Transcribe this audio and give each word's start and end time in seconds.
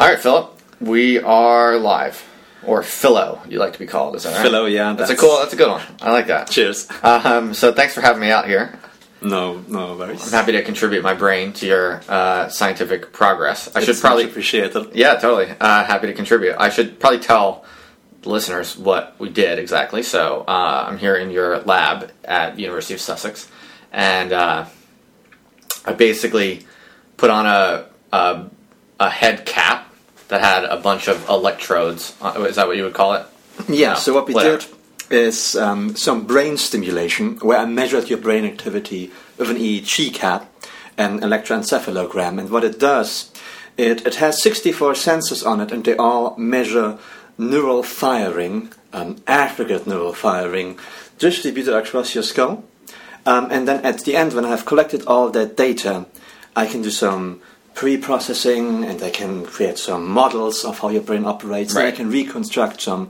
All 0.00 0.06
right, 0.06 0.18
Philip, 0.20 0.56
we 0.80 1.18
are 1.18 1.76
live, 1.76 2.24
or 2.62 2.84
Philo, 2.84 3.42
you 3.48 3.58
like 3.58 3.72
to 3.72 3.80
be 3.80 3.86
called, 3.86 4.14
is 4.14 4.22
that 4.22 4.34
right? 4.36 4.42
Philo, 4.42 4.66
yeah, 4.66 4.92
That's, 4.92 5.10
a 5.10 5.16
cool. 5.16 5.38
That's 5.38 5.52
a 5.54 5.56
good 5.56 5.68
one. 5.68 5.82
I 6.00 6.12
like 6.12 6.28
that. 6.28 6.48
Cheers. 6.50 6.86
Um, 7.02 7.52
so 7.52 7.72
thanks 7.72 7.94
for 7.94 8.00
having 8.00 8.20
me 8.20 8.30
out 8.30 8.46
here. 8.46 8.78
No, 9.20 9.58
no 9.66 9.96
worries. 9.96 10.24
I'm 10.24 10.30
happy 10.30 10.52
to 10.52 10.62
contribute 10.62 11.02
my 11.02 11.14
brain 11.14 11.52
to 11.54 11.66
your 11.66 12.00
uh, 12.08 12.48
scientific 12.48 13.12
progress. 13.12 13.74
I 13.74 13.82
should 13.82 13.96
probably 13.96 14.26
appreciate 14.26 14.66
appreciated. 14.66 14.96
Yeah, 14.96 15.16
totally. 15.16 15.52
Uh, 15.58 15.82
happy 15.82 16.06
to 16.06 16.14
contribute. 16.14 16.54
I 16.56 16.68
should 16.68 17.00
probably 17.00 17.18
tell 17.18 17.64
the 18.22 18.28
listeners 18.28 18.78
what 18.78 19.16
we 19.18 19.30
did 19.30 19.58
exactly. 19.58 20.04
So 20.04 20.44
uh, 20.46 20.86
I'm 20.88 20.98
here 20.98 21.16
in 21.16 21.32
your 21.32 21.58
lab 21.62 22.12
at 22.24 22.54
the 22.54 22.62
University 22.62 22.94
of 22.94 23.00
Sussex, 23.00 23.50
and 23.90 24.32
uh, 24.32 24.66
I 25.84 25.92
basically 25.94 26.66
put 27.16 27.30
on 27.30 27.46
a, 27.46 27.86
a 28.12 28.48
a 29.00 29.10
head 29.10 29.44
cap 29.46 29.87
that 30.28 30.40
had 30.40 30.64
a 30.64 30.76
bunch 30.76 31.08
of 31.08 31.28
electrodes. 31.28 32.14
Uh, 32.20 32.46
is 32.48 32.56
that 32.56 32.66
what 32.66 32.76
you 32.76 32.84
would 32.84 32.94
call 32.94 33.14
it? 33.14 33.26
Yeah. 33.68 33.94
No, 33.94 33.98
so 33.98 34.14
what 34.14 34.26
we 34.26 34.34
whatever. 34.34 34.58
did 34.58 34.68
is 35.10 35.56
um, 35.56 35.96
some 35.96 36.26
brain 36.26 36.56
stimulation, 36.56 37.36
where 37.38 37.58
I 37.58 37.64
measured 37.64 38.08
your 38.08 38.18
brain 38.18 38.44
activity 38.44 39.10
with 39.36 39.50
an 39.50 39.56
EEG 39.56 40.14
cap, 40.14 40.52
an 40.96 41.20
electroencephalogram, 41.20 42.38
and 42.38 42.50
what 42.50 42.64
it 42.64 42.78
does, 42.78 43.32
it 43.76 44.06
it 44.06 44.16
has 44.16 44.42
64 44.42 44.92
sensors 44.92 45.46
on 45.46 45.60
it, 45.60 45.72
and 45.72 45.84
they 45.84 45.96
all 45.96 46.36
measure 46.36 46.98
neural 47.38 47.82
firing, 47.82 48.72
um, 48.92 49.16
aggregate 49.26 49.86
neural 49.86 50.12
firing, 50.12 50.78
distributed 51.18 51.74
across 51.74 52.14
your 52.14 52.24
skull. 52.24 52.64
Um, 53.24 53.48
and 53.50 53.68
then 53.68 53.84
at 53.84 54.04
the 54.04 54.16
end, 54.16 54.32
when 54.32 54.44
I 54.44 54.48
have 54.48 54.64
collected 54.66 55.04
all 55.06 55.30
that 55.30 55.56
data, 55.56 56.06
I 56.56 56.66
can 56.66 56.82
do 56.82 56.90
some 56.90 57.40
pre-processing, 57.78 58.84
and 58.84 59.00
I 59.02 59.10
can 59.10 59.46
create 59.46 59.78
some 59.78 60.02
models 60.08 60.64
of 60.64 60.78
how 60.80 60.88
your 60.96 61.02
brain 61.02 61.24
operates. 61.24 61.72
right. 61.74 61.82
And 61.84 61.88
Right. 61.90 61.96
can 61.96 62.10
reconstruct 62.10 62.82
some, 62.82 63.02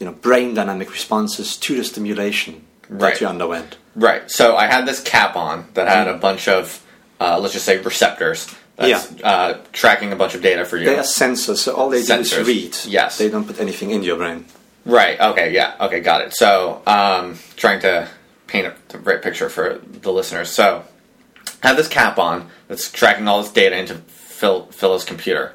you 0.00 0.06
know, 0.06 0.12
brain 0.12 0.54
dynamic 0.54 0.90
responses 0.98 1.56
to 1.64 1.76
the 1.76 1.84
stimulation 1.84 2.54
Right. 2.90 3.14
that 3.14 3.20
you 3.20 3.28
underwent. 3.28 3.76
Right. 3.94 4.22
So 4.38 4.56
I 4.56 4.66
had 4.66 4.86
this 4.86 5.00
cap 5.00 5.36
on 5.36 5.66
that 5.74 5.86
had 5.86 6.08
a 6.08 6.14
bunch 6.14 6.48
of, 6.48 6.80
uh, 7.20 7.38
let's 7.40 7.54
just 7.54 7.64
say, 7.64 7.76
receptors. 7.78 8.46
That's, 8.76 9.06
uh, 9.22 9.58
tracking 9.72 10.10
a 10.12 10.16
bunch 10.16 10.34
of 10.34 10.42
data 10.42 10.64
for 10.64 10.76
you. 10.78 10.86
They 10.86 10.98
are 10.98 11.02
sensors, 11.22 11.58
so 11.58 11.70
all 11.78 11.88
they 11.88 12.02
Sensors, 12.02 12.34
do 12.34 12.40
is 12.42 12.46
read. 12.48 12.76
yes. 12.98 13.18
They 13.18 13.28
don't 13.28 13.46
put 13.46 13.60
anything 13.60 13.90
in 13.96 14.02
your 14.02 14.16
brain. 14.16 14.44
Right. 14.84 15.16
Okay. 15.30 15.48
Yeah. 15.52 15.72
Okay. 15.86 16.00
Got 16.00 16.20
it. 16.22 16.30
So, 16.34 16.82
um, 16.86 17.38
trying 17.56 17.80
to 17.88 18.08
paint 18.48 18.66
a, 18.66 18.72
the 18.88 18.98
right 18.98 19.22
picture 19.22 19.48
for 19.48 19.66
the 20.06 20.12
listeners. 20.12 20.48
So, 20.50 20.82
have 21.62 21.76
this 21.76 21.88
cap 21.88 22.18
on 22.18 22.48
that's 22.68 22.90
tracking 22.90 23.26
all 23.28 23.42
this 23.42 23.50
data 23.52 23.76
into 23.76 23.94
Phil, 23.94 24.66
Phil's 24.66 25.04
computer, 25.04 25.54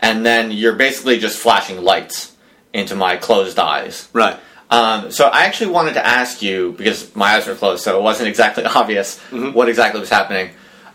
and 0.00 0.24
then 0.26 0.50
you're 0.50 0.74
basically 0.74 1.18
just 1.18 1.38
flashing 1.38 1.82
lights 1.82 2.32
into 2.72 2.94
my 2.96 3.16
closed 3.16 3.58
eyes. 3.58 4.08
Right. 4.12 4.36
Um, 4.70 5.12
so, 5.12 5.26
I 5.28 5.44
actually 5.44 5.70
wanted 5.70 5.94
to 5.94 6.04
ask 6.04 6.42
you 6.42 6.74
because 6.76 7.14
my 7.14 7.34
eyes 7.34 7.46
were 7.46 7.54
closed, 7.54 7.84
so 7.84 7.98
it 7.98 8.02
wasn't 8.02 8.28
exactly 8.28 8.64
obvious 8.80 9.20
what 9.30 9.68
exactly 9.68 10.00
was 10.00 10.10
happening. 10.10 10.50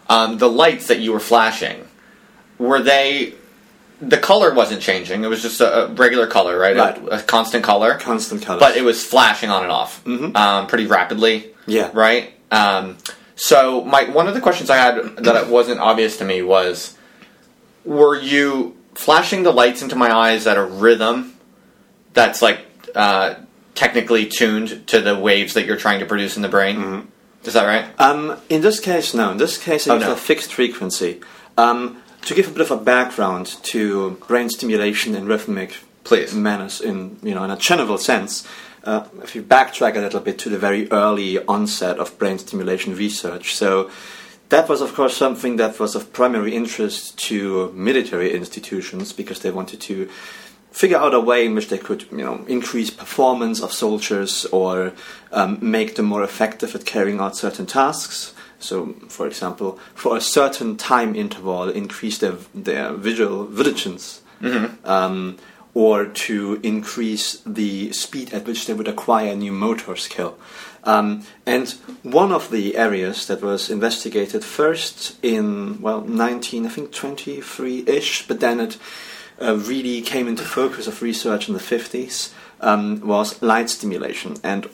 Um, 0.10 0.38
the 0.38 0.50
lights 0.50 0.88
that 0.88 1.00
you 1.00 1.14
were 1.14 1.20
flashing 1.20 1.88
were 2.58 2.82
they? 2.82 3.36
The 4.02 4.18
color 4.18 4.54
wasn't 4.54 4.82
changing. 4.82 5.23
It 5.23 5.28
was 5.28 5.42
just 5.42 5.60
a, 5.62 5.86
a 5.86 5.88
regular 5.94 6.26
color, 6.26 6.58
right? 6.58 6.76
Right. 6.76 6.98
A, 6.98 7.20
a 7.20 7.22
constant 7.22 7.64
color 7.66 7.96
Constant 7.98 8.42
colors. 8.42 8.60
but 8.62 8.76
it 8.78 8.82
was 8.82 9.06
flashing 9.06 9.50
on 9.50 9.64
and 9.64 9.72
off 9.72 10.06
um, 10.08 10.68
pretty 10.68 10.86
rapidly. 10.86 11.52
Yeah. 11.68 11.92
Right. 11.94 12.32
So 13.42 13.86
my 13.86 14.04
one 14.09 14.28
of 14.28 14.34
the 14.34 14.42
questions 14.42 14.70
I 14.70 14.76
had 14.76 15.16
that 15.18 15.36
it 15.38 15.48
wasn't 15.48 15.80
obvious 15.80 16.18
to 16.18 16.26
me 16.26 16.42
was, 16.42 16.98
were 17.86 18.20
you 18.20 18.76
flashing 18.95 19.44
the 19.44 19.52
lights 19.54 19.82
into 19.82 19.95
my 19.95 20.14
eyes 20.14 20.45
at 20.45 20.58
a 20.58 20.64
rhythm 20.64 21.38
that's 22.14 22.42
like 22.42 22.60
uh, 22.95 23.36
technically 23.76 24.26
tuned 24.28 24.86
to 24.88 25.00
the 25.00 25.17
waves 25.17 25.54
that 25.54 25.66
you're 25.66 25.77
trying 25.77 26.02
to 26.02 26.05
produce 26.05 26.36
in 26.36 26.42
the 26.42 26.50
brain? 26.50 27.08
Is 27.45 27.54
that 27.54 27.66
right? 27.66 27.86
Um, 27.98 28.38
in 28.50 28.60
this 28.60 28.82
case, 28.82 29.14
no. 29.14 29.32
In 29.32 29.38
this 29.38 29.58
case, 29.58 29.88
Oh, 29.88 29.95
it's 29.95 30.06
no. 30.06 30.11
a 30.11 30.17
fixed 30.17 30.52
frequency. 30.54 31.21
Um, 31.58 32.02
to 32.23 32.33
give 32.36 32.50
a 32.50 32.52
bit 32.52 32.60
of 32.61 32.71
a 32.71 32.77
background 32.77 33.45
to 33.64 34.11
brain 34.27 34.50
stimulation 34.50 35.16
in 35.16 35.26
rhythmic 35.27 35.77
Please. 36.04 36.33
manners, 36.33 36.82
in 36.82 37.17
you 37.23 37.33
know, 37.33 37.45
in 37.45 37.52
a 37.52 37.56
general 37.56 37.98
sense, 37.98 38.45
uh, 38.89 39.08
if 39.22 39.36
you 39.36 39.44
backtrack 39.44 39.95
a 39.95 40.00
little 40.00 40.20
bit 40.20 40.39
to 40.39 40.50
the 40.50 40.58
very 40.58 40.92
early 40.92 41.38
onset 41.45 42.00
of 42.00 42.17
brain 42.17 42.39
stimulation 42.39 42.95
research, 42.95 43.55
so 43.55 43.89
that 44.50 44.67
was, 44.67 44.82
of 44.82 44.95
course, 44.95 45.16
something 45.16 45.58
that 45.58 45.80
was 45.80 45.94
of 45.95 46.11
primary 46.11 46.55
interest 46.55 47.17
to 47.20 47.72
military 47.73 48.33
institutions 48.33 49.14
because 49.14 49.42
they 49.42 49.52
wanted 49.52 49.80
to 49.82 50.10
figure 50.72 50.98
out 50.98 51.14
a 51.14 51.20
way 51.20 51.45
in 51.45 51.54
which 51.54 51.70
they 51.70 51.77
could, 51.77 52.05
you 52.11 52.26
know, 52.26 52.44
increase 52.48 52.89
performance 52.89 53.61
of 53.61 53.72
soldiers 53.72 54.45
or 54.45 54.94
um, 55.32 55.60
make 55.61 55.95
them 55.95 56.08
more 56.08 56.23
effective 56.23 56.73
at 56.73 56.86
carrying 56.86 57.20
out 57.20 57.36
certain 57.36 57.67
tasks. 57.67 58.33
So, 58.58 58.94
for 59.08 59.27
example, 59.27 59.80
for 59.94 60.17
a 60.17 60.21
certain 60.21 60.77
time 60.77 61.16
interval, 61.16 61.70
increase 61.70 62.17
their 62.17 62.38
their 62.56 62.94
visual 62.94 63.45
vigilance, 63.45 64.21
um, 64.83 65.38
or 65.74 66.06
to 66.06 66.60
increase 66.64 67.42
the 67.46 67.92
speed 67.94 68.34
at 68.34 68.46
which 68.46 68.66
they 68.66 68.74
would 68.74 68.88
acquire 68.88 69.32
a 69.32 69.36
new 69.36 69.52
motor 69.52 69.96
skill. 69.96 70.38
Um, 70.84 71.24
and 71.46 71.70
one 72.04 72.32
of 72.32 72.52
the 72.52 72.78
areas 72.78 73.28
that 73.28 73.42
was 73.42 73.70
investigated 73.70 74.44
first 74.44 75.18
in 75.24 75.82
well 75.82 76.02
19 76.02 76.66
I 76.66 76.70
think 76.70 76.92
23 76.92 77.84
ish, 77.88 78.28
but 78.28 78.40
then 78.40 78.60
it 78.60 78.78
uh, 79.42 79.56
really 79.56 80.02
came 80.02 80.28
into 80.28 80.44
focus 80.44 80.88
of 80.88 81.02
research 81.02 81.48
in 81.48 81.54
the 81.54 81.60
50s 81.60 82.34
um, 82.62 83.02
was 83.02 83.42
light 83.42 83.70
stimulation, 83.70 84.38
and 84.44 84.70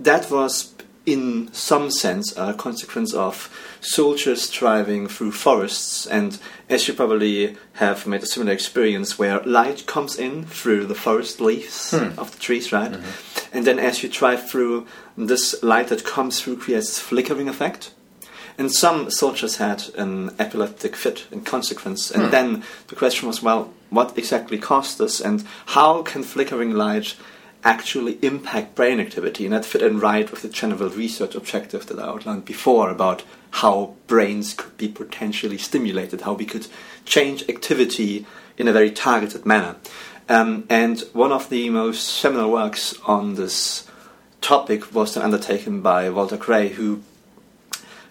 that 0.00 0.30
was 0.30 0.73
in 1.06 1.52
some 1.52 1.90
sense 1.90 2.34
a 2.36 2.54
consequence 2.54 3.12
of 3.12 3.50
soldiers 3.80 4.48
driving 4.48 5.06
through 5.06 5.32
forests. 5.32 6.06
And 6.06 6.38
as 6.68 6.88
you 6.88 6.94
probably 6.94 7.56
have 7.74 8.06
made 8.06 8.22
a 8.22 8.26
similar 8.26 8.52
experience 8.52 9.18
where 9.18 9.40
light 9.40 9.86
comes 9.86 10.16
in 10.16 10.44
through 10.46 10.86
the 10.86 10.94
forest 10.94 11.40
leaves 11.40 11.90
hmm. 11.90 12.18
of 12.18 12.32
the 12.32 12.38
trees 12.38 12.72
right? 12.72 12.92
Mm-hmm. 12.92 13.56
And 13.56 13.66
then 13.66 13.78
as 13.78 14.02
you 14.02 14.08
drive 14.08 14.48
through 14.48 14.86
this 15.16 15.62
light 15.62 15.88
that 15.88 16.04
comes 16.04 16.40
through 16.40 16.58
creates 16.58 16.98
flickering 16.98 17.48
effect. 17.48 17.92
And 18.56 18.70
some 18.70 19.10
soldiers 19.10 19.56
had 19.56 19.82
an 19.96 20.30
epileptic 20.38 20.94
fit 20.94 21.26
in 21.32 21.40
consequence. 21.42 22.10
And 22.10 22.24
hmm. 22.24 22.30
then 22.30 22.62
the 22.86 22.94
question 22.94 23.26
was, 23.26 23.42
well, 23.42 23.74
what 23.90 24.16
exactly 24.16 24.58
caused 24.58 24.98
this, 24.98 25.20
and 25.20 25.44
how 25.66 26.02
can 26.02 26.22
flickering 26.22 26.72
light 26.72 27.16
actually 27.64 28.18
impact 28.22 28.74
brain 28.74 29.00
activity? 29.00 29.44
And 29.44 29.54
that 29.54 29.64
fit 29.64 29.82
in 29.82 29.98
right 29.98 30.30
with 30.30 30.42
the 30.42 30.48
general 30.48 30.90
research 30.90 31.34
objective 31.34 31.86
that 31.86 31.98
I 31.98 32.04
outlined 32.04 32.44
before 32.44 32.90
about 32.90 33.22
how 33.50 33.94
brains 34.06 34.54
could 34.54 34.76
be 34.76 34.88
potentially 34.88 35.58
stimulated, 35.58 36.22
how 36.22 36.34
we 36.34 36.44
could 36.44 36.66
change 37.04 37.48
activity 37.48 38.26
in 38.58 38.68
a 38.68 38.72
very 38.72 38.90
targeted 38.90 39.46
manner. 39.46 39.76
Um, 40.28 40.64
and 40.70 41.00
one 41.12 41.32
of 41.32 41.50
the 41.50 41.70
most 41.70 42.04
seminal 42.04 42.50
works 42.50 42.94
on 43.04 43.34
this 43.34 43.86
topic 44.40 44.94
was 44.94 45.16
undertaken 45.16 45.82
by 45.82 46.10
Walter 46.10 46.36
Grey, 46.36 46.68
who 46.70 47.02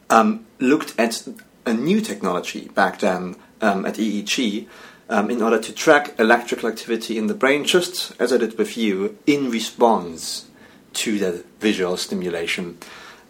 um, 0.10 0.46
looked 0.60 0.94
at 1.00 1.28
a 1.66 1.74
new 1.74 2.02
technology 2.02 2.70
back 2.70 3.00
then 3.00 3.36
um, 3.62 3.86
at 3.86 3.96
EEG 3.96 4.68
um, 5.10 5.30
in 5.30 5.42
order 5.42 5.60
to 5.60 5.74
track 5.74 6.16
electrical 6.20 6.70
activity 6.70 7.18
in 7.18 7.28
the 7.28 7.34
brain, 7.34 7.64
just 7.64 8.14
as 8.20 8.32
I 8.32 8.38
did 8.38 8.58
with 8.58 8.78
you, 8.78 9.18
in 9.26 9.50
response 9.50 10.48
to 10.94 11.20
that 11.20 11.46
visual 11.60 11.98
stimulation. 11.98 12.78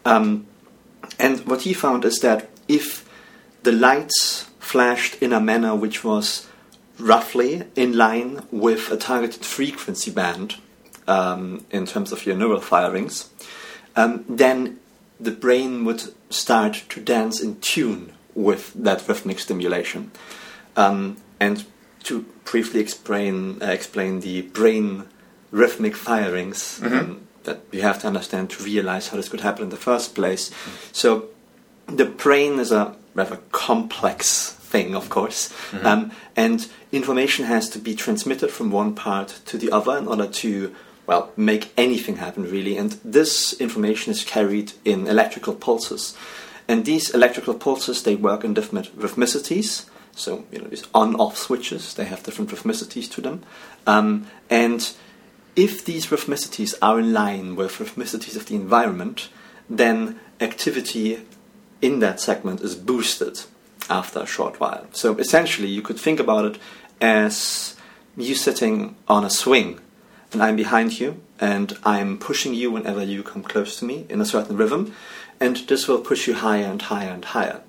Um, 0.06 0.46
and 1.20 1.40
what 1.48 1.62
he 1.62 1.74
found 1.74 2.06
is 2.06 2.20
that 2.20 2.50
if 2.68 3.08
the 3.64 3.72
lights 3.72 4.50
flashed 4.60 5.22
in 5.22 5.34
a 5.34 5.40
manner 5.40 5.76
which 5.76 6.04
was 6.04 6.48
roughly 7.00 7.64
in 7.76 7.98
line 7.98 8.46
with 8.52 8.92
a 8.92 8.98
targeted 8.98 9.44
frequency 9.44 10.12
band 10.12 10.56
um, 11.08 11.66
in 11.72 11.86
terms 11.86 12.12
of 12.12 12.26
your 12.26 12.36
neural 12.36 12.62
firings, 12.62 13.30
um, 13.96 14.26
then 14.28 14.80
the 15.20 15.32
brain 15.32 15.86
would 15.86 16.04
start 16.30 16.84
to 16.90 17.00
dance 17.00 17.42
in 17.42 17.60
tune 17.60 18.14
with 18.36 18.74
that 18.74 19.08
rhythmic 19.08 19.40
stimulation. 19.40 20.12
Um, 20.76 21.18
and 21.44 21.66
to 22.04 22.26
briefly 22.46 22.80
explain, 22.80 23.62
uh, 23.62 23.68
explain 23.68 24.20
the 24.22 24.42
brain 24.42 25.06
rhythmic 25.52 25.96
firings 25.96 26.82
um, 26.84 27.28
that 27.44 27.62
you 27.72 27.82
have 27.82 28.00
to 28.02 28.08
understand 28.08 28.50
to 28.50 28.64
realize 28.64 29.10
how 29.10 29.18
this 29.18 29.30
could 29.30 29.42
happen 29.42 29.64
in 29.64 29.70
the 29.70 29.78
first 29.78 30.16
place. 30.16 30.52
So, 30.92 31.30
the 31.88 32.06
brain 32.06 32.60
is 32.60 32.72
a 32.72 32.96
rather 33.14 33.40
complex 33.52 34.52
thing, 34.74 34.96
of 34.96 35.10
course, 35.10 35.54
um, 35.84 36.12
and 36.36 36.68
information 36.92 37.46
has 37.46 37.70
to 37.70 37.80
be 37.80 37.94
transmitted 37.94 38.50
from 38.50 38.72
one 38.72 38.96
part 38.96 39.40
to 39.46 39.58
the 39.58 39.72
other 39.72 39.98
in 39.98 40.08
order 40.08 40.28
to 40.28 40.74
well 41.06 41.32
make 41.36 41.72
anything 41.78 42.16
happen 42.18 42.44
really. 42.50 42.78
And 42.78 42.92
this 43.04 43.54
information 43.60 44.12
is 44.12 44.24
carried 44.24 44.72
in 44.84 45.08
electrical 45.08 45.54
pulses, 45.54 46.16
and 46.68 46.86
these 46.86 47.10
electrical 47.14 47.54
pulses 47.54 48.02
they 48.02 48.16
work 48.16 48.44
in 48.44 48.54
different 48.54 48.98
rhythmicities. 48.98 49.86
So 50.16 50.46
you 50.52 50.60
know 50.60 50.68
these 50.68 50.88
on-off 50.94 51.38
switches, 51.38 51.94
they 51.94 52.06
have 52.06 52.24
different 52.24 52.52
rhythmicities 52.52 53.10
to 53.12 53.22
them, 53.22 53.44
um, 53.88 54.28
and 54.50 54.94
if 55.56 55.86
these 55.86 56.08
rhythmicities 56.08 56.74
are 56.82 57.00
in 57.00 57.14
line 57.14 57.56
with 57.56 57.78
rhythmicities 57.78 58.36
of 58.36 58.48
the 58.48 58.56
environment, 58.56 59.30
then 59.70 60.20
activity 60.40 61.26
in 61.82 62.00
that 62.00 62.20
segment 62.20 62.62
is 62.62 62.76
boosted 62.76 63.42
after 63.90 64.20
a 64.20 64.26
short 64.26 64.60
while. 64.60 64.88
So 64.94 65.16
essentially, 65.18 65.68
you 65.68 65.82
could 65.82 66.00
think 66.00 66.20
about 66.20 66.46
it 66.46 66.60
as 67.02 67.76
you 68.16 68.36
sitting 68.36 68.96
on 69.08 69.26
a 69.26 69.30
swing, 69.30 69.80
and 70.32 70.42
I'm 70.42 70.56
behind 70.56 71.00
you, 71.00 71.22
and 71.40 71.78
I'm 71.84 72.18
pushing 72.18 72.54
you 72.54 72.72
whenever 72.72 73.04
you 73.04 73.24
come 73.24 73.44
close 73.44 73.78
to 73.80 73.86
me 73.86 74.06
in 74.10 74.22
a 74.22 74.26
certain 74.26 74.58
rhythm, 74.58 74.94
and 75.40 75.58
this 75.58 75.88
will 75.88 76.00
push 76.00 76.28
you 76.28 76.36
higher 76.36 76.66
and 76.66 76.82
higher 76.82 77.12
and 77.12 77.26
higher. 77.26 77.62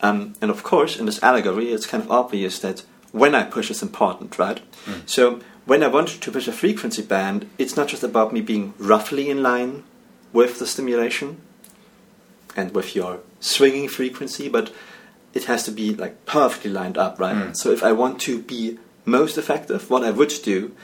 Um, 0.00 0.34
and 0.40 0.50
of 0.50 0.62
course, 0.62 0.98
in 0.98 1.06
this 1.06 1.22
allegory, 1.22 1.72
it's 1.72 1.86
kind 1.86 2.02
of 2.02 2.10
obvious 2.10 2.58
that 2.60 2.82
when 3.12 3.34
I 3.34 3.44
push 3.44 3.70
is 3.70 3.82
important, 3.82 4.38
right? 4.38 4.60
Mm. 4.84 5.08
So 5.08 5.40
when 5.64 5.82
I 5.82 5.88
want 5.88 6.08
to 6.08 6.30
push 6.30 6.46
a 6.48 6.52
frequency 6.52 7.02
band, 7.02 7.48
it's 7.58 7.76
not 7.76 7.88
just 7.88 8.02
about 8.02 8.32
me 8.32 8.40
being 8.40 8.74
roughly 8.78 9.30
in 9.30 9.42
line 9.42 9.84
with 10.32 10.58
the 10.58 10.66
stimulation 10.66 11.40
and 12.54 12.74
with 12.74 12.94
your 12.94 13.20
swinging 13.40 13.88
frequency, 13.88 14.48
but 14.48 14.72
it 15.34 15.44
has 15.44 15.64
to 15.64 15.70
be 15.70 15.94
like 15.94 16.24
perfectly 16.26 16.70
lined 16.70 16.98
up, 16.98 17.18
right? 17.18 17.36
Mm. 17.36 17.56
So 17.56 17.70
if 17.70 17.82
I 17.82 17.92
want 17.92 18.20
to 18.22 18.40
be 18.40 18.78
most 19.04 19.38
effective, 19.38 19.90
what 19.90 20.04
I 20.04 20.10
would 20.10 20.32
do 20.42 20.74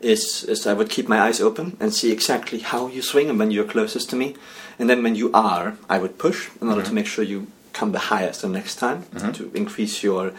is, 0.00 0.44
is 0.44 0.66
I 0.66 0.74
would 0.74 0.90
keep 0.90 1.08
my 1.08 1.20
eyes 1.20 1.40
open 1.40 1.76
and 1.80 1.92
see 1.92 2.12
exactly 2.12 2.60
how 2.60 2.86
you 2.86 3.02
swing 3.02 3.28
and 3.28 3.38
when 3.38 3.50
you're 3.50 3.64
closest 3.64 4.10
to 4.10 4.16
me. 4.16 4.36
And 4.78 4.88
then 4.88 5.02
when 5.02 5.14
you 5.14 5.30
are, 5.32 5.76
I 5.88 5.98
would 5.98 6.18
push 6.18 6.50
in 6.60 6.68
order 6.68 6.82
mm-hmm. 6.82 6.88
to 6.88 6.94
make 6.94 7.06
sure 7.06 7.24
you 7.24 7.48
come 7.78 7.92
the 7.92 8.10
highest 8.14 8.42
the 8.42 8.48
next 8.48 8.76
time 8.76 9.02
mm-hmm. 9.02 9.32
to 9.32 9.52
increase 9.54 10.02
your 10.02 10.32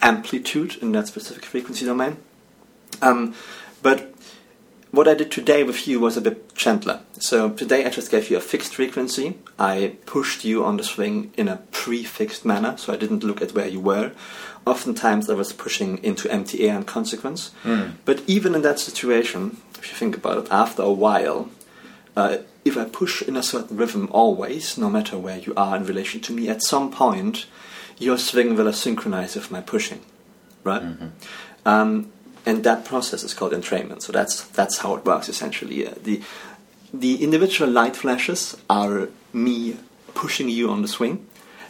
amplitude 0.00 0.76
in 0.82 0.92
that 0.92 1.06
specific 1.06 1.44
frequency 1.44 1.84
domain. 1.84 2.16
Um, 3.02 3.34
but 3.82 3.98
what 4.92 5.06
I 5.06 5.14
did 5.14 5.30
today 5.30 5.62
with 5.62 5.86
you 5.86 6.00
was 6.00 6.16
a 6.16 6.22
bit 6.22 6.54
gentler. 6.54 7.00
So 7.18 7.50
today 7.50 7.84
I 7.84 7.90
just 7.90 8.10
gave 8.10 8.30
you 8.30 8.38
a 8.38 8.40
fixed 8.40 8.74
frequency. 8.74 9.36
I 9.58 9.96
pushed 10.06 10.44
you 10.44 10.64
on 10.64 10.78
the 10.78 10.84
swing 10.84 11.32
in 11.36 11.48
a 11.48 11.58
pre-fixed 11.70 12.46
manner, 12.46 12.78
so 12.78 12.94
I 12.94 12.96
didn't 12.96 13.22
look 13.22 13.42
at 13.42 13.52
where 13.52 13.68
you 13.68 13.80
were. 13.80 14.12
Oftentimes 14.64 15.28
I 15.28 15.34
was 15.34 15.52
pushing 15.52 16.02
into 16.02 16.30
empty 16.30 16.66
air 16.66 16.76
in 16.76 16.84
consequence. 16.84 17.50
Mm. 17.62 17.92
But 18.06 18.22
even 18.26 18.54
in 18.54 18.62
that 18.62 18.80
situation, 18.80 19.58
if 19.78 19.90
you 19.90 19.96
think 19.98 20.16
about 20.16 20.38
it, 20.38 20.48
after 20.50 20.82
a 20.82 20.92
while, 20.92 21.50
uh, 22.16 22.38
if 22.66 22.76
I 22.76 22.84
push 22.84 23.22
in 23.22 23.36
a 23.36 23.42
certain 23.42 23.76
rhythm 23.76 24.08
always, 24.10 24.76
no 24.76 24.90
matter 24.90 25.16
where 25.16 25.38
you 25.38 25.54
are 25.56 25.76
in 25.76 25.86
relation 25.86 26.20
to 26.22 26.32
me, 26.32 26.48
at 26.48 26.62
some 26.62 26.90
point 26.90 27.46
your 27.96 28.18
swing 28.18 28.56
will 28.56 28.72
synchronize 28.72 29.36
with 29.36 29.50
my 29.52 29.60
pushing, 29.60 30.00
right? 30.64 30.82
Mm-hmm. 30.82 31.08
Um, 31.64 32.10
and 32.44 32.64
that 32.64 32.84
process 32.84 33.22
is 33.22 33.34
called 33.34 33.52
entrainment. 33.52 34.02
So 34.02 34.12
that's 34.12 34.44
that's 34.48 34.78
how 34.78 34.96
it 34.96 35.04
works 35.04 35.28
essentially. 35.28 35.86
Uh, 35.86 35.94
the 36.02 36.22
the 36.92 37.22
individual 37.22 37.70
light 37.70 37.96
flashes 37.96 38.56
are 38.68 39.08
me 39.32 39.76
pushing 40.14 40.48
you 40.48 40.68
on 40.68 40.82
the 40.82 40.88
swing, 40.88 41.26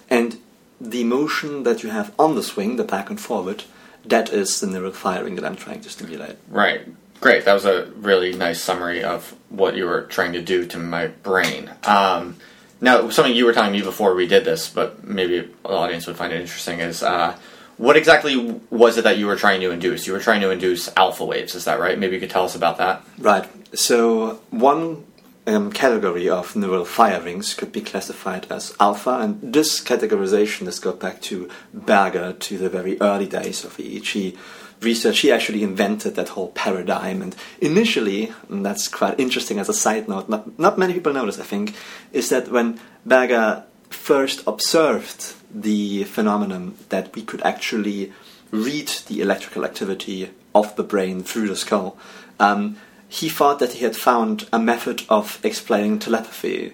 and 0.08 0.38
the 0.80 1.04
motion 1.04 1.62
that 1.64 1.82
you 1.82 1.90
have 1.90 2.12
on 2.18 2.34
the 2.34 2.42
swing, 2.42 2.76
the 2.76 2.84
back 2.84 3.10
and 3.10 3.20
forward, 3.20 3.64
that 4.04 4.32
is 4.32 4.60
the 4.60 4.66
neural 4.66 4.92
firing 4.92 5.34
that 5.36 5.44
I'm 5.44 5.56
trying 5.56 5.80
to 5.82 5.90
stimulate. 5.90 6.36
Right. 6.48 6.88
Great. 7.20 7.44
That 7.44 7.54
was 7.54 7.64
a 7.64 7.86
really 7.96 8.34
nice 8.34 8.62
summary 8.62 9.02
of 9.02 9.34
what 9.48 9.76
you 9.76 9.86
were 9.86 10.02
trying 10.02 10.32
to 10.34 10.42
do 10.42 10.66
to 10.66 10.78
my 10.78 11.08
brain. 11.08 11.70
Um, 11.84 12.36
now, 12.80 13.08
something 13.08 13.34
you 13.34 13.46
were 13.46 13.52
telling 13.52 13.72
me 13.72 13.82
before 13.82 14.14
we 14.14 14.26
did 14.26 14.44
this, 14.44 14.68
but 14.68 15.02
maybe 15.02 15.40
the 15.40 15.68
audience 15.68 16.06
would 16.06 16.16
find 16.16 16.32
it 16.32 16.40
interesting, 16.40 16.80
is 16.80 17.02
uh, 17.02 17.36
what 17.78 17.96
exactly 17.96 18.60
was 18.70 18.98
it 18.98 19.04
that 19.04 19.18
you 19.18 19.26
were 19.26 19.36
trying 19.36 19.60
to 19.62 19.70
induce? 19.70 20.06
You 20.06 20.12
were 20.12 20.20
trying 20.20 20.42
to 20.42 20.50
induce 20.50 20.94
alpha 20.96 21.24
waves, 21.24 21.54
is 21.54 21.64
that 21.64 21.80
right? 21.80 21.98
Maybe 21.98 22.14
you 22.14 22.20
could 22.20 22.30
tell 22.30 22.44
us 22.44 22.54
about 22.54 22.78
that. 22.78 23.02
Right. 23.18 23.48
So 23.76 24.40
one 24.50 25.04
um, 25.46 25.72
category 25.72 26.28
of 26.28 26.54
neural 26.54 26.84
firings 26.84 27.54
could 27.54 27.72
be 27.72 27.80
classified 27.80 28.46
as 28.50 28.74
alpha, 28.78 29.18
and 29.20 29.40
this 29.54 29.82
categorization 29.82 30.66
has 30.66 30.78
got 30.78 31.00
back 31.00 31.22
to 31.22 31.48
Berger, 31.72 32.34
to 32.34 32.58
the 32.58 32.68
very 32.68 33.00
early 33.00 33.26
days 33.26 33.64
of 33.64 33.76
EEG 33.76 34.36
research. 34.80 35.20
He 35.20 35.32
actually 35.32 35.62
invented 35.62 36.14
that 36.16 36.30
whole 36.30 36.48
paradigm, 36.48 37.22
and 37.22 37.34
initially, 37.60 38.32
and 38.48 38.64
that's 38.64 38.88
quite 38.88 39.18
interesting 39.18 39.58
as 39.58 39.68
a 39.68 39.74
side 39.74 40.08
note, 40.08 40.28
not, 40.28 40.58
not 40.58 40.78
many 40.78 40.92
people 40.94 41.12
know 41.12 41.26
this, 41.26 41.40
I 41.40 41.44
think, 41.44 41.74
is 42.12 42.28
that 42.28 42.48
when 42.48 42.80
Berger 43.04 43.64
first 43.90 44.42
observed 44.46 45.34
the 45.54 46.04
phenomenon 46.04 46.76
that 46.88 47.14
we 47.14 47.22
could 47.22 47.42
actually 47.42 48.12
read 48.50 48.88
the 49.08 49.20
electrical 49.20 49.64
activity 49.64 50.30
of 50.54 50.74
the 50.76 50.82
brain 50.82 51.22
through 51.22 51.48
the 51.48 51.56
skull, 51.56 51.96
um, 52.38 52.76
he 53.08 53.28
thought 53.28 53.58
that 53.60 53.74
he 53.74 53.84
had 53.84 53.96
found 53.96 54.48
a 54.52 54.58
method 54.58 55.02
of 55.08 55.38
explaining 55.44 55.98
telepathy, 55.98 56.72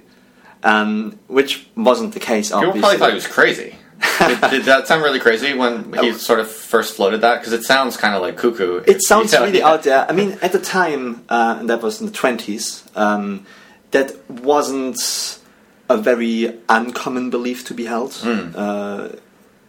um, 0.63 1.19
which 1.27 1.67
wasn't 1.77 2.15
the 2.15 2.21
case. 2.21 2.49
People 2.49 2.73
probably 2.73 2.99
thought 2.99 3.11
he 3.11 3.15
was 3.15 3.27
crazy. 3.27 3.77
Did, 4.29 4.51
did, 4.51 4.65
that 4.65 4.89
sound 4.89 5.03
really 5.03 5.21
crazy 5.21 5.55
when 5.55 5.93
he 5.95 6.13
sort 6.13 6.41
of 6.41 6.51
first 6.51 6.97
floated 6.97 7.21
that? 7.21 7.41
Because 7.41 7.53
it 7.53 7.63
sounds 7.63 7.97
kind 7.97 8.15
of 8.15 8.23
like 8.23 8.37
cuckoo. 8.37 8.83
It 8.87 9.03
sounds 9.03 9.33
really 9.33 9.63
out 9.63 9.83
there. 9.83 10.07
I 10.09 10.13
mean, 10.13 10.39
at 10.43 10.53
the 10.53 10.59
time, 10.59 11.25
uh, 11.29 11.57
and 11.61 11.69
that 11.71 11.83
was 11.83 12.01
in 12.01 12.07
the 12.07 12.13
twenties, 12.13 12.85
um, 12.95 13.47
that 13.91 14.17
wasn't 14.29 15.39
a 15.89 15.97
very 15.97 16.59
uncommon 16.69 17.31
belief 17.31 17.65
to 17.67 17.75
be 17.75 17.85
held. 17.85 18.13
Mm. 18.13 18.55
Uh, 18.57 19.17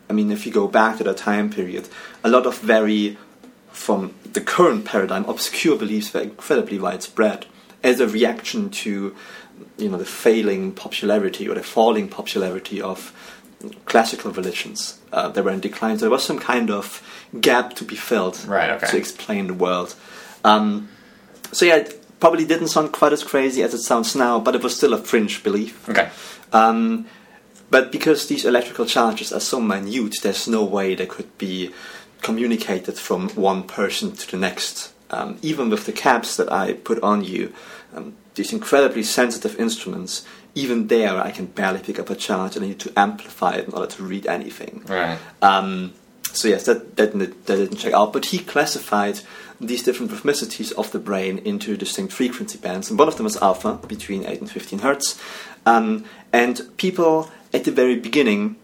I 0.09 0.13
mean, 0.13 0.31
if 0.31 0.45
you 0.45 0.51
go 0.51 0.67
back 0.67 0.97
to 0.97 1.03
that 1.05 1.17
time 1.17 1.49
period, 1.49 1.87
a 2.23 2.29
lot 2.29 2.45
of 2.45 2.59
very, 2.59 3.17
from 3.71 4.13
the 4.31 4.41
current 4.41 4.85
paradigm, 4.85 5.25
obscure 5.25 5.77
beliefs 5.77 6.13
were 6.13 6.21
incredibly 6.21 6.79
widespread 6.79 7.45
as 7.83 7.99
a 7.99 8.07
reaction 8.07 8.69
to, 8.69 9.15
you 9.77 9.89
know, 9.89 9.97
the 9.97 10.05
failing 10.05 10.71
popularity 10.71 11.47
or 11.47 11.55
the 11.55 11.63
falling 11.63 12.07
popularity 12.07 12.81
of 12.81 13.13
classical 13.85 14.31
religions. 14.31 14.99
Uh, 15.11 15.29
they 15.29 15.41
were 15.41 15.51
in 15.51 15.59
decline. 15.59 15.97
So 15.97 16.05
there 16.05 16.11
was 16.11 16.23
some 16.23 16.39
kind 16.39 16.69
of 16.69 17.01
gap 17.39 17.75
to 17.75 17.83
be 17.83 17.95
filled 17.95 18.43
right, 18.45 18.71
okay. 18.71 18.87
to 18.87 18.97
explain 18.97 19.47
the 19.47 19.53
world. 19.53 19.95
Um, 20.43 20.89
so 21.51 21.65
yeah, 21.65 21.77
it 21.77 22.19
probably 22.19 22.45
didn't 22.45 22.69
sound 22.69 22.91
quite 22.91 23.13
as 23.13 23.23
crazy 23.23 23.63
as 23.63 23.73
it 23.73 23.81
sounds 23.81 24.15
now, 24.15 24.39
but 24.39 24.55
it 24.55 24.63
was 24.63 24.75
still 24.75 24.93
a 24.93 24.97
fringe 24.97 25.43
belief. 25.43 25.87
Okay. 25.89 26.09
Um, 26.51 27.07
but 27.69 27.91
because 27.91 28.27
these 28.27 28.45
electrical 28.45 28.85
charges 28.85 29.33
are 29.33 29.39
so 29.39 29.59
minute, 29.59 30.15
there's 30.21 30.47
no 30.47 30.63
way 30.63 30.93
they 30.93 31.07
could 31.07 31.37
be 31.37 31.73
communicated 32.21 32.97
from 32.97 33.29
one 33.29 33.63
person 33.63 34.11
to 34.13 34.31
the 34.31 34.37
next. 34.37 34.93
Um, 35.09 35.37
even 35.41 35.69
with 35.69 35.85
the 35.85 35.91
caps 35.91 36.37
that 36.37 36.51
I 36.51 36.73
put 36.73 37.01
on 37.03 37.23
you, 37.23 37.53
um, 37.93 38.15
these 38.35 38.53
incredibly 38.53 39.03
sensitive 39.03 39.59
instruments, 39.59 40.25
even 40.55 40.87
there 40.87 41.17
I 41.17 41.31
can 41.31 41.47
barely 41.47 41.79
pick 41.79 41.99
up 41.99 42.09
a 42.09 42.15
charge 42.15 42.55
and 42.55 42.65
I 42.65 42.69
need 42.69 42.79
to 42.79 42.93
amplify 42.97 43.53
it 43.53 43.67
in 43.67 43.73
order 43.73 43.91
to 43.91 44.03
read 44.03 44.27
anything. 44.27 44.83
Right. 44.87 45.17
Um, 45.41 45.93
so 46.33 46.47
yes, 46.47 46.65
that, 46.65 46.95
that, 46.97 47.13
that 47.13 47.45
didn't 47.45 47.77
check 47.77 47.93
out. 47.93 48.13
But 48.13 48.25
he 48.25 48.39
classified 48.39 49.21
these 49.59 49.83
different 49.83 50.11
rhythmicities 50.11 50.71
of 50.73 50.91
the 50.91 50.99
brain 50.99 51.37
into 51.39 51.77
distinct 51.77 52.13
frequency 52.13 52.57
bands, 52.57 52.89
and 52.89 52.99
one 52.99 53.07
of 53.07 53.17
them 53.17 53.25
is 53.25 53.37
alpha, 53.37 53.79
between 53.87 54.25
8 54.25 54.41
and 54.41 54.51
15 54.51 54.79
hertz. 54.79 55.19
Um, 55.65 56.05
and 56.31 56.61
people 56.77 57.31
at 57.53 57.63
the 57.63 57.71
very 57.71 57.95
beginning, 57.95 58.57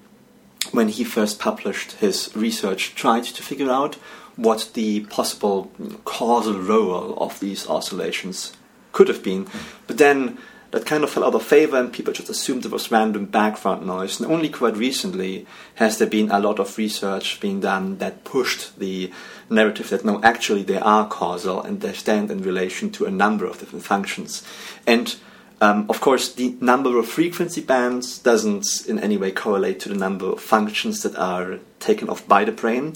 when 0.72 0.90
he 0.90 1.04
first 1.04 1.40
published 1.40 1.94
his 1.94 2.36
research, 2.36 2.96
tried 2.96 3.24
to 3.24 3.44
figure 3.44 3.72
out 3.72 3.96
what 4.36 4.72
the 4.74 5.02
possible 5.02 5.72
causal 6.06 6.60
role 6.60 7.16
of 7.18 7.40
these 7.40 7.68
oscillations 7.68 8.54
could 8.92 9.08
have 9.08 9.24
been. 9.24 9.48
But 9.86 9.98
then 9.98 10.38
that 10.72 10.86
kind 10.86 11.04
of 11.04 11.10
fell 11.10 11.24
out 11.24 11.34
of 11.34 11.44
favor 11.44 11.78
and 11.78 11.92
people 11.92 12.14
just 12.14 12.30
assumed 12.30 12.66
it 12.66 12.72
was 12.72 12.92
random 12.92 13.26
background 13.26 13.86
noise. 13.86 14.20
And 14.20 14.32
only 14.32 14.50
quite 14.50 14.78
recently 14.78 15.48
has 15.76 15.98
there 15.98 16.08
been 16.08 16.30
a 16.30 16.40
lot 16.40 16.60
of 16.60 16.78
research 16.78 17.40
being 17.40 17.60
done 17.60 17.98
that 17.98 18.24
pushed 18.24 18.78
the 18.78 19.12
narrative 19.50 19.90
that 19.90 20.06
no, 20.06 20.22
actually 20.24 20.64
they 20.64 20.78
are 20.78 21.08
causal 21.08 21.62
and 21.62 21.82
they 21.82 21.94
stand 21.94 22.30
in 22.30 22.44
relation 22.44 22.92
to 22.92 23.06
a 23.06 23.12
number 23.12 23.46
of 23.46 23.60
different 23.60 23.84
functions. 23.84 24.44
And 24.86 25.16
um, 25.62 25.88
of 25.90 26.00
course, 26.00 26.34
the 26.34 26.56
number 26.62 26.98
of 26.98 27.08
frequency 27.08 27.62
bands 27.62 28.20
doesn't 28.20 28.86
in 28.88 29.00
any 29.00 29.18
way 29.18 29.32
correlate 29.32 29.80
to 29.82 29.90
the 29.90 29.96
number 29.96 30.28
of 30.28 30.40
functions 30.40 31.04
that 31.04 31.18
are 31.18 31.60
taken 31.80 32.10
off 32.10 32.26
by 32.28 32.46
the 32.46 32.52
brain. 32.52 32.94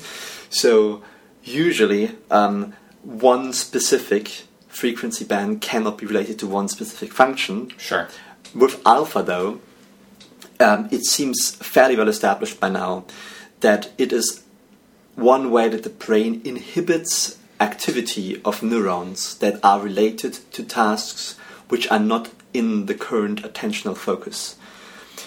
So 0.50 1.04
usually, 1.44 2.12
um, 2.32 2.74
one 3.02 3.52
specific 3.52 4.44
frequency 4.74 5.24
band 5.24 5.62
cannot 5.62 5.98
be 5.98 6.06
related 6.06 6.40
to 6.40 6.48
one 6.48 6.68
specific 6.68 7.14
function. 7.14 7.72
Sure. 7.78 8.08
With 8.56 8.82
alpha, 8.86 9.24
though, 9.24 9.62
um, 10.60 10.90
it 10.92 11.06
seems 11.06 11.56
fairly 11.56 11.96
well 11.96 12.10
established 12.10 12.60
by 12.60 12.70
now 12.70 13.06
that 13.60 13.92
it 13.98 14.12
is 14.12 14.44
one 15.16 15.52
way 15.52 15.70
that 15.70 15.84
the 15.84 15.90
brain 15.90 16.42
inhibits 16.44 17.38
activity 17.60 18.42
of 18.44 18.64
neurons 18.64 19.38
that 19.38 19.60
are 19.64 19.80
related 19.80 20.34
to 20.52 20.64
tasks 20.64 21.38
which 21.70 21.90
are 21.90 22.00
not 22.00 22.30
in 22.54 22.88
the 22.88 22.94
current 22.94 23.42
attentional 23.44 23.96
focus. 23.96 24.58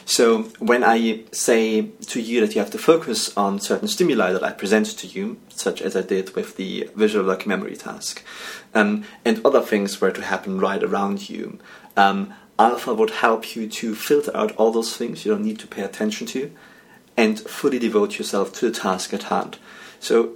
So 0.06 0.44
when 0.60 0.84
I 0.84 1.24
say 1.32 1.82
to 1.82 2.20
you 2.20 2.40
that 2.40 2.54
you 2.54 2.60
have 2.60 2.70
to 2.70 2.78
focus 2.78 3.36
on 3.36 3.58
certain 3.58 3.88
stimuli 3.88 4.32
that 4.32 4.44
I 4.44 4.52
present 4.52 4.86
to 4.98 5.06
you, 5.08 5.40
such 5.48 5.82
as 5.82 5.96
I 5.96 6.02
did 6.02 6.36
with 6.36 6.56
the 6.56 6.88
visual 6.94 7.26
working 7.26 7.48
memory 7.48 7.74
task, 7.74 8.24
um, 8.72 9.02
and 9.24 9.44
other 9.44 9.60
things 9.60 10.00
were 10.00 10.12
to 10.12 10.22
happen 10.22 10.60
right 10.60 10.82
around 10.82 11.28
you, 11.28 11.58
um, 11.96 12.32
alpha 12.56 12.94
would 12.94 13.10
help 13.10 13.56
you 13.56 13.68
to 13.68 13.96
filter 13.96 14.34
out 14.36 14.52
all 14.52 14.70
those 14.70 14.96
things 14.96 15.24
you 15.24 15.32
don't 15.32 15.44
need 15.44 15.58
to 15.58 15.66
pay 15.66 15.82
attention 15.82 16.28
to 16.28 16.52
and 17.16 17.40
fully 17.40 17.80
devote 17.80 18.16
yourself 18.16 18.52
to 18.52 18.70
the 18.70 18.78
task 18.78 19.12
at 19.12 19.24
hand. 19.24 19.58
So, 19.98 20.34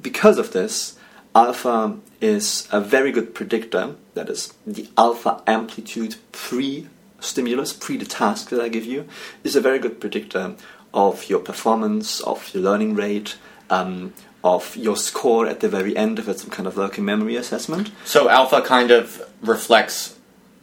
because 0.00 0.38
of 0.38 0.52
this, 0.52 0.96
alpha 1.34 1.98
is 2.20 2.68
a 2.70 2.80
very 2.80 3.10
good 3.10 3.34
predictor, 3.34 3.96
that 4.14 4.28
is, 4.28 4.54
the 4.64 4.88
alpha 4.96 5.42
amplitude 5.48 6.14
pre 6.30 6.86
stimulus, 7.20 7.72
pre 7.72 7.96
the 7.96 8.06
task 8.06 8.48
that 8.50 8.60
I 8.60 8.68
give 8.68 8.84
you, 8.84 9.06
is 9.44 9.56
a 9.56 9.60
very 9.60 9.78
good 9.78 10.00
predictor 10.00 10.56
of 10.92 11.28
your 11.28 11.40
performance, 11.40 12.20
of 12.20 12.52
your 12.52 12.62
learning 12.62 12.94
rate, 12.94 13.36
um, 13.68 14.12
of 14.42 14.76
your 14.76 14.96
score 14.96 15.46
at 15.46 15.60
the 15.60 15.68
very 15.68 15.96
end 15.96 16.18
if 16.18 16.28
it's 16.28 16.42
some 16.42 16.50
kind 16.50 16.66
of 16.66 16.76
working 16.76 17.04
memory 17.04 17.36
assessment. 17.36 17.90
So 18.04 18.28
alpha 18.28 18.62
kind 18.62 18.90
of 18.90 19.22
reflects 19.42 20.18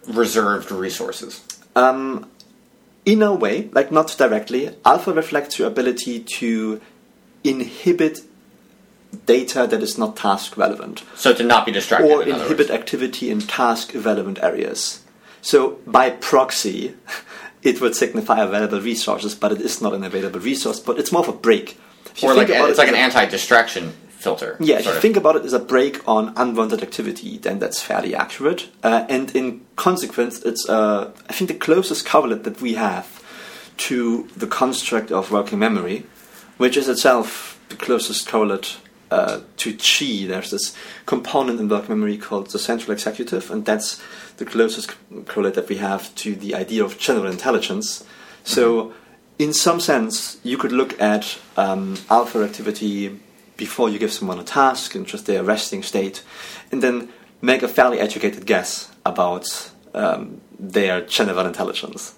reserved 0.08 0.72
resources. 0.72 1.44
Um, 1.76 2.30
in 3.06 3.22
a 3.22 3.34
way, 3.34 3.70
like 3.72 3.92
not 3.92 4.16
directly, 4.18 4.76
alpha 4.84 5.14
reflects 5.14 5.60
your 5.60 5.68
ability 5.68 6.20
to 6.40 6.82
inhibit 7.44 8.22
data 9.26 9.68
that 9.68 9.82
is 9.82 9.98
not 9.98 10.18
task 10.18 10.58
relevant. 10.58 11.04
So 11.16 11.34
to 11.34 11.44
not 11.44 11.66
be 11.66 11.72
distracted. 11.72 12.12
Or 12.12 12.24
in 12.24 12.30
inhibit 12.30 12.70
words. 12.70 12.72
activity 12.72 13.30
in 13.30 13.42
task 13.42 13.92
relevant 13.94 14.40
areas. 14.42 15.04
So 15.48 15.80
by 15.88 16.10
proxy, 16.10 16.94
it 17.64 17.80
would 17.80 17.96
signify 17.96 18.42
available 18.42 18.82
resources, 18.82 19.34
but 19.34 19.54
it 19.54 19.62
is 19.62 19.82
not 19.82 19.94
an 19.94 20.04
available 20.04 20.42
resource, 20.42 20.78
but 20.78 21.00
it's 21.00 21.10
more 21.10 21.22
of 21.22 21.30
a 21.30 21.38
break. 21.48 21.80
Or 22.22 22.34
like 22.34 22.50
about 22.50 22.70
it's 22.70 22.78
like 22.78 22.90
an 22.90 22.96
a- 22.96 22.98
anti-distraction 22.98 23.94
filter. 24.10 24.58
yeah, 24.60 24.80
if 24.80 24.86
you 24.86 24.92
of. 24.92 25.02
think 25.02 25.16
about 25.16 25.38
it 25.38 25.46
as 25.46 25.54
a 25.54 25.60
break 25.60 26.06
on 26.06 26.34
unwanted 26.36 26.84
activity, 26.84 27.38
then 27.38 27.60
that's 27.60 27.82
fairly 27.82 28.14
accurate. 28.14 28.68
Uh, 28.84 29.06
and 29.08 29.34
in 29.38 29.62
consequence, 29.78 30.42
it's 30.42 30.68
uh, 30.68 31.12
I 31.30 31.32
think 31.32 31.48
the 31.48 31.58
closest 31.58 32.06
correlate 32.06 32.44
that 32.44 32.60
we 32.60 32.74
have 32.74 33.08
to 33.88 34.28
the 34.36 34.48
construct 34.48 35.14
of 35.14 35.32
working 35.32 35.60
memory, 35.60 36.08
which 36.58 36.76
is 36.76 36.90
itself 36.90 37.58
the 37.70 37.78
closest 37.78 38.28
correlate 38.28 38.80
uh, 39.12 39.42
to 39.58 39.74
chi. 39.74 40.28
There's 40.28 40.52
this 40.52 40.76
component 41.06 41.60
in 41.60 41.70
working 41.70 41.90
memory 41.90 42.18
called 42.18 42.50
the 42.50 42.60
central 42.60 42.92
executive, 42.92 43.50
and 43.52 43.66
that's 43.66 44.02
the 44.38 44.46
closest 44.46 44.96
correlate 45.26 45.56
that 45.56 45.70
we 45.70 45.78
have 45.78 46.14
to 46.16 46.36
the 46.36 46.56
idea 46.56 46.84
of 46.84 46.98
general 46.98 47.32
intelligence. 47.32 48.04
So, 48.44 48.94
in 49.40 49.54
some 49.54 49.80
sense, 49.80 50.38
you 50.44 50.58
could 50.58 50.72
look 50.72 51.00
at 51.02 51.38
um, 51.58 51.98
alpha 52.10 52.44
activity 52.44 53.20
before 53.56 53.90
you 53.90 54.00
give 54.00 54.12
someone 54.12 54.40
a 54.40 54.44
task 54.44 54.96
in 54.96 55.06
just 55.06 55.26
their 55.26 55.44
resting 55.44 55.84
state, 55.84 56.24
and 56.72 56.84
then 56.84 57.10
make 57.42 57.64
a 57.64 57.68
fairly 57.68 58.00
educated 58.00 58.46
guess 58.46 58.92
about 59.06 59.72
um, 59.94 60.42
their 60.60 61.02
general 61.02 61.46
intelligence. 61.46 62.16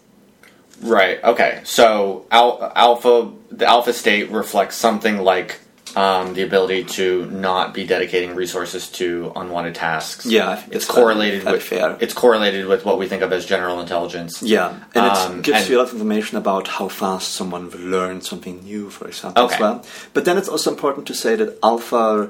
Right. 0.81 1.21
Okay. 1.23 1.61
So 1.63 2.25
al- 2.31 2.71
alpha, 2.75 3.31
the 3.51 3.65
alpha 3.65 3.93
state 3.93 4.29
reflects 4.29 4.75
something 4.75 5.17
like 5.17 5.59
um, 5.95 6.33
the 6.33 6.43
ability 6.43 6.83
to 6.85 7.25
not 7.31 7.73
be 7.73 7.85
dedicating 7.85 8.35
resources 8.35 8.87
to 8.99 9.31
unwanted 9.35 9.75
tasks. 9.75 10.25
Yeah, 10.25 10.61
it's 10.71 10.85
correlated 10.85 11.43
fairly 11.43 11.57
with 11.57 11.63
fair. 11.67 11.97
it's 11.99 12.13
correlated 12.13 12.65
with 12.67 12.85
what 12.85 12.97
we 12.99 13.07
think 13.07 13.21
of 13.21 13.31
as 13.33 13.45
general 13.45 13.79
intelligence. 13.79 14.41
Yeah, 14.41 14.73
and 14.95 15.05
it 15.05 15.11
Um, 15.13 15.41
gives 15.41 15.59
and- 15.61 15.69
you 15.69 15.77
a 15.77 15.79
lot 15.79 15.87
of 15.87 15.93
information 15.93 16.37
about 16.37 16.67
how 16.67 16.87
fast 16.87 17.33
someone 17.33 17.69
will 17.71 17.79
learn 17.79 18.21
something 18.21 18.61
new, 18.63 18.89
for 18.89 19.07
example, 19.07 19.43
Okay. 19.43 19.55
as 19.55 19.59
well. 19.61 19.85
But 20.13 20.25
then 20.25 20.37
it's 20.37 20.49
also 20.49 20.69
important 20.71 21.07
to 21.07 21.13
say 21.13 21.35
that 21.35 21.57
alpha 21.63 22.29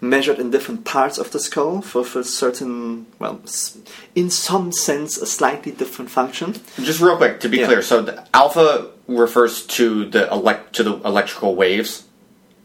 measured 0.00 0.38
in 0.38 0.50
different 0.50 0.84
parts 0.84 1.16
of 1.16 1.30
the 1.30 1.38
skull 1.40 1.80
for, 1.80 2.04
for 2.04 2.22
certain, 2.22 3.06
well, 3.18 3.40
in 4.14 4.28
some 4.28 4.70
sense, 4.70 5.16
a 5.16 5.24
slightly 5.24 5.72
different 5.72 6.10
function. 6.10 6.54
Just 6.82 7.00
real 7.00 7.16
quick 7.16 7.40
to 7.40 7.48
be 7.48 7.58
Yeah. 7.58 7.66
clear, 7.66 7.82
so 7.82 8.02
the 8.02 8.22
alpha 8.34 8.88
refers 9.08 9.62
to 9.62 10.04
the 10.10 10.30
elect 10.30 10.74
to 10.76 10.82
the 10.82 10.94
electrical 11.04 11.54
waves. 11.54 12.02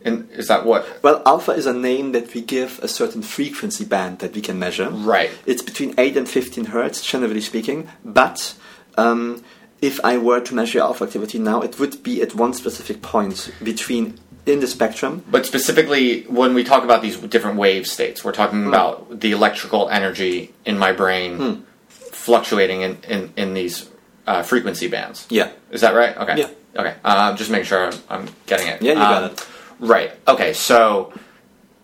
And 0.03 0.29
is 0.31 0.47
that 0.47 0.65
what? 0.65 0.85
Well, 1.03 1.21
alpha 1.25 1.51
is 1.51 1.65
a 1.65 1.73
name 1.73 2.11
that 2.13 2.33
we 2.33 2.41
give 2.41 2.79
a 2.81 2.87
certain 2.87 3.21
frequency 3.21 3.85
band 3.85 4.19
that 4.19 4.33
we 4.33 4.41
can 4.41 4.57
measure. 4.57 4.89
Right. 4.89 5.29
It's 5.45 5.61
between 5.61 5.93
8 5.97 6.17
and 6.17 6.27
15 6.27 6.65
hertz, 6.65 7.05
generally 7.05 7.41
speaking. 7.41 7.87
But 8.03 8.55
um, 8.97 9.43
if 9.81 9.99
I 10.03 10.17
were 10.17 10.39
to 10.41 10.55
measure 10.55 10.79
alpha 10.79 11.03
activity 11.05 11.39
now, 11.39 11.61
it 11.61 11.79
would 11.79 12.01
be 12.03 12.21
at 12.21 12.33
one 12.35 12.53
specific 12.53 13.01
point 13.01 13.51
between 13.63 14.17
in 14.47 14.59
the 14.59 14.65
spectrum. 14.67 15.23
But 15.29 15.45
specifically, 15.45 16.23
when 16.23 16.55
we 16.55 16.63
talk 16.63 16.83
about 16.83 17.03
these 17.03 17.17
different 17.17 17.57
wave 17.57 17.85
states, 17.85 18.23
we're 18.23 18.31
talking 18.31 18.65
about 18.67 19.19
the 19.19 19.31
electrical 19.33 19.87
energy 19.89 20.51
in 20.65 20.79
my 20.79 20.91
brain 20.93 21.63
fluctuating 21.89 22.81
in, 22.81 22.97
in, 23.07 23.33
in 23.37 23.53
these 23.53 23.89
uh, 24.27 24.41
frequency 24.43 24.87
bands. 24.87 25.27
Yeah. 25.29 25.51
Is 25.71 25.81
that 25.81 25.93
right? 25.93 26.15
Okay. 26.17 26.39
Yeah. 26.39 26.49
Okay. 26.75 26.95
Uh, 27.03 27.35
just 27.35 27.49
making 27.51 27.65
sure 27.65 27.85
I'm, 27.87 27.93
I'm 28.09 28.29
getting 28.47 28.67
it. 28.67 28.81
Yeah, 28.81 28.93
you 28.93 28.97
got 28.97 29.23
Um, 29.23 29.31
it. 29.31 29.47
Right. 29.81 30.13
Okay. 30.27 30.53
So, 30.53 31.11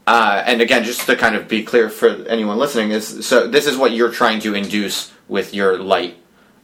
uh, 0.05 0.43
and 0.45 0.61
again, 0.61 0.85
just 0.85 1.05
to 1.07 1.15
kind 1.17 1.35
of 1.35 1.49
be 1.49 1.63
clear 1.63 1.89
for 1.89 2.07
anyone 2.27 2.57
listening, 2.57 2.91
is 2.91 3.27
so 3.27 3.47
this 3.47 3.67
is 3.67 3.75
what 3.75 3.91
you're 3.91 4.11
trying 4.11 4.39
to 4.41 4.53
induce 4.55 5.11
with 5.27 5.53
your 5.53 5.77
light 5.77 6.15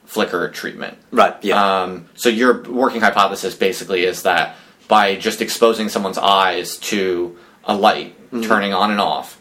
flicker 0.05 0.49
treatment. 0.49 0.97
Right, 1.11 1.35
yeah. 1.43 1.81
Um, 1.81 2.07
so 2.15 2.29
your 2.29 2.63
working 2.63 3.01
hypothesis 3.01 3.55
basically 3.55 4.03
is 4.05 4.23
that 4.23 4.55
by 4.87 5.15
just 5.15 5.41
exposing 5.41 5.89
someone's 5.89 6.17
eyes 6.17 6.77
to 6.77 7.37
a 7.65 7.75
light 7.75 8.15
Mm-hmm. 8.33 8.47
turning 8.49 8.73
on 8.73 8.89
and 8.89 8.99
off, 8.99 9.39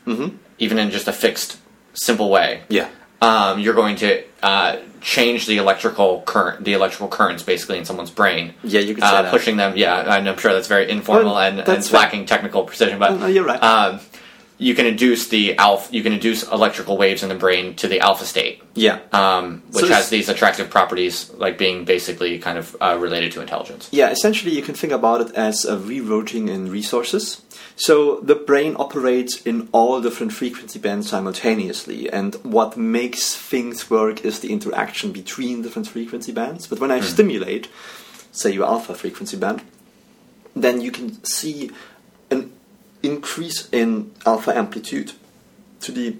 even 0.58 0.78
in 0.78 0.90
just 0.90 1.08
a 1.08 1.14
fixed, 1.14 1.58
simple 1.94 2.28
way, 2.28 2.60
yeah. 2.68 2.90
Um, 3.22 3.58
you're 3.60 3.74
going 3.74 3.96
to 3.96 4.24
uh, 4.42 4.76
change 5.00 5.46
the 5.46 5.56
electrical 5.58 6.22
current, 6.22 6.64
the 6.64 6.72
electrical 6.74 7.08
currents 7.08 7.42
basically 7.42 7.78
in 7.78 7.84
someone's 7.84 8.10
brain. 8.10 8.54
Yeah, 8.64 8.80
you 8.80 8.94
could 8.94 9.04
uh, 9.04 9.22
that. 9.22 9.30
pushing 9.30 9.56
them. 9.56 9.76
Yeah, 9.76 10.00
and 10.16 10.28
I'm 10.28 10.36
sure 10.38 10.52
that's 10.52 10.68
very 10.68 10.90
informal 10.90 11.32
Well, 11.34 11.38
and, 11.38 11.58
and 11.58 11.66
that's 11.66 11.88
fair. 11.88 12.00
lacking 12.00 12.26
technical 12.26 12.64
precision, 12.64 12.98
but 12.98 13.10
No, 13.12 13.16
no, 13.18 13.26
you're 13.26 13.44
right. 13.44 13.62
Um, 13.62 14.00
you 14.58 14.74
can 14.76 14.86
induce 14.86 15.26
the 15.28 15.56
alpha. 15.58 15.92
You 15.92 16.02
can 16.04 16.12
induce 16.12 16.44
electrical 16.48 16.96
waves 16.96 17.24
in 17.24 17.28
the 17.28 17.34
brain 17.34 17.74
to 17.76 17.88
the 17.88 17.98
alpha 17.98 18.24
state 18.24 18.62
Yeah. 18.74 19.00
um, 19.12 19.62
which 19.72 19.86
So 19.86 19.92
has 19.92 20.08
these 20.08 20.28
attractive 20.28 20.70
properties, 20.70 21.30
like 21.36 21.58
being 21.58 21.84
basically 21.84 22.38
kind 22.38 22.58
of 22.58 22.76
uh, 22.80 22.96
related 23.00 23.32
to 23.32 23.40
intelligence. 23.40 23.88
Yeah, 23.90 24.10
essentially, 24.10 24.54
you 24.54 24.62
can 24.62 24.74
think 24.76 24.92
about 24.92 25.20
it 25.20 25.34
as 25.34 25.64
a 25.64 25.76
rerouting 25.76 26.48
in 26.48 26.70
resources. 26.70 27.42
So 27.76 28.20
the 28.20 28.34
brain 28.34 28.76
operates 28.78 29.42
in 29.42 29.68
all 29.72 30.00
different 30.00 30.32
frequency 30.32 30.78
bands 30.78 31.08
simultaneously, 31.08 32.10
and 32.10 32.34
what 32.42 32.76
makes 32.76 33.34
things 33.34 33.90
work 33.90 34.24
is 34.24 34.40
the 34.40 34.52
interaction 34.52 35.12
between 35.12 35.62
different 35.62 35.88
frequency 35.88 36.32
bands. 36.32 36.66
But 36.66 36.80
when 36.80 36.90
I 36.90 37.00
stimulate, 37.00 37.68
say 38.30 38.52
your 38.52 38.66
alpha 38.66 38.94
frequency 38.94 39.36
band, 39.36 39.62
then 40.54 40.80
you 40.80 40.90
can 40.90 41.24
see 41.24 41.70
an 42.30 42.52
increase 43.02 43.68
in 43.70 44.12
alpha 44.26 44.56
amplitude 44.56 45.12
to 45.80 45.92
the 45.92 46.16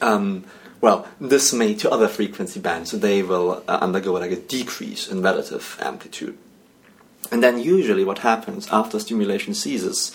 um, 0.00 0.44
well, 0.80 1.06
this 1.20 1.52
may 1.52 1.74
to 1.74 1.90
other 1.90 2.08
frequency 2.08 2.58
bands, 2.58 2.90
so 2.90 2.96
they 2.96 3.22
will 3.22 3.62
uh, 3.68 3.78
undergo 3.80 4.14
like 4.14 4.32
a 4.32 4.36
decrease 4.36 5.08
in 5.08 5.22
relative 5.22 5.78
amplitude. 5.80 6.36
And 7.30 7.42
then 7.42 7.60
usually 7.60 8.04
what 8.04 8.18
happens 8.18 8.68
after 8.70 8.98
stimulation 8.98 9.54
ceases, 9.54 10.14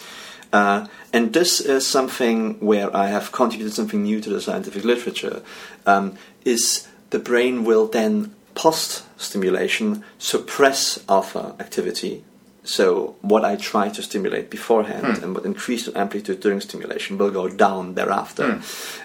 uh, 0.54 0.88
and 1.14 1.34
this 1.34 1.60
is 1.60 1.86
something 1.86 2.60
where 2.60 2.96
I 2.96 3.08
have 3.08 3.32
contributed 3.32 3.74
something 3.74 4.04
new 4.04 4.22
to 4.22 4.30
the 4.30 4.42
scientific 4.42 4.84
literature, 4.84 5.42
um, 5.86 6.18
is 6.46 6.88
the 7.10 7.20
brain 7.20 7.64
will 7.64 7.88
then 7.88 8.34
post 8.56 9.04
stimulation 9.20 10.04
suppress 10.18 11.04
alpha 11.08 11.56
activity. 11.60 12.24
So 12.64 13.16
what 13.22 13.46
I 13.46 13.56
try 13.56 13.88
to 13.90 14.04
stimulate 14.04 14.50
beforehand 14.50 15.24
and 15.24 15.34
what 15.34 15.46
increased 15.46 15.88
amplitude 15.96 16.42
during 16.42 16.60
stimulation 16.60 17.18
will 17.18 17.32
go 17.32 17.48
down 17.48 17.94
thereafter, 17.94 18.62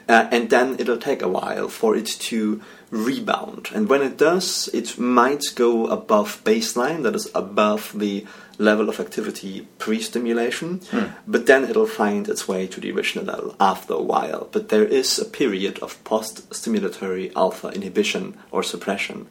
uh, 0.09 0.29
and 0.33 0.51
then 0.51 0.77
it'll 0.81 0.99
take 0.99 1.23
a 1.23 1.29
while 1.29 1.69
for 1.69 1.95
it 1.95 2.07
to 2.07 2.61
rebound. 2.91 3.71
And 3.73 3.89
when 3.89 4.03
it 4.03 4.19
does, 4.19 4.69
it 4.75 4.99
might 4.99 5.45
go 5.55 5.87
above 5.87 6.43
baseline, 6.43 7.05
that 7.05 7.15
is 7.15 7.31
above 7.35 7.97
the 7.97 8.27
level 8.59 8.89
of 8.89 9.01
activity 9.01 9.67
pre-stimulation, 9.79 10.81
but 11.27 11.47
then 11.47 11.65
it'll 11.65 11.87
find 11.87 12.29
its 12.29 12.47
way 12.47 12.67
to 12.67 12.81
the 12.81 12.93
original 12.93 13.25
level 13.25 13.57
after 13.59 13.95
a 13.95 14.03
while. 14.03 14.49
But 14.53 14.69
there 14.69 14.85
is 14.85 15.19
a 15.19 15.25
period 15.25 15.79
of 15.81 16.03
post-stimulatory 16.05 17.33
alpha 17.35 17.69
inhibition 17.69 18.37
or 18.51 18.63
suppression 18.63 19.29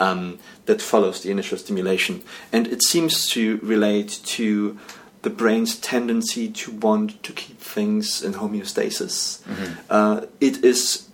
um, 0.00 0.38
that 0.66 0.82
follows 0.82 1.22
the 1.22 1.30
initial 1.30 1.58
stimulation, 1.58 2.22
and 2.52 2.66
it 2.66 2.82
seems 2.82 3.28
to 3.30 3.58
relate 3.62 4.20
to 4.24 4.78
the 5.22 5.30
brain's 5.30 5.76
tendency 5.76 6.48
to 6.48 6.72
want 6.72 7.22
to 7.22 7.32
keep 7.32 7.60
things 7.60 8.22
in 8.22 8.34
homeostasis. 8.34 9.40
Uh, 9.88 10.26
it 10.40 10.64
is 10.64 11.08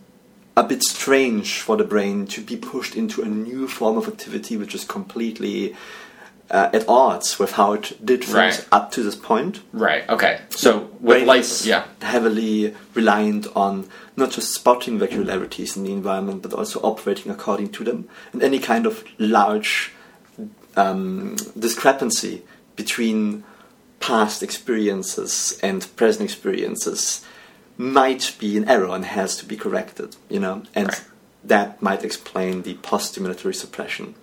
a 0.57 0.65
bit 0.65 0.83
strange 0.83 1.61
for 1.61 1.77
the 1.77 1.85
brain 1.85 2.27
to 2.27 2.41
be 2.41 2.57
pushed 2.57 2.97
into 2.97 3.23
a 3.23 3.27
new 3.27 3.69
form 3.69 3.97
of 3.97 4.09
activity 4.09 4.57
which 4.57 4.75
is 4.75 4.85
completely 4.85 5.77
uh, 6.51 6.71
at 6.73 6.89
odds 6.89 7.39
with 7.39 7.53
how 7.53 7.75
it 7.75 7.99
did 8.05 8.21
things 8.25 8.35
Right. 8.35 8.67
up 8.73 8.91
to 8.93 9.03
this 9.03 9.15
point. 9.17 9.61
Right. 9.73 10.09
Okay. 10.09 10.41
So 10.51 10.89
with 11.01 11.19
Brain 11.19 11.27
light, 11.27 11.65
yeah. 11.67 11.85
heavily 12.01 12.75
reliant 12.95 13.47
on 13.55 13.89
not 14.17 14.31
just 14.31 14.55
spotting 14.55 14.99
regularities 14.99 15.77
in 15.77 15.85
the 15.85 15.93
environment, 15.93 16.43
but 16.43 16.53
also 16.55 16.81
operating 16.81 17.31
according 17.31 17.69
to 17.73 17.85
them. 17.85 18.09
And 18.33 18.43
any 18.43 18.59
kind 18.59 18.87
of 18.87 19.05
large 19.19 19.93
um, 20.77 21.37
discrepancy 21.59 22.43
between 22.77 23.45
past 24.01 24.43
experiences 24.43 25.59
and 25.63 25.87
present 25.97 26.25
experiences 26.25 27.25
might 27.77 28.35
be 28.39 28.57
an 28.57 28.69
error 28.69 28.95
and 28.95 29.05
has 29.05 29.37
to 29.37 29.45
be 29.45 29.57
corrected. 29.57 30.17
You 30.29 30.41
know, 30.41 30.63
and 30.75 30.89
Right. 30.89 31.05
that 31.45 31.83
might 31.83 32.05
explain 32.05 32.63
the 32.63 32.75
post-stimulatory 32.75 33.55
suppression. 33.55 34.15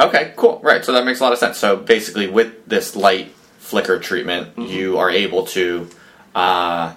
Okay, 0.00 0.32
cool. 0.36 0.60
Right, 0.62 0.84
so 0.84 0.92
that 0.92 1.04
makes 1.04 1.20
a 1.20 1.22
lot 1.22 1.32
of 1.32 1.38
sense. 1.38 1.58
So 1.58 1.76
basically, 1.76 2.26
with 2.28 2.66
this 2.66 2.96
light 2.96 3.30
flicker 3.58 3.98
treatment, 3.98 4.56
Mm-hmm. 4.56 4.70
you 4.72 4.98
are 4.98 5.10
able 5.10 5.46
to, 5.46 5.88
uh, 6.34 6.94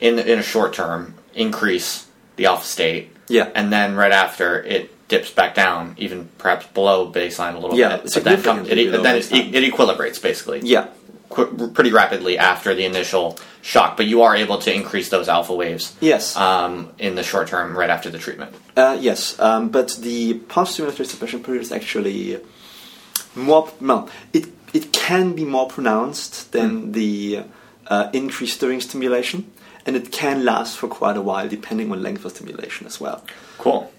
in 0.00 0.18
in 0.18 0.38
a 0.38 0.42
short 0.42 0.72
term, 0.74 1.14
increase 1.34 2.06
the 2.36 2.46
alpha 2.46 2.66
state. 2.66 3.10
Yeah. 3.26 3.48
and 3.54 3.72
then 3.72 3.96
right 3.96 4.12
after 4.12 4.62
it 4.62 4.90
dips 5.08 5.30
back 5.30 5.54
down, 5.54 5.94
even 5.96 6.28
perhaps 6.36 6.66
below 6.66 7.10
baseline 7.10 7.54
a 7.54 7.58
little 7.58 7.74
Yeah, 7.78 7.96
bit. 7.96 8.10
But 8.12 8.24
then, 8.24 8.42
come, 8.42 8.66
it, 8.66 8.74
then 9.02 9.16
it, 9.16 9.32
it 9.32 9.72
equilibrates 9.72 10.20
basically. 10.20 10.60
Yeah, 10.62 10.88
qu- 11.34 11.68
pretty 11.76 11.92
rapidly 11.92 12.34
after 12.38 12.74
the 12.74 12.84
initial 12.84 13.36
shock, 13.62 13.96
but 13.98 14.06
you 14.06 14.22
are 14.22 14.34
able 14.44 14.58
to 14.58 14.70
increase 14.80 15.08
those 15.10 15.28
alpha 15.28 15.54
waves. 15.54 15.94
Yes. 16.00 16.36
Um, 16.36 16.90
in 16.98 17.14
the 17.14 17.22
short 17.22 17.48
term, 17.48 17.76
right 17.76 17.90
after 17.90 18.10
the 18.10 18.18
treatment. 18.18 18.50
Uh, 18.76 18.96
yes, 19.08 19.38
um, 19.40 19.68
but 19.70 19.88
the 20.00 20.34
post-stimulatory 20.48 21.06
suppression 21.06 21.42
period 21.42 21.62
is 21.62 21.72
actually 21.72 22.38
more. 23.34 23.70
Well, 23.80 24.08
it 24.32 24.46
it 24.72 24.92
can 24.92 25.34
be 25.34 25.44
more 25.44 25.68
pronounced 25.68 26.52
than 26.52 26.92
the 26.92 27.42
uh, 27.86 28.08
increased 28.12 28.60
during 28.60 28.80
stimulation, 28.80 29.50
and 29.86 29.96
it 29.96 30.10
can 30.12 30.44
last 30.44 30.76
for 30.78 30.88
quite 30.88 31.16
a 31.16 31.22
while, 31.22 31.48
depending 31.48 31.92
on 31.92 32.02
length 32.02 32.24
of 32.24 32.32
stimulation 32.32 32.86
as 32.86 33.00
well. 33.00 33.22
Cool. 33.58 33.90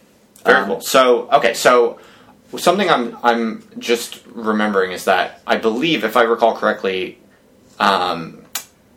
Very 0.46 0.60
Um, 0.62 0.68
cool. 0.68 0.82
So 0.82 1.30
okay, 1.32 1.54
so 1.54 2.00
something 2.58 2.90
I'm 2.90 3.18
I'm 3.24 3.64
just 3.80 4.22
remembering 4.34 4.92
is 4.92 5.06
that 5.06 5.42
I 5.48 5.56
believe, 5.58 6.04
if 6.04 6.16
I 6.18 6.24
recall 6.24 6.54
correctly, 6.56 7.18
um, 7.80 8.42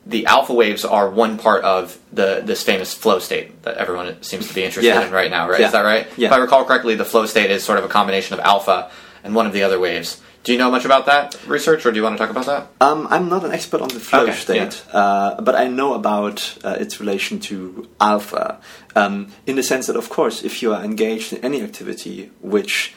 the 0.07 0.27
alpha 0.27 0.55
waves 0.55 0.85
are 0.85 1.11
one 1.11 1.39
part 1.39 1.65
of 1.65 1.99
the 2.13 2.43
this 2.45 2.63
famous 2.63 2.95
flow 2.95 3.19
state 3.19 3.63
that 3.63 3.77
everyone 3.77 4.23
seems 4.23 4.49
to 4.49 4.55
be 4.55 4.65
interested 4.65 4.89
Yeah. 4.89 5.07
in 5.07 5.13
right 5.13 5.31
now. 5.31 5.49
Right? 5.49 5.61
Yeah. 5.61 5.67
Is 5.67 5.73
that 5.73 5.83
right? 5.83 6.07
Yeah. 6.17 6.29
If 6.29 6.33
I 6.33 6.39
recall 6.39 6.65
correctly, 6.65 6.95
the 6.95 7.05
flow 7.05 7.27
state 7.27 7.51
is 7.51 7.63
sort 7.63 7.79
of 7.79 7.85
a 7.85 7.89
combination 7.89 8.35
of 8.35 8.41
alpha 8.41 8.91
and 9.23 9.35
one 9.35 9.47
of 9.47 9.53
the 9.53 9.63
other 9.63 9.79
waves. 9.79 10.21
Do 10.45 10.53
you 10.53 10.59
know 10.59 10.71
much 10.71 10.87
about 10.87 11.05
that 11.07 11.37
research, 11.47 11.85
or 11.85 11.91
do 11.91 11.97
you 11.97 12.03
want 12.05 12.17
to 12.17 12.19
talk 12.19 12.31
about 12.31 12.47
that? 12.47 12.69
Um, 12.81 13.07
I'm 13.11 13.29
not 13.29 13.45
an 13.45 13.53
expert 13.53 13.83
on 13.83 13.89
the 13.89 14.01
flow 14.01 14.23
Okay, 14.23 14.33
state, 14.33 14.83
uh, 14.93 15.39
but 15.43 15.55
I 15.55 15.67
know 15.67 15.93
about 15.93 16.57
uh, 16.65 16.77
its 16.81 17.01
relation 17.01 17.39
to 17.41 17.87
alpha, 18.01 18.59
um, 18.97 19.31
in 19.47 19.57
the 19.57 19.63
sense 19.63 19.89
that, 19.89 19.97
of 19.97 20.09
course, 20.09 20.43
if 20.43 20.63
you 20.63 20.73
are 20.73 20.83
engaged 20.83 21.35
in 21.35 21.45
any 21.45 21.61
activity 21.61 22.31
which 22.41 22.95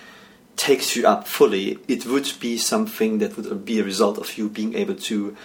takes 0.56 0.96
you 0.96 1.06
up 1.06 1.28
fully, 1.28 1.80
it 1.90 2.06
would 2.06 2.32
be 2.40 2.58
something 2.58 3.18
that 3.18 3.36
would 3.36 3.66
be 3.66 3.80
a 3.80 3.84
result 3.84 4.18
of 4.18 4.38
you 4.38 4.48
being 4.48 4.74
able 4.76 4.96
to 4.96 5.36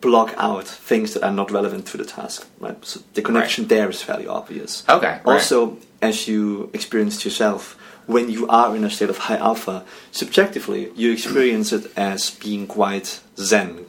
block 0.00 0.34
out 0.36 0.64
things 0.66 1.14
that 1.14 1.22
are 1.24 1.32
not 1.32 1.50
relevant 1.50 1.86
to 1.86 1.96
the 1.96 2.04
task. 2.04 2.46
Right? 2.60 2.82
So 2.84 3.00
the 3.14 3.22
connection 3.22 3.66
there 3.68 3.88
is 3.90 4.02
fairly 4.02 4.26
obvious. 4.26 4.84
Okay. 4.88 5.20
right. 5.24 5.26
Also, 5.26 5.78
as 6.00 6.28
you 6.28 6.70
experienced 6.72 7.24
yourself, 7.24 7.76
when 8.06 8.30
you 8.30 8.48
are 8.48 8.74
in 8.76 8.84
a 8.84 8.90
state 8.90 9.10
of 9.10 9.18
high 9.18 9.36
alpha, 9.36 9.84
subjectively, 10.12 10.90
you 10.96 11.12
experience 11.12 11.72
it 11.72 11.92
as 11.96 12.30
being 12.30 12.66
quite 12.66 13.20
zen. 13.36 13.84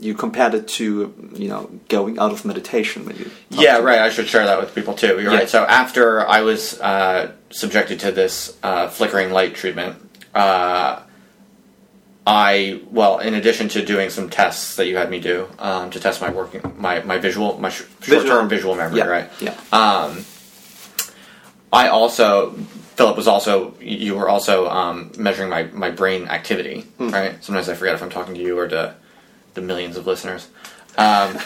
You 0.00 0.14
compared 0.14 0.54
it 0.54 0.66
to, 0.68 1.14
you 1.34 1.48
know, 1.48 1.70
going 1.88 2.18
out 2.18 2.32
of 2.32 2.44
meditation 2.44 3.06
when 3.06 3.16
you. 3.16 3.30
Yeah, 3.50 3.78
right. 3.78 4.00
I 4.00 4.10
should 4.10 4.26
share 4.26 4.44
that 4.44 4.58
with 4.60 4.74
people 4.74 4.94
too. 4.94 5.20
You're 5.20 5.30
Yeah. 5.32 5.38
right. 5.38 5.48
So 5.48 5.64
after 5.64 6.26
I 6.28 6.40
was 6.40 6.80
uh, 6.80 7.30
subjected 7.50 8.00
to 8.00 8.10
this 8.10 8.56
uh, 8.64 8.88
flickering 8.88 9.30
light 9.30 9.54
treatment, 9.54 9.96
uh, 10.34 11.00
I 12.26 12.80
well, 12.90 13.18
in 13.18 13.34
addition 13.34 13.68
to 13.70 13.84
doing 13.84 14.08
some 14.10 14.30
tests 14.30 14.76
that 14.76 14.86
you 14.86 14.96
had 14.96 15.10
me 15.10 15.20
do 15.20 15.46
um, 15.58 15.90
to 15.90 16.00
test 16.00 16.20
my 16.22 16.30
working 16.30 16.62
my 16.78 17.00
my 17.00 17.18
visual 17.18 17.58
my 17.58 17.68
sh- 17.68 17.82
short 18.00 18.26
term 18.26 18.48
visual 18.48 18.74
memory, 18.74 18.98
Yeah, 18.98 19.04
right? 19.06 19.30
Yeah. 19.40 19.54
Um, 19.72 20.24
I 21.72 21.88
also 21.88 22.52
Philip 22.96 23.16
was 23.16 23.26
also 23.28 23.74
you 23.80 24.14
were 24.14 24.28
also 24.28 24.68
um, 24.70 25.12
measuring 25.18 25.50
my 25.50 25.64
my 25.64 25.90
brain 25.90 26.26
activity, 26.28 26.82
Hmm. 26.98 27.10
right? 27.10 27.44
Sometimes 27.44 27.68
I 27.68 27.74
forget 27.74 27.94
if 27.94 28.02
I'm 28.02 28.10
talking 28.10 28.34
to 28.34 28.40
you 28.40 28.58
or 28.58 28.68
to 28.68 28.94
the 29.54 29.60
millions 29.60 29.96
of 29.98 30.06
listeners. 30.06 30.48
Um, 30.96 31.36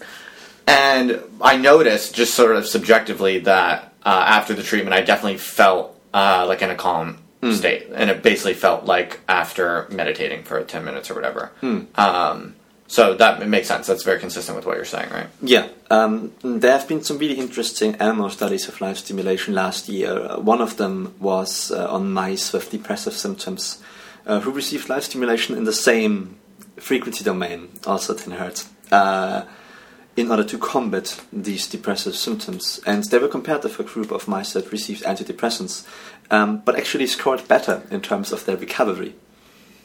and 0.66 1.20
I 1.40 1.56
noticed 1.56 2.14
just 2.14 2.34
sort 2.34 2.56
of 2.56 2.66
subjectively 2.66 3.38
that 3.40 3.94
uh, 4.04 4.24
after 4.26 4.54
the 4.54 4.62
treatment, 4.62 4.94
I 4.94 5.00
definitely 5.02 5.38
felt 5.38 5.98
uh, 6.12 6.44
like 6.46 6.62
in 6.62 6.70
a 6.70 6.74
calm 6.74 7.18
state, 7.52 7.88
and 7.94 8.10
it 8.10 8.22
basically 8.22 8.54
felt 8.54 8.84
like 8.84 9.20
after 9.28 9.86
meditating 9.90 10.42
for 10.42 10.62
ten 10.64 10.84
minutes 10.84 11.10
or 11.10 11.14
whatever. 11.14 11.52
Um, 11.94 12.56
so 12.88 13.14
that 13.14 13.46
makes 13.48 13.68
sense. 13.68 13.86
That's 13.86 14.04
very 14.04 14.20
consistent 14.20 14.56
with 14.56 14.64
what 14.64 14.76
you're 14.76 14.84
saying, 14.84 15.10
right? 15.10 15.26
Yeah, 15.42 15.68
um, 15.90 16.32
there 16.42 16.72
have 16.72 16.86
been 16.86 17.02
some 17.02 17.18
really 17.18 17.34
interesting 17.34 17.96
animal 17.96 18.30
studies 18.30 18.68
of 18.68 18.80
light 18.80 18.96
stimulation 18.96 19.54
last 19.54 19.88
year. 19.88 20.12
Uh, 20.12 20.38
one 20.40 20.60
of 20.60 20.76
them 20.76 21.14
was 21.18 21.70
uh, 21.70 21.90
on 21.90 22.12
mice 22.12 22.52
with 22.52 22.70
depressive 22.70 23.14
symptoms 23.14 23.82
uh, 24.26 24.40
who 24.40 24.50
received 24.50 24.88
light 24.88 25.02
stimulation 25.02 25.56
in 25.56 25.64
the 25.64 25.72
same 25.72 26.36
frequency 26.76 27.24
domain, 27.24 27.68
also 27.86 28.14
10 28.14 28.34
hertz, 28.34 28.68
uh, 28.92 29.42
in 30.16 30.30
order 30.30 30.44
to 30.44 30.58
combat 30.58 31.20
these 31.32 31.66
depressive 31.66 32.16
symptoms. 32.16 32.80
And 32.86 33.04
they 33.04 33.18
were 33.18 33.28
compared 33.28 33.62
with 33.62 33.78
a 33.78 33.84
group 33.84 34.10
of 34.10 34.26
mice 34.26 34.54
that 34.54 34.72
received 34.72 35.04
antidepressants, 35.04 35.86
um, 36.30 36.62
but 36.64 36.76
actually 36.76 37.06
scored 37.06 37.46
better 37.46 37.82
in 37.90 38.00
terms 38.00 38.32
of 38.32 38.44
their 38.46 38.56
recovery. 38.56 39.14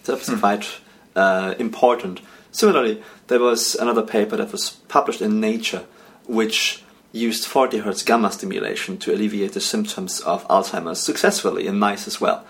That 0.05 0.19
was 0.19 0.39
quite 0.39 0.67
uh, 1.15 1.55
important. 1.59 2.21
Similarly, 2.51 3.03
there 3.27 3.39
was 3.39 3.75
another 3.75 4.03
paper 4.03 4.37
that 4.37 4.51
was 4.51 4.71
published 4.87 5.21
in 5.21 5.39
Nature, 5.39 5.85
which 6.25 6.83
used 7.11 7.45
40 7.45 7.79
hertz 7.79 8.03
gamma 8.03 8.31
stimulation 8.31 8.97
to 8.99 9.13
alleviate 9.13 9.51
the 9.51 9.61
symptoms 9.61 10.21
of 10.21 10.47
Alzheimer's 10.47 11.01
successfully 11.01 11.67
in 11.67 11.77
mice 11.77 12.07
as 12.07 12.21
well. 12.21 12.45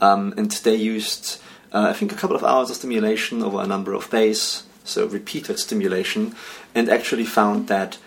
Um, 0.00 0.34
and 0.36 0.50
they 0.52 0.76
used, 0.76 1.40
uh, 1.72 1.88
I 1.90 1.92
think, 1.94 2.12
a 2.12 2.14
couple 2.14 2.36
of 2.36 2.44
hours 2.44 2.70
of 2.70 2.76
stimulation 2.76 3.42
over 3.42 3.60
a 3.60 3.66
number 3.66 3.92
of 3.92 4.08
days, 4.10 4.62
so 4.84 5.06
repeated 5.06 5.58
stimulation, 5.58 6.34
and 6.74 6.88
actually 6.88 7.24
found 7.24 7.68
that 7.68 7.98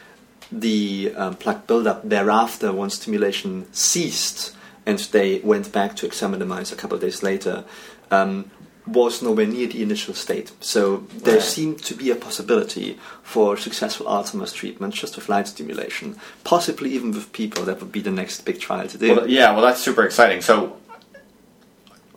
the 0.51 1.13
um, 1.15 1.35
plaque 1.35 1.67
buildup 1.67 2.07
thereafter, 2.07 2.71
once 2.71 2.95
stimulation 2.95 3.65
ceased, 3.73 4.55
and 4.85 4.99
they 4.99 5.39
went 5.39 5.71
back 5.73 5.95
to 5.97 6.05
examine 6.05 6.39
the 6.39 6.45
mice 6.45 6.71
a 6.71 6.75
couple 6.75 6.95
of 6.95 7.01
days 7.01 7.21
later, 7.21 7.65
um, 8.09 8.49
was 8.85 9.21
nowhere 9.21 9.45
near 9.45 9.67
the 9.67 9.83
initial 9.83 10.13
state. 10.13 10.51
So 10.61 11.03
there 11.13 11.35
Right. 11.35 11.43
seemed 11.43 11.83
to 11.83 11.93
be 11.93 12.09
a 12.09 12.15
possibility 12.15 12.97
for 13.21 13.57
successful 13.57 14.05
Alzheimer's 14.05 14.53
treatment 14.53 14.93
just 14.93 15.17
with 15.17 15.27
light 15.27 15.49
stimulation, 15.49 16.15
possibly 16.45 16.91
even 16.91 17.11
with 17.11 17.33
people. 17.33 17.63
That 17.63 17.81
would 17.81 17.91
be 17.91 17.99
the 17.99 18.11
next 18.11 18.45
big 18.45 18.61
trial 18.61 18.87
to 18.87 18.97
do. 18.97 19.13
Well, 19.13 19.29
yeah, 19.29 19.51
well, 19.51 19.61
that's 19.61 19.81
super 19.81 20.03
exciting. 20.03 20.41
So, 20.41 20.77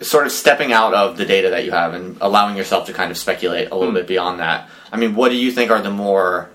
sort 0.00 0.26
of 0.26 0.32
stepping 0.32 0.72
out 0.72 0.94
of 0.94 1.16
the 1.16 1.26
data 1.26 1.50
that 1.50 1.64
you 1.64 1.72
have 1.72 1.94
and 1.94 2.16
allowing 2.20 2.56
yourself 2.56 2.86
to 2.86 2.92
kind 2.92 3.10
of 3.10 3.18
speculate 3.18 3.70
a 3.70 3.74
little 3.74 3.90
hmm. 3.90 3.96
bit 3.98 4.06
beyond 4.06 4.40
that. 4.40 4.68
I 4.92 4.96
mean, 4.96 5.14
what 5.14 5.30
do 5.30 5.36
you 5.36 5.52
think 5.52 5.70
are 5.70 5.80
the 5.80 5.90
more 5.90 6.50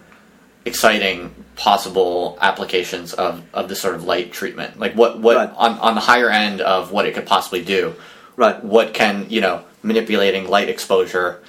exciting 0.66 1.34
possible 1.56 2.38
applications 2.42 3.14
of, 3.14 3.44
of 3.54 3.70
this 3.70 3.80
sort 3.80 3.96
of 3.96 4.04
light 4.04 4.34
treatment? 4.34 4.80
Like, 4.80 4.94
what 4.94 5.20
what 5.20 5.38
Right. 5.38 5.52
on 5.56 5.78
on 5.80 5.96
the 5.96 6.02
higher 6.02 6.30
end 6.30 6.62
of 6.62 6.92
what 6.92 7.06
it 7.06 7.14
could 7.14 7.26
possibly 7.26 7.64
do? 7.64 7.96
right. 8.36 8.64
What 8.64 8.94
can 8.94 9.28
you 9.30 9.42
know 9.42 9.64
manipulating 9.84 10.50
light 10.50 10.70
exposure? 10.70 11.42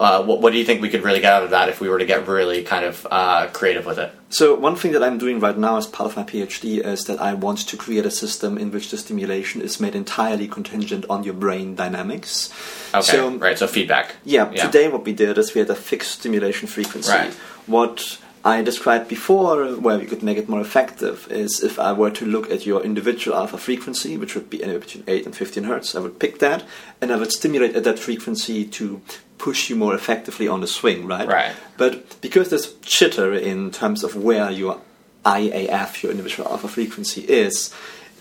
Uh, 0.00 0.22
what, 0.24 0.40
what 0.40 0.52
do 0.52 0.58
you 0.58 0.64
think 0.64 0.80
we 0.82 0.88
could 0.88 1.02
really 1.02 1.20
get 1.20 1.32
out 1.32 1.42
of 1.42 1.50
that 1.50 1.68
if 1.68 1.80
we 1.80 1.88
were 1.88 1.98
to 1.98 2.04
get 2.06 2.26
really 2.26 2.62
kind 2.62 2.84
of 2.84 3.06
uh, 3.10 3.46
creative 3.52 3.84
with 3.86 3.98
it? 3.98 4.12
So 4.30 4.54
one 4.54 4.76
thing 4.76 4.92
that 4.92 5.02
I'm 5.02 5.18
doing 5.18 5.40
right 5.40 5.56
now 5.56 5.76
as 5.76 5.86
part 5.86 6.10
of 6.10 6.16
my 6.16 6.22
PhD 6.22 6.84
is 6.84 7.04
that 7.04 7.18
I 7.20 7.34
want 7.34 7.58
to 7.68 7.76
create 7.76 8.04
a 8.06 8.10
system 8.10 8.58
in 8.58 8.70
which 8.70 8.90
the 8.90 8.96
stimulation 8.98 9.60
is 9.62 9.80
made 9.80 9.94
entirely 9.94 10.46
contingent 10.48 11.04
on 11.08 11.24
your 11.24 11.34
brain 11.34 11.74
dynamics. 11.74 12.50
Okay, 12.94 13.02
So 13.02 13.30
right. 13.36 13.58
So 13.58 13.66
feedback. 13.66 14.16
Yeah, 14.24 14.50
Yeah. 14.52 14.66
today 14.66 14.88
what 14.88 15.04
we 15.04 15.12
did 15.12 15.38
is 15.38 15.54
we 15.54 15.60
had 15.60 15.70
a 15.70 15.74
fixed 15.74 16.12
stimulation 16.20 16.68
frequency. 16.68 17.10
Right. 17.10 17.32
What 17.66 18.18
I 18.44 18.62
described 18.62 19.08
before, 19.08 19.72
where 19.74 19.98
we 19.98 20.06
could 20.06 20.22
make 20.22 20.38
it 20.38 20.48
more 20.48 20.60
effective, 20.60 21.26
is 21.30 21.62
if 21.62 21.78
I 21.78 21.92
were 21.92 22.10
to 22.12 22.24
look 22.24 22.50
at 22.50 22.66
your 22.66 22.82
individual 22.82 23.36
alpha 23.36 23.58
frequency, 23.58 24.16
which 24.16 24.34
would 24.34 24.48
be 24.48 24.62
anywhere 24.62 24.80
between 24.80 25.04
8 25.06 25.26
and 25.26 25.36
15 25.36 25.64
hertz, 25.64 25.94
I 25.94 26.00
would 26.00 26.18
pick 26.18 26.38
that 26.38 26.64
and 27.00 27.12
I 27.12 27.16
would 27.16 27.32
stimulate 27.32 27.74
at 27.74 27.84
that 27.84 27.98
frequency 27.98 28.64
to 28.64 29.00
push 29.38 29.70
you 29.70 29.76
more 29.76 29.94
effectively 29.94 30.48
on 30.48 30.60
the 30.60 30.66
swing, 30.66 31.06
right? 31.06 31.28
Right. 31.28 31.54
But 31.76 32.20
because 32.20 32.50
there's 32.50 32.74
jitter 32.74 33.40
in 33.40 33.70
terms 33.70 34.04
of 34.04 34.16
where 34.16 34.50
your 34.50 34.80
IAF, 35.24 36.02
your 36.02 36.12
individual 36.12 36.48
alpha 36.48 36.68
frequency, 36.68 37.22
is, 37.22 37.74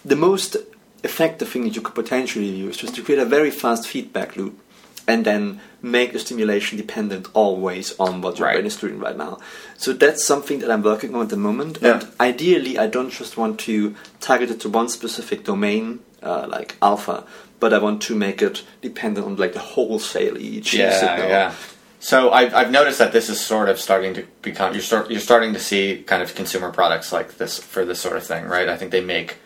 the 0.03 0.15
most 0.15 0.58
effective 1.03 1.49
thing 1.49 1.63
that 1.63 1.75
you 1.75 1.82
could 1.82 1.95
potentially 1.95 2.45
use 2.45 2.75
is 2.75 2.82
just 2.82 2.95
to 2.95 3.03
create 3.03 3.19
a 3.19 3.25
very 3.25 3.51
fast 3.51 3.88
feedback 3.88 4.36
loop 4.36 4.60
and 5.07 5.25
then 5.25 5.59
make 5.81 6.11
the 6.13 6.19
stimulation 6.19 6.77
dependent 6.77 7.27
always 7.33 7.97
on 7.99 8.21
what 8.21 8.37
your 8.37 8.47
Right. 8.47 8.55
brain 8.55 8.65
is 8.65 8.75
doing 8.75 8.99
right 8.99 9.15
now. 9.17 9.39
So 9.77 9.93
that's 9.93 10.25
something 10.25 10.59
that 10.59 10.69
I'm 10.69 10.83
working 10.83 11.15
on 11.15 11.21
at 11.21 11.29
the 11.29 11.37
moment. 11.37 11.77
Yeah. 11.81 11.99
And 11.99 12.07
ideally, 12.19 12.77
I 12.77 12.87
don't 12.87 13.09
just 13.11 13.37
want 13.37 13.59
to 13.61 13.95
target 14.19 14.51
it 14.51 14.59
to 14.61 14.69
one 14.69 14.89
specific 14.89 15.43
domain, 15.45 15.99
uh, 16.21 16.45
like 16.49 16.75
alpha, 16.81 17.23
but 17.59 17.73
I 17.73 17.77
want 17.77 18.01
to 18.03 18.15
make 18.15 18.41
it 18.41 18.63
dependent 18.81 19.25
on 19.25 19.35
like 19.37 19.53
the 19.53 19.59
wholesale 19.59 20.35
EEG 20.35 20.73
yeah, 20.73 20.99
signal. 20.99 21.29
yeah. 21.29 21.53
So 21.99 22.31
I've, 22.31 22.53
I've 22.53 22.69
noticed 22.71 22.99
that 22.99 23.11
this 23.11 23.27
is 23.29 23.39
sort 23.39 23.69
of 23.69 23.79
starting 23.79 24.13
to 24.15 24.23
become 24.43 24.73
you're 24.73 24.83
start 24.83 25.09
you're 25.09 25.19
starting 25.19 25.53
to 25.53 25.59
see 25.59 26.03
kind 26.05 26.21
of 26.21 26.35
consumer 26.35 26.71
products 26.71 27.11
like 27.11 27.37
this 27.37 27.57
for 27.57 27.85
this 27.85 27.99
sort 27.99 28.17
of 28.17 28.23
thing, 28.23 28.45
right? 28.45 28.69
I 28.69 28.77
think 28.77 28.91
they 28.91 29.01
make 29.01 29.37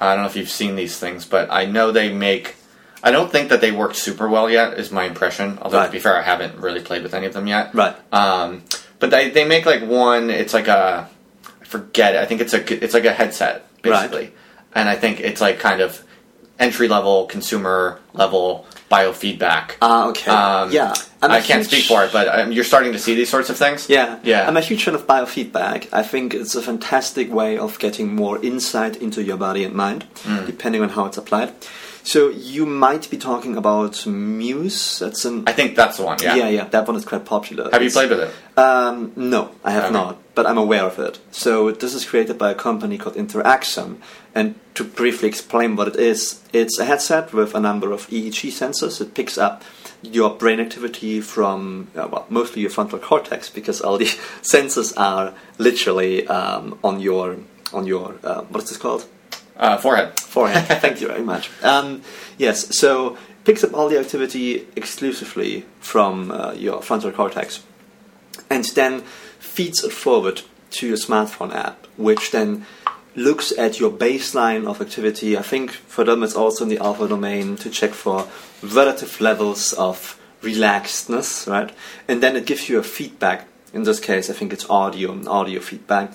I 0.00 0.14
don't 0.14 0.24
know 0.24 0.28
if 0.28 0.36
you've 0.36 0.50
seen 0.50 0.76
these 0.76 0.98
things, 0.98 1.24
but 1.24 1.50
I 1.50 1.64
know 1.66 1.92
they 1.92 2.12
make. 2.12 2.56
I 3.06 3.10
don't 3.10 3.30
think 3.30 3.50
that 3.50 3.60
they 3.60 3.70
work 3.70 3.94
super 3.94 4.26
well 4.28 4.48
yet. 4.50 4.78
Is 4.82 4.90
my 4.90 5.04
impression. 5.04 5.58
Although 5.62 5.78
Right. 5.78 5.86
to 5.86 5.92
be 5.92 5.98
fair, 6.00 6.16
I 6.16 6.22
haven't 6.22 6.54
really 6.66 6.80
played 6.80 7.02
with 7.04 7.14
any 7.14 7.26
of 7.26 7.34
them 7.34 7.46
yet. 7.46 7.64
Right. 7.74 7.94
Um, 8.12 8.62
but 8.98 9.10
they 9.10 9.30
they 9.30 9.44
make 9.44 9.64
like 9.66 9.82
one. 9.86 10.30
It's 10.30 10.54
like 10.54 10.68
a 10.68 11.06
I 11.62 11.64
forget. 11.66 12.14
it. 12.14 12.20
I 12.22 12.26
think 12.26 12.40
it's 12.40 12.54
a 12.54 12.60
it's 12.84 12.94
like 12.94 13.04
a 13.04 13.12
headset 13.12 13.56
basically, 13.82 14.32
and 14.74 14.88
I 14.88 14.96
think 14.96 15.20
it's 15.20 15.40
like 15.40 15.58
kind 15.58 15.80
of 15.82 16.02
entry 16.58 16.88
level 16.88 17.26
consumer 17.26 18.00
level 18.14 18.64
biofeedback. 18.90 19.72
Ah, 19.82 20.08
okay. 20.08 20.30
Um, 20.30 20.70
yeah. 20.72 20.94
I'm 21.20 21.30
I 21.30 21.40
can't 21.40 21.60
huge- 21.62 21.66
speak 21.72 21.84
for 21.86 22.04
it, 22.04 22.12
but 22.12 22.28
um, 22.28 22.52
you're 22.52 22.64
starting 22.72 22.92
to 22.92 22.98
see 22.98 23.14
these 23.14 23.28
sorts 23.30 23.50
of 23.50 23.56
things. 23.56 23.88
Yeah, 23.88 24.18
Yeah. 24.22 24.46
I'm 24.46 24.56
a 24.56 24.60
huge 24.60 24.84
fan 24.84 24.94
of 24.94 25.06
biofeedback. 25.06 25.88
I 25.92 26.02
think 26.02 26.32
it's 26.34 26.54
a 26.54 26.62
fantastic 26.62 27.32
way 27.32 27.58
of 27.58 27.78
getting 27.78 28.14
more 28.14 28.36
insight 28.44 28.96
into 29.02 29.22
your 29.22 29.36
body 29.36 29.64
and 29.64 29.74
mind, 29.74 30.04
Mm. 30.24 30.46
depending 30.46 30.82
on 30.82 30.90
how 30.90 31.06
it's 31.06 31.16
applied. 31.18 31.50
So 32.06 32.28
you 32.28 32.66
might 32.66 33.10
be 33.10 33.16
talking 33.16 33.56
about 33.56 34.06
Muse. 34.06 34.98
That's 34.98 35.24
an 35.24 35.44
I 35.46 35.52
think 35.52 35.74
that's 35.74 35.96
the 35.96 36.04
one. 36.04 36.18
Yeah. 36.22 36.36
yeah, 36.36 36.48
yeah. 36.50 36.64
That 36.68 36.86
one 36.86 36.96
is 36.96 37.04
quite 37.04 37.24
popular. 37.24 37.64
Have 37.72 37.80
you 37.80 37.86
It's- 37.88 37.94
played 37.94 38.10
with 38.10 38.20
it? 38.20 38.58
Um, 38.58 39.12
no, 39.16 39.50
I 39.64 39.70
have 39.72 39.84
Okay. 39.84 39.92
not, 39.94 40.18
but 40.34 40.44
I'm 40.46 40.58
aware 40.58 40.84
of 40.84 40.98
it. 40.98 41.18
So 41.32 41.70
this 41.70 41.94
is 41.94 42.04
created 42.04 42.36
by 42.38 42.50
a 42.50 42.54
company 42.54 42.98
called 42.98 43.16
InteraXon, 43.16 43.96
and 44.34 44.54
to 44.74 44.84
briefly 44.84 45.28
explain 45.28 45.76
what 45.76 45.88
it 45.88 45.96
is, 45.96 46.40
it's 46.52 46.78
a 46.78 46.84
headset 46.84 47.32
with 47.32 47.54
a 47.54 47.60
number 47.60 47.90
of 47.90 48.06
EEG 48.10 48.50
sensors. 48.50 49.00
It 49.00 49.14
picks 49.14 49.38
up 49.38 49.62
your 50.02 50.28
brain 50.30 50.60
activity 50.60 51.22
from 51.22 51.88
uh, 51.96 52.06
well, 52.12 52.26
mostly 52.28 52.60
your 52.60 52.70
frontal 52.70 52.98
cortex 52.98 53.48
because 53.48 53.80
all 53.80 53.96
the 53.96 54.04
sensors 54.42 54.92
are 54.98 55.32
literally 55.56 56.26
um, 56.28 56.78
on 56.84 57.00
your 57.00 57.36
on 57.72 57.86
your 57.86 58.14
uh, 58.22 58.42
what 58.50 58.62
is 58.62 58.68
this 58.68 58.78
called? 58.78 59.06
Uh, 59.56 59.76
forehead. 59.78 60.18
forehead. 60.18 60.64
Thank 60.80 61.00
you 61.00 61.08
very 61.08 61.22
much. 61.22 61.50
Um, 61.62 62.02
yes, 62.38 62.76
so 62.76 63.16
picks 63.44 63.62
up 63.62 63.74
all 63.74 63.88
the 63.88 63.98
activity 63.98 64.66
exclusively 64.74 65.64
from 65.80 66.30
uh, 66.30 66.52
your 66.52 66.82
frontal 66.82 67.12
cortex, 67.12 67.62
and 68.50 68.64
then 68.74 69.02
feeds 69.38 69.84
it 69.84 69.92
forward 69.92 70.42
to 70.70 70.88
your 70.88 70.96
smartphone 70.96 71.54
app, 71.54 71.86
which 71.96 72.32
then 72.32 72.66
looks 73.14 73.52
at 73.56 73.78
your 73.78 73.90
baseline 73.90 74.66
of 74.66 74.80
activity. 74.80 75.38
I 75.38 75.42
think 75.42 75.70
for 75.70 76.04
them 76.04 76.22
it's 76.22 76.34
also 76.34 76.64
in 76.64 76.70
the 76.70 76.78
alpha 76.78 77.06
domain 77.06 77.56
to 77.58 77.70
check 77.70 77.92
for 77.92 78.26
relative 78.62 79.20
levels 79.20 79.72
of 79.74 80.18
relaxedness, 80.42 81.48
right? 81.50 81.72
And 82.08 82.22
then 82.22 82.36
it 82.36 82.46
gives 82.46 82.68
you 82.68 82.78
a 82.78 82.82
feedback. 82.82 83.46
In 83.72 83.84
this 83.84 84.00
case, 84.00 84.30
I 84.30 84.34
think 84.34 84.52
it's 84.52 84.68
audio, 84.70 85.28
audio 85.28 85.60
feedback, 85.60 86.12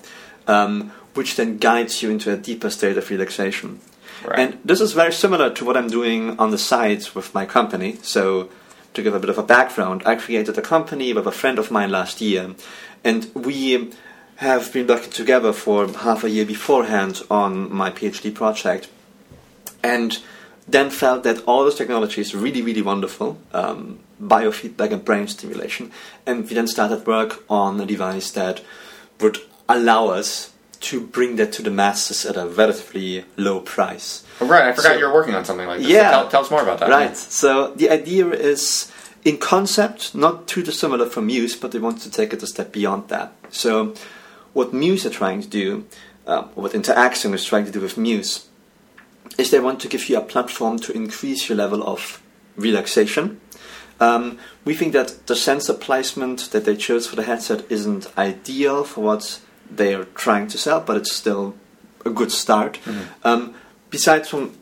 um, 0.47 0.91
which 1.13 1.35
then 1.35 1.57
guides 1.57 2.01
you 2.01 2.09
into 2.09 2.31
a 2.31 2.37
deeper 2.37 2.69
state 2.69 2.97
of 2.97 3.09
relaxation. 3.09 3.79
Right. 4.25 4.39
And 4.39 4.59
this 4.65 4.81
is 4.81 4.93
very 4.93 5.13
similar 5.13 5.49
to 5.53 5.65
what 5.65 5.77
I'm 5.77 5.87
doing 5.87 6.37
on 6.39 6.51
the 6.51 6.57
side 6.57 7.03
with 7.15 7.33
my 7.33 7.45
company. 7.45 7.97
So, 8.01 8.49
to 8.93 9.03
give 9.03 9.13
a 9.13 9.19
bit 9.19 9.29
of 9.29 9.37
a 9.37 9.43
background, 9.43 10.03
I 10.05 10.15
created 10.15 10.57
a 10.57 10.61
company 10.61 11.13
with 11.13 11.27
a 11.27 11.31
friend 11.31 11.59
of 11.59 11.71
mine 11.71 11.91
last 11.91 12.21
year, 12.21 12.55
and 13.03 13.31
we 13.33 13.91
have 14.37 14.73
been 14.73 14.87
working 14.87 15.11
together 15.11 15.53
for 15.53 15.87
half 15.87 16.23
a 16.23 16.29
year 16.29 16.45
beforehand 16.45 17.21
on 17.29 17.71
my 17.73 17.91
PhD 17.91 18.33
project, 18.33 18.89
and 19.83 20.19
then 20.67 20.89
felt 20.89 21.23
that 21.23 21.43
all 21.45 21.65
this 21.65 21.75
technology 21.75 22.21
is 22.21 22.35
really, 22.35 22.61
really 22.61 22.81
wonderful 22.81 23.37
um, 23.53 23.99
biofeedback 24.21 24.91
and 24.91 25.03
brain 25.03 25.27
stimulation. 25.27 25.91
And 26.25 26.43
we 26.47 26.55
then 26.55 26.67
started 26.67 27.05
work 27.05 27.43
on 27.49 27.79
a 27.79 27.85
device 27.85 28.31
that 28.31 28.61
would 29.19 29.37
allow 29.67 30.07
us 30.07 30.51
to 30.81 31.01
bring 31.01 31.35
that 31.35 31.51
to 31.53 31.61
the 31.61 31.69
masses 31.71 32.25
at 32.25 32.37
a 32.37 32.47
relatively 32.47 33.25
low 33.37 33.59
price. 33.59 34.23
Oh, 34.39 34.45
right. 34.47 34.63
I 34.63 34.73
forgot 34.73 34.93
So- 34.93 34.97
you 34.97 35.05
were 35.07 35.13
working 35.13 35.35
on 35.35 35.43
something 35.45 35.67
like 35.67 35.79
this. 35.79 35.87
Yeah. 35.87 36.11
Tell, 36.11 36.29
tell 36.29 36.41
us 36.41 36.51
more 36.51 36.61
about 36.61 36.79
that. 36.79 36.89
Right. 36.89 37.15
So 37.17 37.73
the 37.75 37.89
idea 37.89 38.27
is, 38.29 38.91
in 39.25 39.37
concept, 39.37 40.15
not 40.15 40.47
too 40.47 40.63
dissimilar 40.63 41.05
from 41.05 41.27
Muse, 41.27 41.55
but 41.55 41.71
they 41.71 41.79
want 41.79 42.01
to 42.01 42.11
take 42.11 42.33
it 42.33 42.41
a 42.43 42.47
step 42.47 42.71
beyond 42.71 43.09
that. 43.09 43.33
So, 43.49 43.93
what 44.53 44.73
Muse 44.73 45.05
are 45.05 45.09
trying 45.09 45.41
to 45.41 45.47
do, 45.47 45.85
uh, 46.25 46.43
what 46.55 46.71
InteraXon 46.71 47.33
is 47.33 47.43
trying 47.43 47.65
to 47.65 47.71
do 47.71 47.81
with 47.81 47.97
Muse, 47.97 48.45
is 49.37 49.51
they 49.51 49.59
want 49.59 49.79
to 49.81 49.87
give 49.87 50.07
you 50.09 50.17
a 50.17 50.21
platform 50.21 50.79
to 50.79 50.93
increase 50.93 51.49
your 51.49 51.57
level 51.57 51.83
of 51.83 52.21
relaxation. 52.55 53.39
Um, 53.99 54.39
we 54.63 54.73
think 54.73 54.93
that 54.93 55.27
the 55.27 55.35
sensor 55.35 55.73
placement 55.73 56.51
that 56.51 56.63
they 56.65 56.75
chose 56.75 57.05
for 57.07 57.15
the 57.15 57.23
headset 57.23 57.69
isn't 57.69 58.07
ideal 58.17 58.83
for 58.85 59.01
what 59.01 59.41
they 59.69 59.93
are 59.93 60.05
trying 60.05 60.47
to 60.49 60.57
sell, 60.57 60.81
but 60.81 60.97
it's 60.97 61.13
still 61.13 61.55
a 62.05 62.09
good 62.09 62.31
start. 62.31 62.79
Um, 63.23 63.55
besides 63.89 64.29
from 64.29 64.53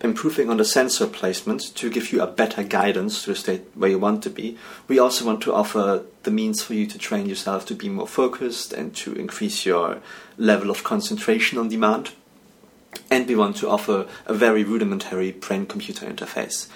improving 0.00 0.50
on 0.50 0.58
the 0.58 0.64
sensor 0.64 1.06
placement 1.06 1.74
to 1.74 1.90
give 1.90 2.12
you 2.12 2.20
a 2.20 2.26
better 2.26 2.62
guidance 2.62 3.24
to 3.24 3.30
the 3.30 3.36
state 3.36 3.62
where 3.74 3.90
you 3.90 3.98
want 3.98 4.22
to 4.22 4.30
be, 4.30 4.58
we 4.88 4.98
also 4.98 5.24
want 5.24 5.40
to 5.42 5.54
offer 5.54 6.04
the 6.22 6.30
means 6.30 6.62
for 6.62 6.74
you 6.74 6.86
to 6.86 6.98
train 6.98 7.26
yourself 7.26 7.66
to 7.66 7.74
be 7.74 7.88
more 7.88 8.06
focused 8.06 8.72
and 8.72 8.94
to 8.94 9.14
increase 9.14 9.64
your 9.64 9.98
level 10.36 10.70
of 10.70 10.84
concentration 10.84 11.58
on 11.58 11.68
demand. 11.68 12.10
And 13.10 13.26
we 13.26 13.36
want 13.36 13.56
to 13.58 13.68
offer 13.68 14.06
a 14.26 14.34
very 14.34 14.64
rudimentary 14.64 15.32
brain 15.32 15.66
computer 15.66 16.06
interface. 16.06 16.68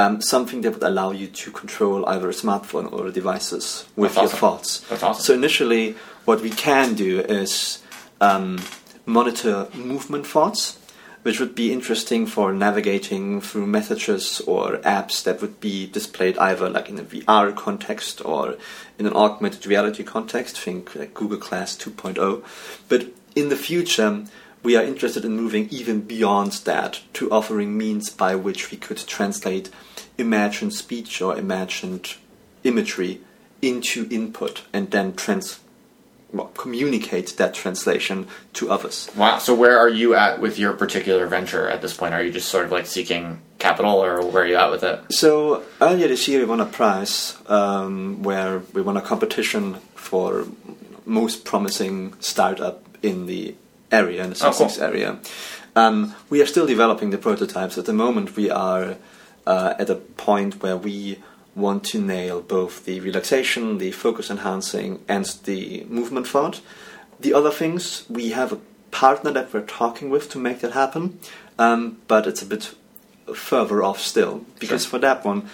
Um, 0.00 0.22
something 0.22 0.60
that 0.60 0.74
would 0.74 0.84
allow 0.84 1.10
you 1.10 1.26
to 1.26 1.50
control 1.50 2.06
either 2.06 2.28
a 2.28 2.32
smartphone 2.32 2.92
or 2.92 3.10
devices 3.10 3.84
with 3.96 4.14
That's 4.14 4.16
your 4.16 4.24
awesome. 4.26 4.38
thoughts. 4.38 4.80
That's 4.88 5.02
awesome. 5.02 5.24
So 5.24 5.34
initially, 5.34 5.96
what 6.24 6.40
we 6.40 6.50
can 6.50 6.94
do 6.94 7.18
is 7.20 7.82
um, 8.20 8.60
monitor 9.06 9.66
movement 9.74 10.24
thoughts, 10.24 10.78
which 11.22 11.40
would 11.40 11.54
be 11.56 11.72
interesting 11.72 12.26
for 12.26 12.52
navigating 12.52 13.40
through 13.40 13.66
messages 13.66 14.40
or 14.46 14.76
apps 14.78 15.22
that 15.24 15.40
would 15.40 15.58
be 15.58 15.86
displayed 15.88 16.38
either 16.38 16.70
like 16.70 16.88
in 16.88 16.98
a 17.00 17.02
VR 17.02 17.56
context 17.56 18.24
or 18.24 18.56
in 19.00 19.06
an 19.06 19.14
augmented 19.14 19.66
reality 19.66 20.04
context. 20.04 20.60
Think 20.60 20.94
like 20.94 21.12
Google 21.12 21.38
Glass 21.38 21.76
2.0. 21.76 22.44
But 22.88 23.06
in 23.34 23.48
the 23.48 23.56
future, 23.56 24.24
we 24.62 24.76
are 24.76 24.84
interested 24.84 25.24
in 25.24 25.36
moving 25.36 25.68
even 25.70 26.02
beyond 26.02 26.52
that 26.64 27.00
to 27.14 27.30
offering 27.30 27.76
means 27.76 28.10
by 28.10 28.34
which 28.34 28.70
we 28.70 28.76
could 28.76 28.98
translate 28.98 29.70
imagined 30.18 30.74
speech 30.74 31.22
or 31.22 31.36
imagined 31.36 32.16
imagery 32.64 33.20
into 33.62 34.06
input 34.10 34.62
and 34.72 34.90
then 34.90 35.14
trans 35.14 35.60
well, 36.32 36.48
communicate 36.48 37.36
that 37.38 37.54
translation 37.54 38.26
to 38.52 38.70
others. 38.70 39.08
Wow. 39.16 39.38
So 39.38 39.54
where 39.54 39.78
are 39.78 39.88
you 39.88 40.14
at 40.14 40.40
with 40.40 40.58
your 40.58 40.74
particular 40.74 41.26
venture 41.26 41.68
at 41.68 41.80
this 41.80 41.96
point? 41.96 42.12
Are 42.12 42.22
you 42.22 42.30
just 42.30 42.48
sort 42.50 42.66
of 42.66 42.72
like 42.72 42.86
seeking 42.86 43.40
capital, 43.58 44.04
or 44.04 44.22
where 44.26 44.42
are 44.42 44.46
you 44.46 44.56
at 44.56 44.70
with 44.70 44.82
it? 44.84 45.00
So 45.10 45.62
earlier 45.80 46.06
this 46.06 46.28
year, 46.28 46.40
we 46.40 46.44
won 46.44 46.60
a 46.60 46.66
prize 46.66 47.36
um, 47.46 48.22
where 48.22 48.58
we 48.74 48.82
won 48.82 48.98
a 48.98 49.00
competition 49.00 49.76
for 49.94 50.46
most 51.06 51.46
promising 51.46 52.12
startup 52.20 52.84
in 53.02 53.24
the 53.24 53.54
area, 53.90 54.22
in 54.22 54.30
the 54.30 54.36
Oh, 54.36 54.50
cool. 54.50 54.68
Sussex 54.68 54.78
area. 54.78 55.18
Um, 55.74 56.14
we 56.28 56.42
are 56.42 56.46
still 56.46 56.66
developing 56.66 57.08
the 57.08 57.18
prototypes. 57.18 57.78
At 57.78 57.86
the 57.86 57.94
moment, 57.94 58.36
we 58.36 58.50
are 58.50 58.96
uh, 59.48 59.74
at 59.78 59.88
a 59.88 59.94
point 59.94 60.62
where 60.62 60.76
we 60.76 61.18
want 61.56 61.82
to 61.82 61.98
nail 61.98 62.40
both 62.42 62.84
the 62.84 63.00
relaxation, 63.00 63.78
the 63.78 63.90
focus 63.90 64.30
enhancing, 64.30 65.02
and 65.08 65.24
the 65.44 65.84
movement 65.88 66.26
thought. 66.26 66.60
The 67.18 67.32
other 67.32 67.50
things, 67.50 68.04
we 68.08 68.30
have 68.30 68.52
a 68.52 68.60
partner 68.90 69.30
that 69.32 69.52
we're 69.52 69.62
talking 69.80 70.10
with 70.10 70.28
to 70.32 70.38
make 70.38 70.60
that 70.60 70.72
happen, 70.72 71.18
um, 71.58 71.96
but 72.06 72.26
it's 72.26 72.42
a 72.42 72.46
bit 72.46 72.74
further 73.34 73.82
off 73.82 74.00
still 74.00 74.44
because 74.58 74.82
Sure. 74.82 74.90
for 74.90 74.98
that 74.98 75.24
one, 75.24 75.48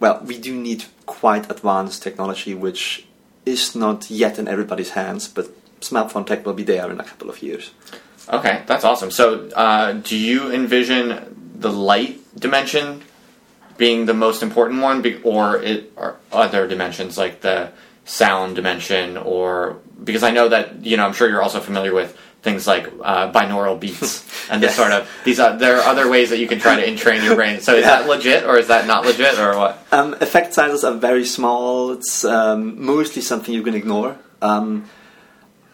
well, 0.00 0.20
we 0.24 0.38
do 0.38 0.54
need 0.54 0.86
quite 1.04 1.50
advanced 1.50 2.02
technology, 2.02 2.54
which 2.54 3.06
is 3.44 3.74
not 3.76 4.10
yet 4.10 4.38
in 4.38 4.48
everybody's 4.48 4.90
hands, 4.90 5.28
but 5.28 5.46
smartphone 5.80 6.26
tech 6.26 6.44
will 6.46 6.54
be 6.54 6.64
there 6.64 6.90
in 6.90 6.98
a 6.98 7.04
couple 7.04 7.28
of 7.28 7.42
years. 7.42 7.70
Okay, 8.32 8.62
that's 8.66 8.84
awesome. 8.84 9.10
So, 9.10 9.48
uh, 9.54 9.92
do 9.92 10.16
you 10.16 10.50
envision 10.50 11.06
the 11.58 11.70
light 11.70 12.20
dimension 12.38 13.02
being 13.76 14.06
the 14.06 14.14
most 14.14 14.42
important 14.42 14.80
one, 14.82 15.02
be- 15.02 15.20
or 15.22 15.56
it 15.62 15.92
or 15.96 16.16
other 16.32 16.66
dimensions 16.66 17.18
like 17.18 17.40
the 17.42 17.70
sound 18.04 18.54
dimension 18.56 19.16
or 19.16 19.78
because 20.02 20.22
I 20.22 20.30
know 20.30 20.48
that 20.48 20.84
you 20.84 20.96
know 20.96 21.04
I'm 21.06 21.12
sure 21.12 21.28
you're 21.28 21.42
also 21.42 21.60
familiar 21.60 21.92
with 21.92 22.16
things 22.42 22.66
like 22.66 22.86
uh, 23.02 23.32
binaural 23.32 23.78
beats 23.78 24.22
and 24.50 24.62
this 24.62 24.70
Yes. 24.70 24.76
sort 24.76 24.92
of 24.92 25.10
these. 25.24 25.40
Are, 25.40 25.56
there 25.58 25.76
are 25.78 25.82
other 25.82 26.08
ways 26.08 26.30
that 26.30 26.38
you 26.38 26.46
can 26.46 26.58
try 26.60 26.76
to 26.76 26.86
entrain 26.86 27.22
your 27.24 27.34
brain. 27.34 27.60
So 27.60 27.74
is 27.74 27.84
Yeah. 27.84 28.00
that 28.02 28.08
legit 28.08 28.44
or 28.44 28.56
is 28.56 28.68
that 28.68 28.86
not 28.86 29.04
legit 29.04 29.38
or 29.38 29.58
what? 29.58 29.84
Um, 29.92 30.14
effect 30.20 30.54
sizes 30.54 30.84
are 30.84 30.94
very 30.94 31.24
small. 31.24 31.90
It's 31.92 32.24
um, 32.24 32.84
mostly 32.84 33.20
something 33.22 33.52
you 33.52 33.62
can 33.62 33.74
ignore. 33.74 34.16
Um, 34.40 34.84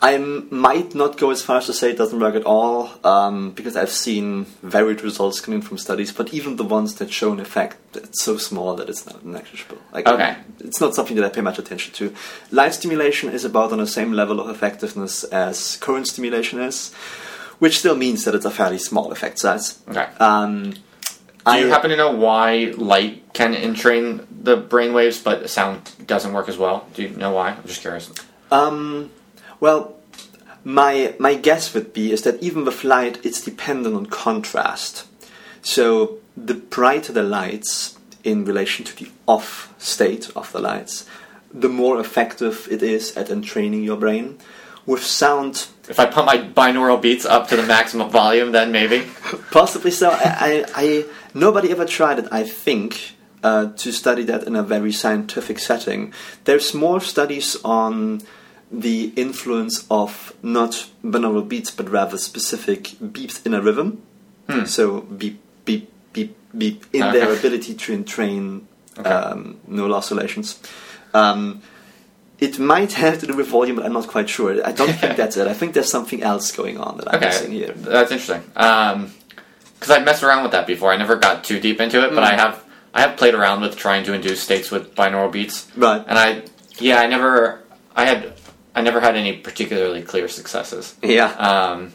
I 0.04 0.18
might 0.18 0.96
not 0.96 1.16
go 1.16 1.30
as 1.30 1.42
far 1.42 1.58
as 1.58 1.66
to 1.66 1.72
say 1.72 1.90
it 1.90 1.96
doesn't 1.96 2.18
work 2.18 2.34
at 2.34 2.44
all, 2.44 2.90
um, 3.04 3.52
because 3.52 3.76
I've 3.76 3.88
seen 3.90 4.46
varied 4.60 5.00
results 5.02 5.40
coming 5.40 5.62
from 5.62 5.78
studies, 5.78 6.12
but 6.12 6.34
even 6.34 6.56
the 6.56 6.64
ones 6.64 6.96
that 6.96 7.12
show 7.12 7.32
an 7.32 7.38
effect, 7.38 7.76
it's 7.94 8.20
so 8.24 8.36
small 8.36 8.74
that 8.74 8.88
it's 8.88 9.06
not 9.06 9.24
negligible. 9.24 9.78
Like, 9.92 10.08
Okay. 10.08 10.34
It's 10.58 10.80
not 10.80 10.96
something 10.96 11.14
that 11.16 11.24
I 11.24 11.28
pay 11.28 11.40
much 11.40 11.58
attention 11.60 11.94
to. 11.94 12.12
Light 12.50 12.74
stimulation 12.74 13.30
is 13.30 13.44
about 13.44 13.70
on 13.70 13.78
the 13.78 13.86
same 13.86 14.12
level 14.12 14.40
of 14.40 14.50
effectiveness 14.50 15.22
as 15.24 15.76
current 15.76 16.08
stimulation 16.08 16.58
is, 16.60 16.92
which 17.60 17.78
still 17.78 17.94
means 17.94 18.24
that 18.24 18.34
it's 18.34 18.44
a 18.44 18.50
fairly 18.50 18.78
small 18.78 19.12
effect 19.12 19.38
size. 19.38 19.78
Okay. 19.88 20.08
Um, 20.18 20.74
Do 21.46 21.58
you 21.58 21.68
happen 21.68 21.90
to 21.90 21.96
know 21.96 22.10
why 22.10 22.72
light 22.76 23.32
can 23.34 23.54
entrain 23.54 24.26
the 24.30 24.56
brain 24.56 24.92
waves, 24.94 25.20
but 25.20 25.48
sound 25.48 25.92
doesn't 26.08 26.32
work 26.32 26.48
as 26.48 26.58
well? 26.58 26.86
Do 26.94 27.02
you 27.04 27.10
know 27.10 27.30
why? 27.30 27.50
I'm 27.50 27.62
just 27.66 27.82
curious. 27.82 28.10
Um, 28.50 29.10
well, 29.62 29.94
my 30.64 31.14
my 31.20 31.34
guess 31.36 31.72
would 31.72 31.92
be 31.92 32.10
is 32.10 32.22
that 32.22 32.42
even 32.42 32.64
with 32.64 32.82
light, 32.82 33.24
it's 33.24 33.40
dependent 33.40 33.94
on 33.94 34.06
contrast. 34.06 35.06
So 35.62 36.18
the 36.36 36.54
brighter 36.54 37.12
the 37.12 37.22
lights 37.22 37.96
in 38.24 38.44
relation 38.44 38.84
to 38.84 38.96
the 38.96 39.08
off 39.26 39.72
state 39.78 40.30
of 40.34 40.50
the 40.50 40.58
lights, 40.58 41.06
the 41.54 41.68
more 41.68 42.00
effective 42.00 42.66
it 42.72 42.82
is 42.82 43.16
at 43.16 43.30
entraining 43.30 43.84
your 43.84 43.96
brain. 43.96 44.38
With 44.84 45.04
sound, 45.04 45.68
If 45.88 46.00
I 46.00 46.06
put 46.06 46.24
my 46.24 46.38
binaural 46.38 47.00
beats 47.00 47.24
up 47.24 47.46
to 47.48 47.56
the 47.56 47.62
maximum 47.62 48.10
volume, 48.10 48.50
then 48.50 48.72
maybe. 48.72 49.06
possibly 49.52 49.92
so. 49.92 50.10
I, 50.10 50.24
I, 50.48 50.64
I 50.74 51.04
nobody 51.34 51.70
ever 51.70 51.86
tried 51.86 52.18
it. 52.18 52.26
I 52.32 52.42
think. 52.42 53.14
Uh, 53.44 53.72
to 53.72 53.90
study 53.90 54.22
that 54.22 54.44
in 54.44 54.54
a 54.54 54.62
very 54.62 54.92
scientific 54.92 55.58
setting, 55.58 56.12
there's 56.44 56.74
more 56.74 57.00
studies 57.00 57.56
on 57.64 58.20
the 58.72 59.12
influence 59.16 59.86
of 59.90 60.32
not 60.42 60.88
binaural 61.04 61.46
beats 61.46 61.70
but 61.70 61.88
rather 61.90 62.16
specific 62.16 62.84
beeps 63.00 63.44
in 63.46 63.54
a 63.54 63.60
rhythm. 63.60 64.02
So 64.66 65.02
beep, 65.02 65.40
beep, 65.64 65.90
beep, 66.12 66.36
beep 66.56 66.84
in 66.92 67.00
their 67.12 67.32
ability 67.32 67.74
to 67.74 67.92
entrain 67.92 68.66
Okay. 68.98 69.08
um, 69.08 69.58
neural 69.66 69.94
oscillations. 69.94 70.60
Um, 71.14 71.62
it 72.38 72.58
might 72.58 72.92
have 72.92 73.18
to 73.20 73.26
do 73.26 73.34
with 73.34 73.46
volume, 73.46 73.76
but 73.76 73.86
I'm 73.86 73.94
not 73.94 74.06
quite 74.06 74.28
sure. 74.28 74.50
I 74.66 74.72
don't 74.72 74.92
think 74.92 75.16
that's 75.20 75.38
it. 75.38 75.46
I 75.48 75.54
think 75.54 75.72
there's 75.72 75.90
something 75.90 76.22
else 76.22 76.52
going 76.52 76.76
on 76.76 76.98
that 76.98 77.14
I'm 77.14 77.20
missing 77.20 77.52
here. 77.52 77.72
that's 77.72 78.10
interesting. 78.12 78.42
Because 78.52 79.90
I've 79.90 80.04
messed 80.04 80.22
around 80.22 80.42
with 80.42 80.52
that 80.52 80.66
before. 80.66 80.92
I 80.92 80.96
never 80.98 81.16
got 81.16 81.42
too 81.42 81.58
deep 81.58 81.80
into 81.80 82.04
it, 82.04 82.14
but 82.14 82.22
I 82.22 82.34
have 82.36 82.62
I 82.92 83.00
have 83.00 83.16
played 83.16 83.32
around 83.34 83.62
with 83.62 83.76
trying 83.76 84.04
to 84.04 84.12
induce 84.12 84.42
states 84.42 84.70
with 84.70 84.94
binaural 84.94 85.32
beats, 85.32 85.66
Right. 85.74 86.04
and 86.06 86.18
I 86.18 86.42
yeah 86.78 86.98
I 87.00 87.06
never 87.06 87.62
I 87.96 88.04
had 88.04 88.34
I 88.74 88.80
never 88.80 89.00
had 89.00 89.16
any 89.16 89.36
particularly 89.36 90.02
clear 90.02 90.28
successes. 90.28 90.94
Yeah. 91.02 91.30
Um, 91.32 91.92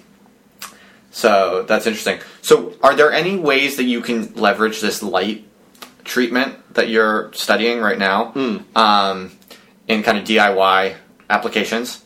so 1.11 1.63
that's 1.67 1.87
interesting. 1.87 2.19
So, 2.41 2.75
are 2.83 2.95
there 2.95 3.11
any 3.11 3.37
ways 3.37 3.77
that 3.77 3.85
you 3.85 4.01
can 4.01 4.33
leverage 4.35 4.81
this 4.81 5.01
light 5.01 5.45
treatment 6.03 6.75
that 6.75 6.89
you're 6.89 7.31
studying 7.33 7.79
right 7.79 7.97
now 7.97 8.33
um, 8.75 9.31
in 9.87 10.03
kind 10.03 10.17
of 10.17 10.23
DIY 10.25 10.95
applications? 11.29 12.03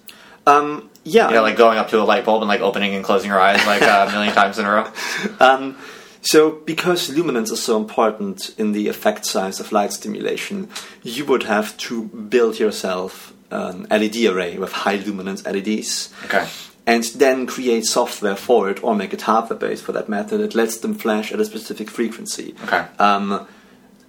Um, 0.47 0.89
yeah. 1.03 1.27
You 1.27 1.35
know, 1.35 1.41
like 1.41 1.57
going 1.57 1.77
up 1.77 1.89
to 1.89 2.01
a 2.01 2.05
light 2.05 2.25
bulb 2.25 2.41
and 2.41 2.47
like 2.47 2.61
opening 2.61 2.95
and 2.95 3.03
closing 3.03 3.29
your 3.29 3.39
eyes 3.39 3.65
like 3.65 3.81
a 3.81 4.09
million 4.11 4.33
times 4.33 4.57
in 4.57 4.65
a 4.65 4.71
row. 4.71 4.91
Um, 5.39 5.77
so, 6.23 6.51
because 6.51 7.09
luminance 7.09 7.49
is 7.49 7.63
so 7.63 7.77
important 7.77 8.53
in 8.59 8.73
the 8.73 8.87
effect 8.87 9.25
size 9.25 9.59
of 9.59 9.71
light 9.71 9.91
stimulation, 9.91 10.69
you 11.01 11.25
would 11.25 11.43
have 11.43 11.75
to 11.77 12.03
build 12.03 12.59
yourself 12.59 13.30
an 13.51 13.87
LED 13.89 14.25
array 14.25 14.57
with 14.57 14.71
high 14.71 14.95
luminance 14.95 15.45
LEDs. 15.45 16.13
Okay. 16.25 16.47
And 16.87 17.03
then 17.03 17.45
create 17.45 17.85
software 17.85 18.35
for 18.35 18.69
it, 18.69 18.83
or 18.83 18.95
make 18.95 19.13
it 19.13 19.21
hardware 19.21 19.59
based 19.59 19.83
for 19.83 19.91
that 19.91 20.09
matter, 20.09 20.37
that 20.37 20.55
lets 20.55 20.77
them 20.77 20.95
flash 20.95 21.31
at 21.31 21.39
a 21.39 21.45
specific 21.45 21.89
frequency. 21.89 22.55
Okay. 22.63 22.85
Um, 22.97 23.47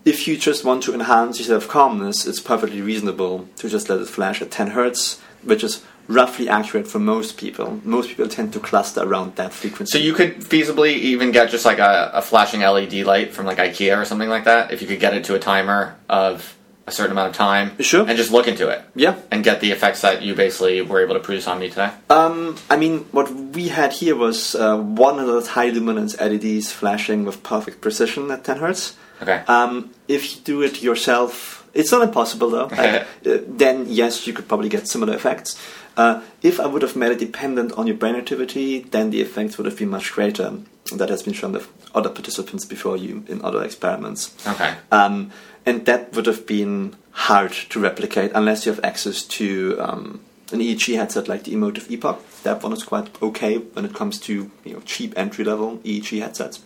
if 0.05 0.27
you 0.27 0.37
just 0.37 0.65
want 0.65 0.83
to 0.85 0.95
enhance 0.95 1.39
your 1.39 1.47
self 1.47 1.69
calmness, 1.69 2.27
it's 2.27 2.41
perfectly 2.41 2.81
reasonable 2.81 3.49
to 3.57 3.69
just 3.69 3.89
let 3.89 4.01
it 4.01 4.09
flash 4.09 4.41
at 4.43 4.51
10 4.51 4.69
hertz, 4.69 5.21
which 5.43 5.63
is 5.63 5.83
roughly 6.09 6.49
accurate 6.49 6.89
for 6.89 6.99
most 6.99 7.37
people. 7.37 7.81
Most 7.85 8.09
people 8.09 8.29
tend 8.29 8.53
to 8.55 8.61
cluster 8.61 9.03
around 9.03 9.37
that 9.37 9.53
frequency. 9.53 9.99
So 9.99 10.05
you 10.05 10.15
could 10.15 10.37
feasibly 10.39 10.95
even 10.95 11.31
get 11.31 11.51
just 11.51 11.65
like 11.65 11.79
a, 11.79 12.11
a 12.15 12.23
flashing 12.23 12.61
LED 12.61 12.95
light 12.95 13.33
from 13.33 13.47
like 13.47 13.59
IKEA 13.59 14.01
or 14.01 14.05
something 14.05 14.29
like 14.29 14.45
that 14.45 14.73
if 14.73 14.83
you 14.83 14.89
could 14.89 15.01
get 15.01 15.15
it 15.15 15.25
to 15.25 15.35
a 15.35 15.39
timer 15.39 15.97
of 16.09 16.57
a 16.87 16.93
certain 16.93 17.13
amount 17.13 17.31
of 17.31 17.37
time. 17.37 17.79
Sure. 17.81 18.07
And 18.09 18.17
just 18.17 18.33
look 18.33 18.49
into 18.49 18.69
it. 18.69 18.85
Yeah. 18.95 19.17
And 19.31 19.45
get 19.45 19.61
the 19.61 19.71
effects 19.71 20.01
that 20.03 20.23
you 20.23 20.35
basically 20.35 20.83
were 20.83 21.01
able 21.01 21.15
to 21.15 21.21
produce 21.21 21.47
on 21.47 21.59
me 21.61 21.69
today. 21.69 21.91
Um, 22.11 22.57
I 22.69 22.77
mean, 22.77 23.01
what 23.13 23.31
we 23.31 23.69
had 23.69 23.93
here 23.93 24.17
was 24.17 24.55
uh, 24.55 24.77
100 24.77 25.47
high 25.49 25.71
luminance 25.71 26.19
LEDs 26.21 26.73
flashing 26.73 27.25
with 27.25 27.43
perfect 27.43 27.81
precision 27.81 28.31
at 28.31 28.45
10 28.45 28.59
hertz. 28.59 28.97
Okay. 29.21 29.43
Um, 29.47 29.95
if 30.09 30.35
you 30.35 30.43
do 30.43 30.63
it 30.63 30.83
yourself, 30.83 31.69
it's 31.75 31.93
not 31.93 32.03
impossible 32.03 32.51
though. 32.51 32.67
Like, 32.71 33.07
uh, 33.27 33.39
then 33.47 33.87
yes, 33.89 34.27
you 34.27 34.33
could 34.33 34.49
probably 34.49 34.69
get 34.69 34.89
similar 34.89 35.15
effects. 35.15 35.61
Uh, 35.97 36.23
if 36.43 36.59
I 36.59 36.67
would 36.67 36.83
have 36.83 36.97
made 36.97 37.13
it 37.13 37.19
dependent 37.19 37.73
on 37.73 37.87
your 37.87 37.97
brain 37.97 38.17
activity, 38.17 38.81
then 38.81 39.11
the 39.11 39.21
effects 39.21 39.59
would 39.59 39.67
have 39.67 39.79
been 39.79 39.91
much 39.91 40.13
greater. 40.13 40.59
That 40.97 41.11
has 41.11 41.23
been 41.23 41.33
shown 41.33 41.53
with 41.53 41.69
other 41.95 42.11
participants 42.11 42.65
before 42.65 42.97
you 42.97 43.25
in 43.29 43.43
other 43.43 43.63
experiments. 43.63 44.35
Okay. 44.47 44.75
Um, 44.91 45.31
and 45.65 45.87
that 45.87 46.13
would 46.15 46.27
have 46.27 46.47
been 46.47 46.97
hard 47.13 47.53
to 47.53 47.81
replicate 47.81 48.33
unless 48.35 48.67
you 48.67 48.73
have 48.73 48.85
access 48.85 49.23
to 49.23 49.77
um, 49.81 50.21
an 50.51 50.61
EEG 50.61 50.97
headset 50.97 51.29
like 51.29 51.45
the 51.45 51.53
Emotiv 51.53 51.89
EPOC. 51.89 52.43
That 52.43 52.63
one 52.63 52.73
is 52.73 52.83
quite 52.83 53.23
okay 53.23 53.59
when 53.59 53.85
it 53.85 53.95
comes 53.95 54.19
to 54.21 54.51
you 54.65 54.75
know 54.75 54.81
cheap 54.85 55.15
entry 55.17 55.45
level 55.45 55.79
EEG 55.79 56.21
headsets. 56.21 56.61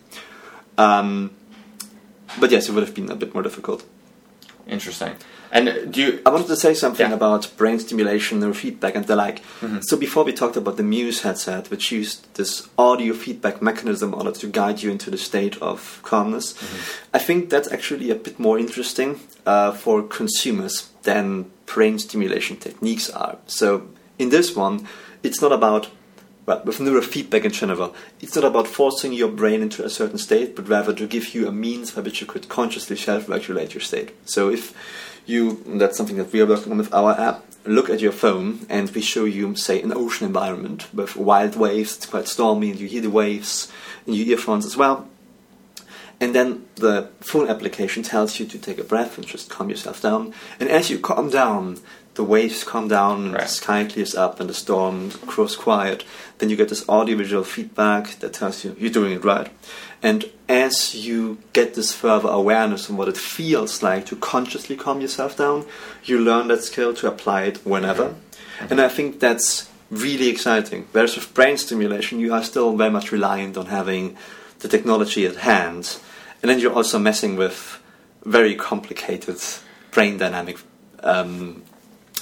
Um, 0.79 1.33
but 2.39 2.51
yes, 2.51 2.69
it 2.69 2.73
would 2.73 2.85
have 2.85 2.95
been 2.95 3.11
a 3.11 3.17
bit 3.17 3.35
more 3.35 3.43
difficult. 3.43 3.85
Interesting. 4.67 5.15
And 5.57 5.93
do 5.93 6.01
you? 6.01 6.21
I 6.27 6.31
wanted 6.31 6.49
to 6.49 6.57
say 6.57 6.75
something 6.75 7.09
Yeah. 7.09 7.17
about 7.21 7.43
brain 7.57 7.79
stimulation 7.79 8.45
or 8.45 8.53
feedback 8.55 8.95
and 8.95 9.07
the 9.07 9.17
like. 9.17 9.39
So 9.89 9.97
before 9.97 10.25
we 10.25 10.33
talked 10.33 10.57
about 10.57 10.77
the 10.77 10.83
Muse 10.83 11.23
headset, 11.23 11.71
which 11.71 11.91
used 12.01 12.19
this 12.35 12.69
audio 12.77 13.15
feedback 13.15 13.63
mechanism 13.63 14.13
in 14.13 14.19
order 14.21 14.33
to 14.43 14.47
guide 14.47 14.83
you 14.83 14.91
into 14.91 15.11
the 15.11 15.19
state 15.19 15.57
of 15.63 16.01
calmness, 16.03 16.55
I 17.15 17.19
think 17.27 17.49
that's 17.51 17.71
actually 17.73 18.11
a 18.11 18.15
bit 18.27 18.39
more 18.39 18.59
interesting 18.59 19.21
uh, 19.47 19.73
for 19.73 20.03
consumers 20.03 20.91
than 21.05 21.47
brain 21.75 21.99
stimulation 21.99 22.57
techniques 22.57 23.09
are. 23.11 23.37
So 23.47 23.67
in 24.19 24.29
this 24.31 24.55
one, 24.57 24.87
it's 25.23 25.41
not 25.41 25.53
about 25.53 25.89
well, 26.47 26.63
with 26.65 26.79
neurofeedback 26.79 27.45
in 27.45 27.51
general, 27.51 27.93
it's 28.21 28.37
not 28.37 28.45
about 28.45 28.69
forcing 28.69 29.13
your 29.13 29.29
brain 29.29 29.63
into 29.63 29.85
a 29.85 29.91
certain 29.91 30.19
state, 30.19 30.55
but 30.55 30.69
rather 30.69 30.93
to 30.95 31.07
give 31.07 31.35
you 31.35 31.49
a 31.49 31.53
means 31.53 31.91
by 31.91 32.03
which 32.03 32.21
you 32.21 32.27
could 32.27 32.49
consciously 32.49 32.97
self-regulate 32.97 33.75
your 33.75 33.81
state. 33.81 34.11
So 34.27 34.49
if 34.49 34.73
you, 35.27 35.63
that's 35.67 35.97
something 35.97 36.17
that 36.17 36.33
we 36.33 36.41
are 36.41 36.47
working 36.47 36.73
on 36.73 36.79
with 36.79 36.95
our 36.95 37.13
app, 37.19 37.45
look 37.65 37.91
at 37.91 38.01
your 38.01 38.13
phone 38.13 38.65
and 38.69 38.89
we 38.91 39.01
show 39.01 39.25
you, 39.25 39.55
say, 39.57 39.83
an 39.83 39.93
ocean 39.93 40.27
environment 40.27 40.93
with 40.95 41.17
wild 41.17 41.57
waves, 41.57 41.97
it's 41.97 42.07
quite 42.07 42.29
stormy, 42.29 42.71
and 42.71 42.81
you 42.81 42.87
hear 42.87 43.03
the 43.03 43.11
waves 43.11 43.71
in 44.07 44.15
your 44.15 44.27
earphones 44.29 44.65
as 44.65 44.77
well. 44.77 45.09
And 46.21 46.35
then 46.35 46.65
the 46.77 47.11
phone 47.21 47.49
application 47.49 48.03
tells 48.03 48.41
you 48.41 48.47
to 48.47 48.59
take 48.59 48.79
a 48.79 48.85
breath 48.85 49.19
and 49.19 49.27
just 49.27 49.51
calm 49.51 49.69
yourself 49.69 50.01
down. 50.01 50.33
And 50.59 50.71
as 50.71 50.89
you 50.89 50.99
calm 50.99 51.29
down, 51.29 51.79
the 52.17 52.25
waves 52.25 52.65
calm 52.65 52.89
down, 52.89 53.27
and 53.27 53.35
the 53.35 53.47
sky 53.47 53.85
clears 53.85 54.15
up, 54.15 54.41
and 54.41 54.51
the 54.51 54.55
storm 54.55 55.11
grows 55.27 55.55
quiet. 55.55 56.05
Then 56.39 56.51
you 56.51 56.57
get 56.57 56.69
this 56.69 56.89
audiovisual 56.89 57.45
feedback 57.45 58.19
that 58.21 58.33
tells 58.33 58.65
you 58.65 58.75
you're 58.79 58.91
doing 58.91 59.13
it 59.13 59.25
right. 59.25 59.51
And 60.03 60.31
as 60.49 60.95
you 60.95 61.39
get 61.53 61.75
this 61.75 61.95
further 61.95 62.29
awareness 62.29 62.91
on 62.91 62.97
what 62.97 63.09
it 63.09 63.17
feels 63.17 63.83
like 63.83 64.07
to 64.07 64.17
consciously 64.17 64.77
calm 64.77 65.01
yourself 65.01 65.37
down, 65.37 65.67
you 66.05 66.19
learn 66.19 66.49
that 66.49 66.65
skill 66.65 66.95
to 66.95 67.09
apply 67.09 67.45
it 67.45 67.67
whenever. 67.67 68.15
And 68.71 68.81
I 68.81 68.89
think 68.89 69.21
that's 69.21 69.71
really 69.91 70.29
exciting. 70.29 70.89
Whereas 70.93 71.17
with 71.17 71.33
brain 71.35 71.57
stimulation, 71.57 72.19
you 72.19 72.33
are 72.33 72.43
still 72.43 72.77
very 72.77 72.91
much 72.91 73.13
reliant 73.13 73.57
on 73.57 73.67
having 73.67 74.17
the 74.61 74.69
technology 74.69 75.27
at 75.27 75.37
hand. 75.37 75.99
And 76.43 76.51
then 76.51 76.61
you're 76.61 76.73
also 76.73 76.99
messing 76.99 77.37
with 77.37 77.83
very 78.25 78.55
complicated 78.55 79.39
brain 79.91 80.19
dynamic 80.19 80.59
um, 81.03 81.63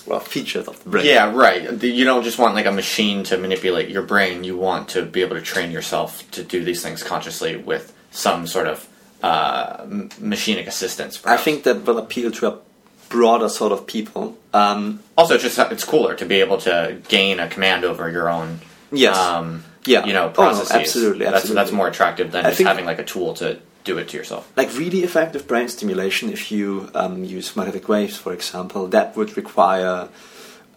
well, 0.07 0.21
features 0.21 0.69
of 0.69 0.83
the 0.85 0.91
brain. 0.91 1.07
Yeah, 1.07 1.33
right. 1.35 1.83
You 1.83 2.05
don't 2.05 2.23
just 2.25 2.39
want 2.39 2.55
like 2.55 2.67
a 2.67 2.73
machine 2.73 3.25
to 3.25 3.39
manipulate 3.39 3.89
your 3.89 4.03
brain. 4.03 4.45
You 4.45 4.57
want 4.57 4.89
to 4.91 5.05
be 5.05 5.23
able 5.23 5.37
to 5.37 5.43
train 5.43 5.71
yourself 5.71 6.29
to 6.33 6.43
do 6.43 6.63
these 6.65 6.83
things 6.83 7.03
consciously 7.03 7.57
with 7.57 7.93
some 8.11 8.47
sort 8.47 8.67
of 8.69 8.89
uh, 9.23 9.85
machinic 10.21 10.67
assistance. 10.67 11.21
I 11.25 11.37
think 11.37 11.65
that 11.65 11.85
will 11.87 11.99
appeal 11.99 12.31
to 12.33 12.47
a 12.49 12.59
broader 13.09 13.49
sort 13.49 13.73
of 13.73 13.87
people. 13.87 14.37
Um, 14.53 15.01
Also, 15.17 15.35
it's 15.35 15.43
just 15.45 15.59
it's 15.59 15.85
cooler 15.85 16.15
to 16.15 16.27
be 16.27 16.41
able 16.41 16.59
to 16.59 16.99
gain 17.09 17.41
a 17.41 17.49
command 17.49 17.85
over 17.85 18.11
your 18.11 18.29
own. 18.29 18.61
Yes. 18.93 19.17
Um, 19.17 19.65
Yeah. 19.87 20.05
You 20.07 20.13
know, 20.13 20.25
Oh, 20.25 20.29
no, 20.29 20.33
processes. 20.33 20.71
absolutely, 20.73 21.25
That's 21.27 21.49
that's 21.49 21.73
more 21.73 21.89
attractive 21.89 22.33
than 22.33 22.45
I 22.47 22.51
just 22.51 22.63
having 22.63 22.85
like 22.87 22.99
a 22.99 23.05
tool 23.05 23.35
to 23.35 23.59
do 23.85 23.99
it 23.99 24.09
to 24.09 24.17
yourself. 24.17 24.51
like 24.57 24.71
really 24.79 25.03
effective 25.05 25.47
brain 25.47 25.69
stimulation, 25.69 26.31
if 26.31 26.51
you 26.51 26.91
um, 26.95 27.25
use 27.25 27.55
magnetic 27.57 27.89
waves, 27.89 28.17
for 28.17 28.33
example, 28.33 28.87
that 28.89 29.15
would 29.17 29.37
require 29.37 30.09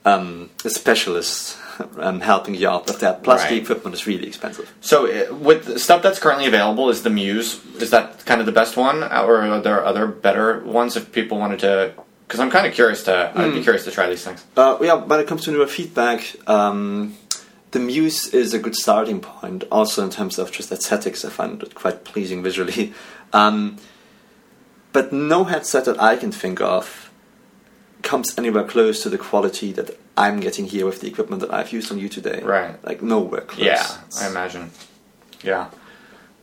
um, 0.05 0.49
a 0.65 0.69
specialist 0.69 1.57
um, 1.97 2.19
helping 2.21 2.55
you 2.55 2.67
out 2.69 2.85
with 2.87 2.99
that. 2.99 3.23
Plus, 3.23 3.45
the 3.49 3.55
equipment 3.57 3.93
is 3.93 4.07
really 4.07 4.27
expensive. 4.27 4.71
So, 4.81 5.05
uh, 5.07 5.33
with 5.33 5.65
the 5.65 5.79
stuff 5.79 6.01
that's 6.01 6.19
currently 6.19 6.47
available, 6.47 6.89
is 6.89 7.03
the 7.03 7.09
Muse 7.09 7.59
is 7.79 7.89
that 7.91 8.25
kind 8.25 8.39
of 8.39 8.45
the 8.45 8.51
best 8.53 8.77
one, 8.77 9.03
or 9.03 9.41
are 9.41 9.61
there 9.61 9.85
other 9.85 10.07
better 10.07 10.59
ones 10.63 10.95
if 10.97 11.11
people 11.11 11.37
wanted 11.37 11.59
to? 11.59 11.93
Because 12.27 12.39
I'm 12.41 12.49
kind 12.51 12.67
of 12.67 12.73
curious 12.73 13.03
to. 13.03 13.31
I'd 13.35 13.49
Hmm. 13.49 13.53
be 13.55 13.63
curious 13.63 13.85
to 13.85 13.91
try 13.91 14.09
these 14.09 14.23
things. 14.23 14.43
Uh, 14.57 14.77
yeah, 14.81 14.95
when 14.95 15.19
it 15.19 15.27
comes 15.27 15.43
to 15.45 15.51
neurofeedback, 15.51 16.47
um, 16.49 17.15
the 17.71 17.79
Muse 17.79 18.27
is 18.33 18.53
a 18.53 18.59
good 18.59 18.75
starting 18.75 19.19
point. 19.19 19.63
Also, 19.71 20.03
in 20.03 20.09
terms 20.09 20.39
of 20.39 20.51
just 20.51 20.71
aesthetics, 20.71 21.25
I 21.25 21.29
find 21.29 21.61
it 21.61 21.75
quite 21.75 22.03
pleasing 22.03 22.43
visually. 22.43 22.93
Um, 23.33 23.75
but 24.93 25.11
no 25.11 25.43
headset 25.43 25.83
that 25.83 26.01
I 26.01 26.15
can 26.15 26.31
think 26.31 26.61
of 26.61 27.11
comes 28.03 28.37
anywhere 28.37 28.63
close 28.63 29.03
to 29.03 29.09
the 29.09 29.17
quality 29.17 29.73
that 29.73 29.99
I'm 30.17 30.39
getting 30.39 30.65
here 30.65 30.85
with 30.85 31.01
the 31.01 31.07
equipment 31.07 31.41
that 31.41 31.53
I've 31.53 31.73
used 31.73 31.91
on 31.91 31.99
you 31.99 32.07
today. 32.09 32.41
Right. 32.41 32.81
Like 32.85 33.03
nowhere 33.03 33.41
close. 33.41 33.65
Yeah, 33.65 33.85
I 34.19 34.27
imagine. 34.29 34.71
Yeah. 35.43 35.69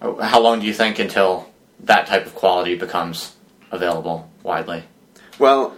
Oh, 0.03 0.21
How 0.21 0.41
long 0.41 0.61
do 0.61 0.67
you 0.67 0.75
think 0.75 0.99
until 0.99 1.49
that 1.81 2.07
type 2.07 2.27
of 2.27 2.35
quality 2.35 2.77
becomes 2.77 3.35
available 3.71 4.31
widely? 4.43 4.85
Well, 5.39 5.75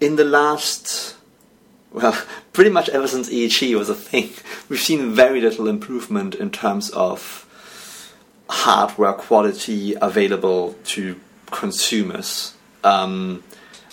in 0.00 0.16
the 0.16 0.24
last, 0.24 1.16
well, 1.92 2.16
pretty 2.52 2.70
much 2.70 2.88
ever 2.88 3.08
since 3.08 3.28
EEG 3.28 3.76
was 3.76 3.88
a 3.88 3.94
thing, 3.94 4.30
we've 4.68 4.80
seen 4.80 5.12
very 5.12 5.40
little 5.40 5.68
improvement 5.68 6.34
in 6.34 6.50
terms 6.50 6.90
of 6.90 7.44
hardware 8.48 9.12
quality 9.12 9.94
available 10.00 10.74
to 10.84 11.20
consumers. 11.50 12.54
Um, 12.84 13.42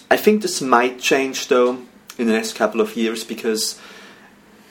I 0.09 0.17
think 0.17 0.41
this 0.41 0.61
might 0.61 0.99
change 0.99 1.47
though 1.47 1.81
in 2.17 2.27
the 2.27 2.33
next 2.33 2.53
couple 2.53 2.79
of 2.79 2.95
years 2.95 3.23
because 3.23 3.79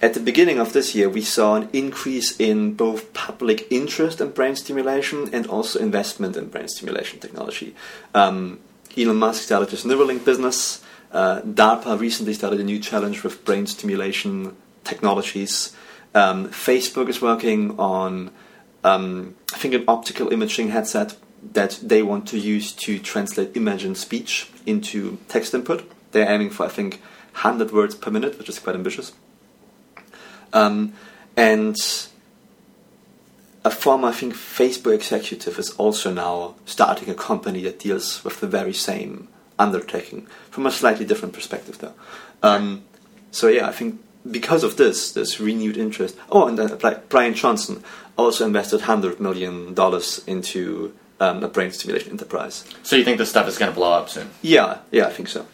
at 0.00 0.14
the 0.14 0.20
beginning 0.20 0.58
of 0.58 0.72
this 0.72 0.94
year 0.94 1.08
we 1.08 1.22
saw 1.22 1.56
an 1.56 1.68
increase 1.72 2.38
in 2.38 2.74
both 2.74 3.12
public 3.14 3.66
interest 3.70 4.20
in 4.20 4.30
brain 4.30 4.56
stimulation 4.56 5.34
and 5.34 5.46
also 5.46 5.78
investment 5.78 6.36
in 6.36 6.48
brain 6.48 6.68
stimulation 6.68 7.18
technology. 7.18 7.74
Um, 8.14 8.60
Elon 8.96 9.16
Musk 9.16 9.42
started 9.42 9.70
his 9.70 9.84
Neuralink 9.84 10.24
business. 10.24 10.83
Uh, 11.14 11.40
DARPA 11.42 11.98
recently 11.98 12.34
started 12.34 12.58
a 12.58 12.64
new 12.64 12.80
challenge 12.80 13.22
with 13.22 13.44
brain 13.44 13.68
stimulation 13.68 14.56
technologies. 14.82 15.72
Um, 16.12 16.48
Facebook 16.48 17.08
is 17.08 17.22
working 17.22 17.78
on, 17.78 18.32
um, 18.82 19.36
I 19.54 19.58
think, 19.58 19.74
an 19.74 19.84
optical 19.86 20.32
imaging 20.32 20.70
headset 20.70 21.16
that 21.52 21.78
they 21.80 22.02
want 22.02 22.26
to 22.28 22.38
use 22.38 22.72
to 22.72 22.98
translate 22.98 23.56
image 23.56 23.84
and 23.84 23.96
speech 23.96 24.50
into 24.66 25.18
text 25.28 25.54
input. 25.54 25.88
They're 26.10 26.28
aiming 26.28 26.50
for, 26.50 26.66
I 26.66 26.68
think, 26.68 27.00
100 27.32 27.70
words 27.70 27.94
per 27.94 28.10
minute, 28.10 28.36
which 28.36 28.48
is 28.48 28.58
quite 28.58 28.74
ambitious. 28.74 29.12
Um, 30.52 30.94
and 31.36 31.76
a 33.64 33.70
former, 33.70 34.08
I 34.08 34.12
think, 34.12 34.34
Facebook 34.34 34.94
executive 34.94 35.60
is 35.60 35.70
also 35.70 36.12
now 36.12 36.56
starting 36.66 37.08
a 37.08 37.14
company 37.14 37.62
that 37.62 37.78
deals 37.78 38.24
with 38.24 38.40
the 38.40 38.48
very 38.48 38.72
same 38.72 39.28
undertaking 39.58 40.26
from 40.50 40.66
a 40.66 40.70
slightly 40.70 41.04
different 41.04 41.34
perspective, 41.34 41.78
though. 41.78 41.94
Um, 42.42 42.84
so 43.30 43.48
yeah, 43.48 43.68
I 43.68 43.72
think 43.72 44.00
because 44.30 44.64
of 44.64 44.76
this, 44.76 45.12
this 45.12 45.40
renewed 45.40 45.76
interest. 45.76 46.16
Oh, 46.30 46.46
and 46.46 46.58
uh, 46.58 46.76
Bri- 46.76 46.98
Bryan 47.08 47.34
Johnson 47.34 47.82
also 48.16 48.46
invested 48.46 48.82
hundred 48.82 49.20
million 49.20 49.74
dollars 49.74 50.22
into 50.26 50.94
um, 51.20 51.42
a 51.42 51.48
brain 51.48 51.70
stimulation 51.72 52.12
enterprise. 52.12 52.64
So 52.82 52.96
you 52.96 53.04
think 53.04 53.18
this 53.18 53.30
stuff 53.30 53.48
is 53.48 53.58
going 53.58 53.70
to 53.70 53.74
blow 53.74 53.92
up 53.92 54.08
soon? 54.08 54.30
Yeah, 54.42 54.78
yeah, 54.90 55.06
I 55.06 55.10
think 55.10 55.28
so. 55.28 55.46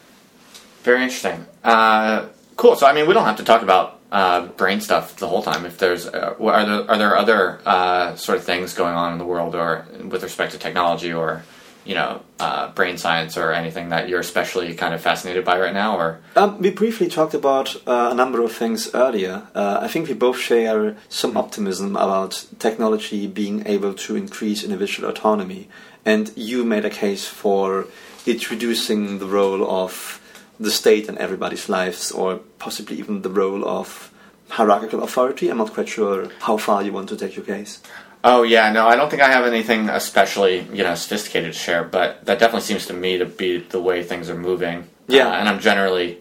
Very 0.82 1.02
interesting. 1.02 1.46
Uh, 1.62 2.26
cool. 2.56 2.76
So 2.76 2.86
I 2.86 2.92
mean, 2.92 3.06
we 3.06 3.14
don't 3.14 3.24
have 3.24 3.36
to 3.36 3.44
talk 3.44 3.62
about 3.62 4.00
uh, 4.12 4.46
brain 4.46 4.80
stuff 4.80 5.16
the 5.16 5.28
whole 5.28 5.42
time. 5.42 5.64
If 5.64 5.78
there's, 5.78 6.06
uh, 6.06 6.34
are 6.40 6.64
there 6.64 6.90
are 6.90 6.98
there 6.98 7.16
other 7.16 7.60
uh, 7.66 8.16
sort 8.16 8.38
of 8.38 8.44
things 8.44 8.74
going 8.74 8.94
on 8.94 9.12
in 9.12 9.18
the 9.18 9.26
world, 9.26 9.54
or 9.54 9.86
with 10.04 10.22
respect 10.22 10.52
to 10.52 10.58
technology, 10.58 11.12
or 11.12 11.44
you 11.84 11.94
know, 11.94 12.20
uh, 12.38 12.68
brain 12.72 12.96
science, 12.98 13.36
or 13.36 13.52
anything 13.52 13.88
that 13.88 14.08
you're 14.08 14.20
especially 14.20 14.74
kind 14.74 14.94
of 14.94 15.00
fascinated 15.00 15.44
by 15.44 15.58
right 15.58 15.72
now, 15.72 15.96
or 15.96 16.20
Um, 16.36 16.60
we 16.60 16.70
briefly 16.70 17.08
talked 17.08 17.34
about 17.34 17.76
uh, 17.86 18.10
a 18.10 18.14
number 18.14 18.42
of 18.42 18.52
things 18.52 18.90
earlier. 18.94 19.42
Uh, 19.54 19.78
I 19.80 19.88
think 19.88 20.08
we 20.08 20.14
both 20.14 20.38
share 20.38 20.96
some 21.08 21.36
optimism 21.36 21.96
about 21.96 22.46
technology 22.58 23.26
being 23.26 23.66
able 23.66 23.94
to 23.94 24.16
increase 24.16 24.62
individual 24.62 25.08
autonomy. 25.08 25.68
And 26.04 26.32
you 26.36 26.64
made 26.64 26.84
a 26.84 26.90
case 26.90 27.26
for 27.26 27.86
it 28.26 28.50
reducing 28.50 29.18
the 29.18 29.26
role 29.26 29.62
of 29.68 30.20
the 30.58 30.70
state 30.70 31.08
in 31.08 31.16
everybody's 31.18 31.68
lives, 31.68 32.12
or 32.12 32.40
possibly 32.58 32.98
even 32.98 33.22
the 33.22 33.30
role 33.30 33.66
of 33.66 34.10
hierarchical 34.50 35.02
authority. 35.02 35.48
I'm 35.48 35.58
not 35.58 35.72
quite 35.72 35.88
sure 35.88 36.28
how 36.40 36.56
far 36.56 36.82
you 36.82 36.92
want 36.92 37.08
to 37.08 37.16
take 37.16 37.36
your 37.36 37.44
case. 37.44 37.80
Oh 38.22 38.42
yeah, 38.42 38.70
no, 38.70 38.86
I 38.86 38.96
don't 38.96 39.08
think 39.08 39.22
I 39.22 39.30
have 39.30 39.46
anything 39.46 39.88
especially 39.88 40.60
you 40.72 40.82
know 40.82 40.94
sophisticated 40.94 41.52
to 41.52 41.58
share, 41.58 41.84
but 41.84 42.24
that 42.26 42.38
definitely 42.38 42.66
seems 42.66 42.86
to 42.86 42.92
me 42.92 43.18
to 43.18 43.26
be 43.26 43.58
the 43.58 43.80
way 43.80 44.02
things 44.02 44.28
are 44.28 44.36
moving. 44.36 44.88
Yeah. 45.08 45.28
Uh, 45.28 45.32
and 45.32 45.48
I'm 45.48 45.60
generally, 45.60 46.18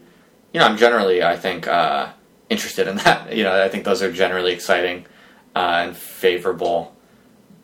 you 0.54 0.60
know, 0.60 0.66
I'm 0.66 0.78
generally 0.78 1.22
I 1.24 1.36
think 1.36 1.68
uh, 1.68 2.10
interested 2.50 2.88
in 2.88 2.96
that. 3.04 3.36
You 3.36 3.44
know, 3.44 3.64
I 3.64 3.70
think 3.70 3.84
those 3.84 4.02
are 4.02 4.12
generally 4.12 4.54
exciting 4.54 5.06
uh, 5.56 5.84
and 5.86 5.98
favorable 5.98 6.96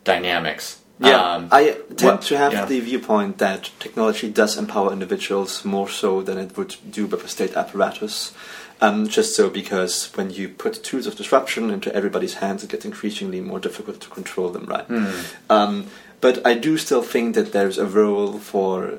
dynamics. 0.04 0.82
Um, 1.00 1.48
I 1.52 1.76
tend 1.94 2.02
what- 2.02 2.22
to 2.22 2.38
have 2.38 2.52
yeah. 2.52 2.64
the 2.64 2.80
viewpoint 2.80 3.36
that 3.38 3.70
technology 3.80 4.30
does 4.30 4.56
empower 4.56 4.92
individuals 4.92 5.64
more 5.64 5.90
so 5.90 6.22
than 6.22 6.38
it 6.38 6.56
would 6.56 6.76
do 6.90 7.06
with 7.06 7.22
a 7.22 7.28
state 7.28 7.54
apparatus. 7.54 8.32
Um, 8.80 9.08
just 9.08 9.34
so 9.34 9.48
because 9.48 10.10
when 10.16 10.30
you 10.30 10.50
put 10.50 10.84
tools 10.84 11.06
of 11.06 11.16
disruption 11.16 11.70
into 11.70 11.94
everybody's 11.94 12.34
hands, 12.34 12.62
it 12.62 12.70
gets 12.70 12.84
increasingly 12.84 13.40
more 13.40 13.58
difficult 13.58 14.00
to 14.02 14.08
control 14.10 14.50
them, 14.50 14.66
right? 14.66 14.84
Hmm. 14.84 15.10
Um, 15.48 15.86
but 16.20 16.46
I 16.46 16.54
do 16.54 16.76
still 16.76 17.02
think 17.02 17.34
that 17.36 17.52
there's 17.52 17.78
a 17.78 17.86
role 17.86 18.38
for 18.38 18.98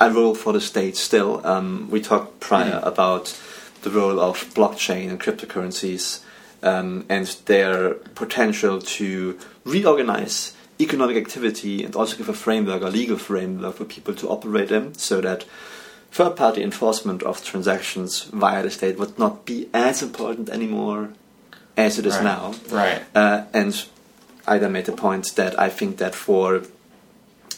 a 0.00 0.10
role 0.10 0.34
for 0.34 0.52
the 0.52 0.60
state 0.60 0.96
still. 0.96 1.44
Um, 1.46 1.88
we 1.90 2.00
talked 2.00 2.40
prior 2.40 2.80
Hmm. 2.80 2.86
about 2.88 3.38
the 3.82 3.90
role 3.90 4.18
of 4.20 4.52
blockchain 4.54 5.08
and 5.08 5.20
cryptocurrencies 5.20 6.20
um, 6.62 7.04
and 7.08 7.26
their 7.46 7.94
potential 8.14 8.80
to 8.80 9.38
reorganize 9.64 10.52
economic 10.80 11.16
activity 11.16 11.84
and 11.84 11.94
also 11.94 12.16
give 12.16 12.28
a 12.28 12.32
framework, 12.32 12.82
a 12.82 12.86
legal 12.86 13.16
framework 13.18 13.76
for 13.76 13.84
people 13.84 14.14
to 14.14 14.28
operate 14.28 14.70
in 14.72 14.94
so 14.94 15.20
that 15.20 15.44
third 16.18 16.34
party 16.34 16.64
enforcement 16.64 17.22
of 17.22 17.44
transactions 17.44 18.24
via 18.42 18.60
the 18.64 18.70
state 18.70 18.98
would 18.98 19.16
not 19.20 19.44
be 19.46 19.68
as 19.72 20.02
important 20.02 20.48
anymore 20.50 21.10
as 21.76 21.96
it 21.96 22.04
is 22.06 22.16
Right. 22.16 22.24
now. 22.24 22.54
right. 22.70 23.02
Uh, 23.14 23.42
and 23.54 23.72
Ida 24.44 24.68
made 24.68 24.86
the 24.86 24.98
point 25.06 25.36
that 25.36 25.52
I 25.66 25.68
think 25.78 25.98
that 25.98 26.14
for 26.16 26.62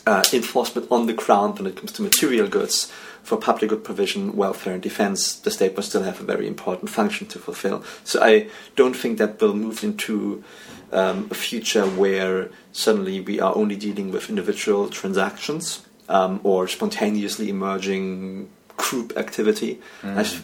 uh, 0.07 0.23
enforcement 0.40 0.87
on 0.90 1.07
the 1.07 1.14
ground 1.14 1.59
when 1.59 1.66
it 1.70 1.77
comes 1.79 1.92
to 1.92 2.03
material 2.03 2.49
goods, 2.49 2.92
for 3.23 3.37
public 3.38 3.70
good 3.70 3.83
provision, 3.83 4.37
welfare, 4.37 4.75
and 4.75 4.83
defense, 4.83 5.20
the 5.44 5.51
state 5.51 5.75
will 5.75 5.83
still 5.90 6.03
have 6.03 6.20
a 6.20 6.25
very 6.33 6.46
important 6.46 6.90
function 6.90 7.27
to 7.29 7.38
fulfill. 7.38 7.83
So 8.05 8.23
I 8.23 8.49
don't 8.77 8.96
think 9.03 9.16
that 9.18 9.40
will 9.40 9.55
move 9.55 9.83
into 9.83 10.44
um, 10.92 11.29
a 11.31 11.35
future 11.49 11.87
where 12.03 12.51
suddenly 12.73 13.20
we 13.20 13.40
are 13.40 13.55
only 13.57 13.77
dealing 13.77 14.11
with 14.12 14.29
individual 14.29 14.88
transactions 14.90 15.64
um, 16.11 16.40
or 16.42 16.68
spontaneously 16.68 17.49
emerging 17.49 18.51
group 18.77 19.16
activity. 19.16 19.81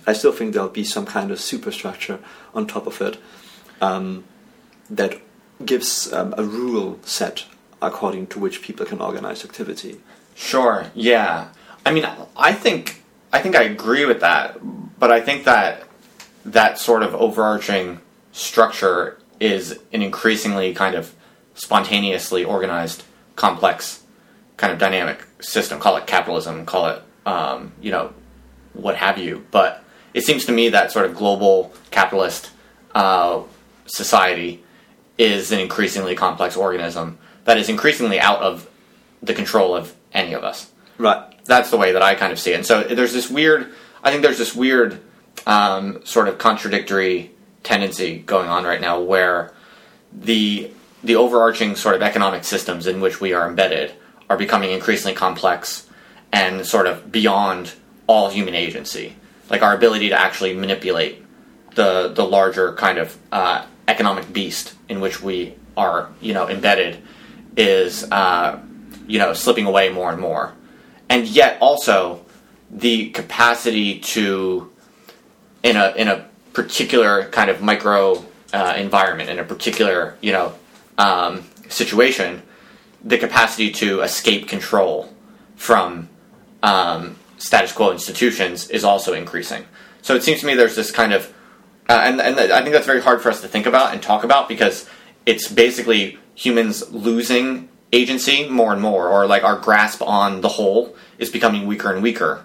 I 0.07 0.13
still 0.13 0.33
think 0.33 0.55
there'll 0.55 0.69
be 0.69 0.85
some 0.85 1.05
kind 1.05 1.31
of 1.31 1.41
superstructure 1.41 2.21
on 2.55 2.67
top 2.67 2.87
of 2.87 3.01
it 3.03 3.19
um, 3.81 4.25
that 4.89 5.21
gives 5.65 6.13
um, 6.13 6.35
a 6.39 6.45
rule 6.45 6.99
set 7.03 7.45
according 7.83 8.29
to 8.29 8.39
which 8.39 8.63
people 8.63 8.87
can 8.87 9.01
organize 9.01 9.45
activity. 9.45 10.01
Sure. 10.35 10.87
Yeah. 10.95 11.49
I 11.85 11.93
mean, 11.93 12.07
I 12.37 12.53
think 12.53 13.03
I 13.33 13.41
think 13.41 13.57
I 13.57 13.63
agree 13.63 14.07
with 14.07 14.21
that, 14.21 14.59
but 14.99 15.11
I 15.11 15.21
think 15.21 15.45
that 15.45 15.83
that 16.45 16.79
sort 16.79 17.03
of 17.03 17.15
overarching 17.15 18.01
structure 18.33 19.19
is 19.41 19.79
an 19.93 20.03
increasingly 20.03 20.73
kind 20.75 20.95
of 20.95 21.15
spontaneously 21.55 22.45
organized, 22.45 23.03
complex 23.35 24.03
kind 24.57 24.73
of 24.73 24.79
dynamic 24.79 25.25
system. 25.41 25.79
Call 25.81 25.97
it 25.97 26.07
capitalism. 26.07 26.67
Call 26.67 26.89
it 26.89 27.03
um, 27.27 27.73
you 27.81 27.91
know 27.91 28.13
what 28.73 28.97
have 28.97 29.19
you. 29.19 29.45
But 29.51 29.83
it 30.15 30.23
seems 30.25 30.45
to 30.47 30.53
me 30.53 30.69
that 30.71 30.93
sort 30.93 31.07
of 31.07 31.15
global 31.15 31.73
capitalist 31.91 32.51
uh, 32.95 33.43
society 33.87 34.63
is 35.19 35.53
an 35.53 35.61
increasingly 35.61 36.15
complex 36.15 36.57
organism 36.57 37.19
that 37.45 37.57
is 37.59 37.69
increasingly 37.69 38.19
out 38.21 38.41
of 38.41 38.69
the 39.23 39.33
control 39.35 39.75
of 39.75 39.95
any 40.13 40.35
of 40.35 40.45
us 40.45 40.71
Right. 40.99 41.23
that's 41.45 41.71
the 41.71 41.77
way 41.77 41.93
that 41.93 42.03
I 42.03 42.15
kind 42.15 42.33
of 42.33 42.39
see 42.39 42.53
it. 42.53 42.57
And 42.57 42.67
so 42.67 42.83
there's 42.83 43.13
this 43.13 43.31
weird. 43.31 43.73
I 44.03 44.11
think 44.11 44.23
there's 44.23 44.39
this 44.39 44.55
weird 44.55 45.01
um, 45.47 46.01
sort 46.05 46.29
of 46.29 46.39
contradictory 46.39 47.31
tendency 47.63 48.19
going 48.19 48.49
on 48.49 48.65
right 48.65 48.81
now 48.81 49.01
where 49.01 49.53
the 50.13 50.71
the 51.03 51.17
overarching 51.17 51.77
sort 51.77 51.95
of 51.95 52.03
economic 52.03 52.45
systems 52.45 52.87
in 52.87 53.01
which 53.01 53.21
we 53.21 53.33
are 53.33 53.49
embedded 53.49 53.93
are 54.29 54.37
becoming 54.37 54.71
increasingly 54.71 55.15
complex 55.15 55.89
and 56.33 56.67
sort 56.67 56.87
of 56.87 57.11
beyond 57.11 57.73
all 58.07 58.29
human 58.31 58.55
agency. 58.55 59.17
Like 59.51 59.63
our 59.63 59.75
ability 59.75 60.09
to 60.09 60.21
actually 60.21 60.55
manipulate 60.55 61.23
the 61.75 62.09
the 62.09 62.25
larger 62.25 62.73
kind 62.75 62.99
of 62.99 63.17
uh, 63.31 63.65
economic 63.87 64.33
beast 64.33 64.75
in 64.89 65.01
which 65.01 65.23
we 65.23 65.55
are, 65.77 66.11
you 66.21 66.35
know, 66.35 66.49
embedded 66.49 67.01
is 67.57 68.11
uh, 68.11 68.59
you 69.07 69.19
know 69.19 69.33
slipping 69.33 69.67
away 69.67 69.89
more 69.89 70.11
and 70.11 70.21
more, 70.21 70.53
and 71.09 71.27
yet 71.27 71.59
also 71.61 72.25
the 72.71 73.11
capacity 73.11 74.01
to 74.01 74.71
in 75.63 75.77
a 75.77 75.95
in 75.97 76.09
a 76.09 76.27
particular 76.53 77.29
kind 77.31 77.51
of 77.51 77.63
micro 77.63 78.25
uh, 78.53 78.75
environment 78.77 79.31
in 79.31 79.39
a 79.39 79.45
particular 79.45 80.17
you 80.21 80.33
know 80.33 80.55
um, 80.99 81.45
situation, 81.69 82.43
the 83.07 83.19
capacity 83.19 83.71
to 83.71 84.01
escape 84.01 84.49
control 84.49 85.15
from 85.55 86.09
um, 86.63 87.17
status 87.39 87.73
quo 87.73 87.93
institutions 87.93 88.69
is 88.69 88.83
also 88.83 89.13
increasing. 89.13 89.65
So 90.03 90.17
it 90.17 90.25
seems 90.25 90.41
to 90.41 90.47
me 90.47 90.55
there's 90.55 90.75
this 90.75 90.91
kind 90.91 91.13
of, 91.13 91.33
uh, 91.89 92.01
and, 92.03 92.21
and 92.21 92.39
I 92.39 92.63
think 92.63 92.73
that's 92.73 92.87
very 92.87 93.01
hard 93.01 93.23
for 93.23 93.31
us 93.31 93.41
to 93.43 93.49
think 93.49 93.67
about 93.67 93.93
and 93.93 94.03
talk 94.03 94.25
about 94.25 94.49
because 94.49 94.89
it's 95.25 95.49
basically 95.49 96.19
humans 96.35 96.91
losing 96.91 97.69
agency 97.93 98.49
more 98.49 98.73
and 98.73 98.83
more, 98.83 99.09
or 99.09 99.27
like 99.27 99.45
our 99.45 99.57
grasp 99.57 100.03
on 100.03 100.41
the 100.41 100.49
whole 100.49 100.97
is 101.19 101.31
becoming 101.31 101.67
weaker 101.67 101.93
and 101.93 102.03
weaker. 102.03 102.45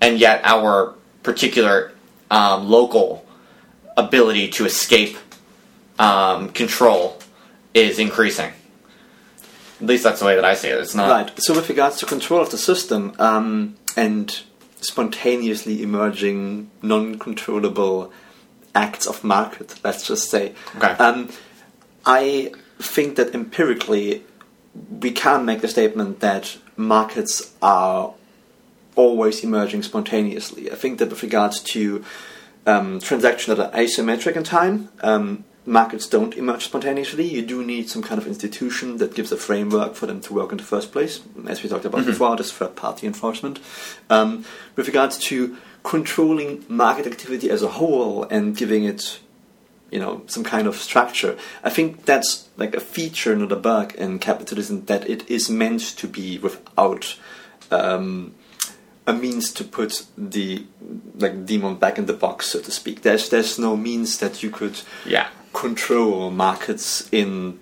And 0.00 0.18
yet 0.18 0.40
our 0.42 0.94
particular 1.22 1.92
um, 2.28 2.68
local 2.68 3.24
ability 3.96 4.48
to 4.48 4.64
escape 4.64 5.16
um, 5.98 6.48
control 6.48 7.18
is 7.72 8.00
increasing. 8.00 8.52
At 9.82 9.88
least 9.88 10.04
that's 10.04 10.20
the 10.20 10.26
way 10.26 10.36
that 10.36 10.44
I 10.44 10.54
see 10.54 10.68
it. 10.68 10.78
It's 10.78 10.94
not 10.94 11.10
Right. 11.10 11.30
So, 11.38 11.54
with 11.54 11.68
regards 11.68 11.96
to 11.98 12.06
control 12.06 12.40
of 12.40 12.50
the 12.50 12.58
system 12.58 13.14
um, 13.18 13.74
and 13.96 14.40
spontaneously 14.80 15.82
emerging, 15.82 16.70
non-controllable 16.82 18.12
acts 18.76 19.06
of 19.06 19.24
market, 19.24 19.80
let's 19.82 20.06
just 20.06 20.30
say, 20.30 20.54
Okay. 20.76 20.92
um, 21.04 21.28
I 22.06 22.52
think 22.78 23.16
that 23.16 23.34
empirically 23.34 24.22
we 25.00 25.10
can 25.10 25.44
make 25.44 25.60
the 25.62 25.68
statement 25.68 26.20
that 26.20 26.56
markets 26.76 27.52
are 27.60 28.14
always 28.94 29.42
emerging 29.42 29.82
spontaneously. 29.82 30.70
I 30.70 30.76
think 30.76 30.98
that 31.00 31.10
with 31.10 31.22
regards 31.24 31.60
to 31.74 32.04
um, 32.66 33.00
transactions 33.00 33.56
that 33.56 33.72
are 33.74 33.76
asymmetric 33.78 34.36
in 34.36 34.44
time, 34.44 34.90
um, 35.02 35.44
markets 35.64 36.06
don't 36.06 36.36
emerge 36.36 36.64
spontaneously. 36.64 37.26
You 37.26 37.42
do 37.42 37.64
need 37.64 37.88
some 37.88 38.02
kind 38.02 38.20
of 38.20 38.26
institution 38.26 38.96
that 38.98 39.14
gives 39.14 39.30
a 39.32 39.36
framework 39.36 39.94
for 39.94 40.06
them 40.06 40.20
to 40.22 40.34
work 40.34 40.50
in 40.50 40.58
the 40.58 40.64
first 40.64 40.92
place, 40.92 41.20
as 41.46 41.62
we 41.62 41.68
talked 41.68 41.84
about 41.84 42.04
before, 42.06 42.36
this 42.36 42.52
third 42.52 42.76
party 42.76 43.06
enforcement. 43.06 43.60
Um, 44.10 44.44
with 44.76 44.86
regards 44.86 45.18
to 45.18 45.56
controlling 45.82 46.64
market 46.68 47.06
activity 47.06 47.50
as 47.50 47.62
a 47.62 47.68
whole 47.68 48.24
and 48.24 48.56
giving 48.56 48.84
it 48.84 49.20
you 49.90 49.98
know 49.98 50.22
some 50.26 50.44
kind 50.44 50.68
of 50.68 50.76
structure 50.76 51.36
i 51.64 51.68
think 51.68 52.04
that's 52.04 52.48
like 52.56 52.72
a 52.72 52.80
feature 52.80 53.34
not 53.34 53.50
a 53.50 53.56
bug 53.56 53.92
in 53.96 54.18
capitalism 54.20 54.84
that 54.84 55.08
it 55.10 55.28
is 55.28 55.50
meant 55.50 55.80
to 55.80 56.06
be 56.06 56.38
without 56.38 57.18
um, 57.72 58.32
a 59.06 59.12
means 59.12 59.52
to 59.52 59.64
put 59.64 60.06
the 60.16 60.64
like 61.16 61.44
demon 61.44 61.74
back 61.74 61.98
in 61.98 62.06
the 62.06 62.12
box 62.12 62.46
so 62.46 62.60
to 62.60 62.70
speak 62.70 63.02
there's 63.02 63.28
there's 63.28 63.58
no 63.58 63.76
means 63.76 64.18
that 64.18 64.42
you 64.42 64.50
could 64.50 64.80
yeah. 65.04 65.28
Control 65.52 66.30
markets 66.30 67.08
in 67.12 67.58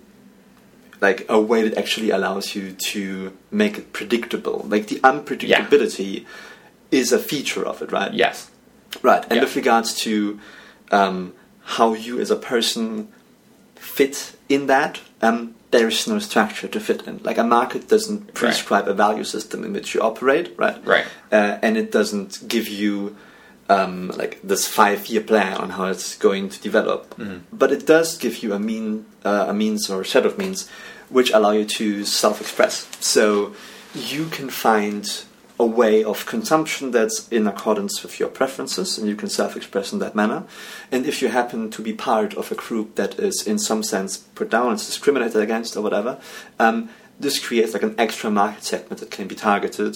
like 1.01 1.25
a 1.27 1.39
way 1.39 1.67
that 1.67 1.77
actually 1.77 2.09
allows 2.11 2.55
you 2.55 2.71
to 2.73 3.35
make 3.49 3.77
it 3.77 3.91
predictable 3.91 4.65
like 4.69 4.87
the 4.87 4.99
unpredictability 5.01 6.25
is 6.91 7.11
a 7.11 7.19
feature 7.19 7.65
of 7.65 7.81
it 7.81 7.91
right 7.91 8.13
Yes. 8.13 8.49
Right, 9.01 9.23
and 9.23 9.35
Yeah. 9.37 9.43
with 9.43 9.55
regards 9.55 9.93
to 10.03 10.39
um, 10.91 11.33
how 11.63 11.93
you 11.93 12.19
as 12.19 12.29
a 12.29 12.35
person 12.35 13.07
fit 13.75 14.33
in 14.49 14.67
that, 14.67 14.99
um, 15.21 15.55
there 15.71 15.87
is 15.87 16.07
no 16.07 16.19
structure 16.19 16.67
to 16.67 16.79
fit 16.79 17.07
in. 17.07 17.21
Like 17.23 17.37
a 17.37 17.43
market 17.43 17.87
doesn't 17.87 18.33
prescribe 18.33 18.87
a 18.89 18.93
value 18.93 19.23
system 19.23 19.63
in 19.63 19.71
which 19.73 19.93
you 19.95 20.01
operate, 20.01 20.53
right? 20.57 20.85
Right. 20.85 21.05
Uh, 21.31 21.57
and 21.61 21.77
it 21.77 21.91
doesn't 21.91 22.47
give 22.47 22.67
you 22.67 23.15
um, 23.71 24.09
like 24.21 24.39
this 24.43 24.67
five-year 24.67 25.21
plan 25.21 25.55
on 25.57 25.69
how 25.71 25.85
it's 25.85 26.17
going 26.17 26.49
to 26.49 26.59
develop. 26.61 27.15
But 27.53 27.71
it 27.71 27.85
does 27.85 28.17
give 28.17 28.43
you 28.43 28.53
a 28.53 28.59
mean, 28.59 29.05
uh, 29.23 29.45
a 29.47 29.53
means 29.53 29.89
or 29.89 30.01
a 30.01 30.05
set 30.05 30.25
of 30.25 30.37
means 30.37 30.69
which 31.09 31.31
allow 31.31 31.51
you 31.51 31.65
to 31.65 32.05
self-express. 32.05 32.87
So 32.99 33.53
you 33.93 34.25
can 34.27 34.49
find 34.49 35.05
a 35.59 35.65
way 35.65 36.03
of 36.03 36.25
consumption 36.25 36.91
that's 36.91 37.27
in 37.29 37.45
accordance 37.47 38.01
with 38.03 38.19
your 38.19 38.29
preferences 38.29 38.97
and 38.97 39.07
you 39.07 39.15
can 39.15 39.29
self-express 39.29 39.93
in 39.93 39.99
that 39.99 40.15
manner 40.15 40.43
and 40.91 41.05
if 41.05 41.21
you 41.21 41.27
happen 41.27 41.69
to 41.69 41.83
be 41.83 41.93
part 41.93 42.33
of 42.33 42.51
a 42.51 42.55
group 42.55 42.95
that 42.95 43.19
is 43.19 43.45
in 43.45 43.59
some 43.59 43.83
sense 43.83 44.17
put 44.17 44.49
down 44.49 44.73
it's 44.73 44.87
discriminated 44.87 45.39
against 45.39 45.77
or 45.77 45.83
whatever 45.83 46.19
um, 46.57 46.89
this 47.19 47.37
creates 47.37 47.73
like 47.73 47.83
an 47.83 47.93
extra 47.99 48.31
market 48.31 48.63
segment 48.63 48.99
that 49.01 49.11
can 49.11 49.27
be 49.27 49.35
targeted 49.35 49.95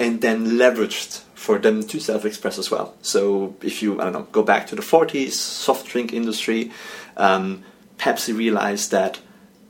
and 0.00 0.20
then 0.20 0.46
leveraged 0.58 1.20
for 1.34 1.58
them 1.58 1.84
to 1.84 2.00
self-express 2.00 2.58
as 2.58 2.70
well 2.70 2.96
so 3.02 3.54
if 3.62 3.82
you 3.82 4.00
i 4.00 4.04
don't 4.04 4.12
know 4.12 4.26
go 4.32 4.42
back 4.42 4.66
to 4.66 4.74
the 4.74 4.82
40s 4.82 5.32
soft 5.32 5.86
drink 5.86 6.12
industry 6.12 6.72
um, 7.16 7.62
pepsi 7.98 8.36
realized 8.36 8.90
that 8.90 9.20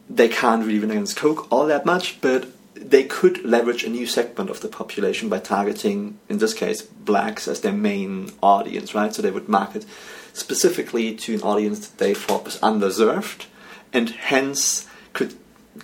they 0.09 0.28
can't 0.28 0.64
really 0.64 0.81
win 0.81 0.91
against 0.91 1.16
coke 1.16 1.47
all 1.53 1.66
that 1.66 1.85
much 1.85 2.20
but 2.22 2.49
they 2.81 3.05
could 3.05 3.45
leverage 3.45 3.85
a 3.85 3.91
new 3.91 4.07
segment 4.07 4.49
of 4.49 4.61
the 4.61 4.68
population 4.68 5.28
by 5.28 5.39
targeting, 5.39 6.18
in 6.28 6.39
this 6.39 6.55
case, 6.55 6.81
blacks 6.81 7.47
as 7.47 7.61
their 7.61 7.72
main 7.72 8.33
audience, 8.43 8.95
right? 8.95 9.14
So 9.14 9.20
they 9.20 9.31
would 9.31 9.49
market 9.49 9.85
specifically 10.33 11.14
to 11.14 11.35
an 11.35 11.43
audience 11.43 11.87
that 11.87 11.99
they 11.99 12.14
thought 12.14 12.45
was 12.45 12.59
underserved 12.61 13.47
and 13.93 14.11
hence 14.11 14.87
could 15.12 15.35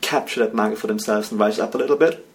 capture 0.00 0.40
that 0.40 0.54
market 0.54 0.78
for 0.78 0.86
themselves 0.86 1.30
and 1.30 1.40
rise 1.40 1.58
up 1.58 1.74
a 1.74 1.78
little 1.78 1.96
bit. 1.96 2.25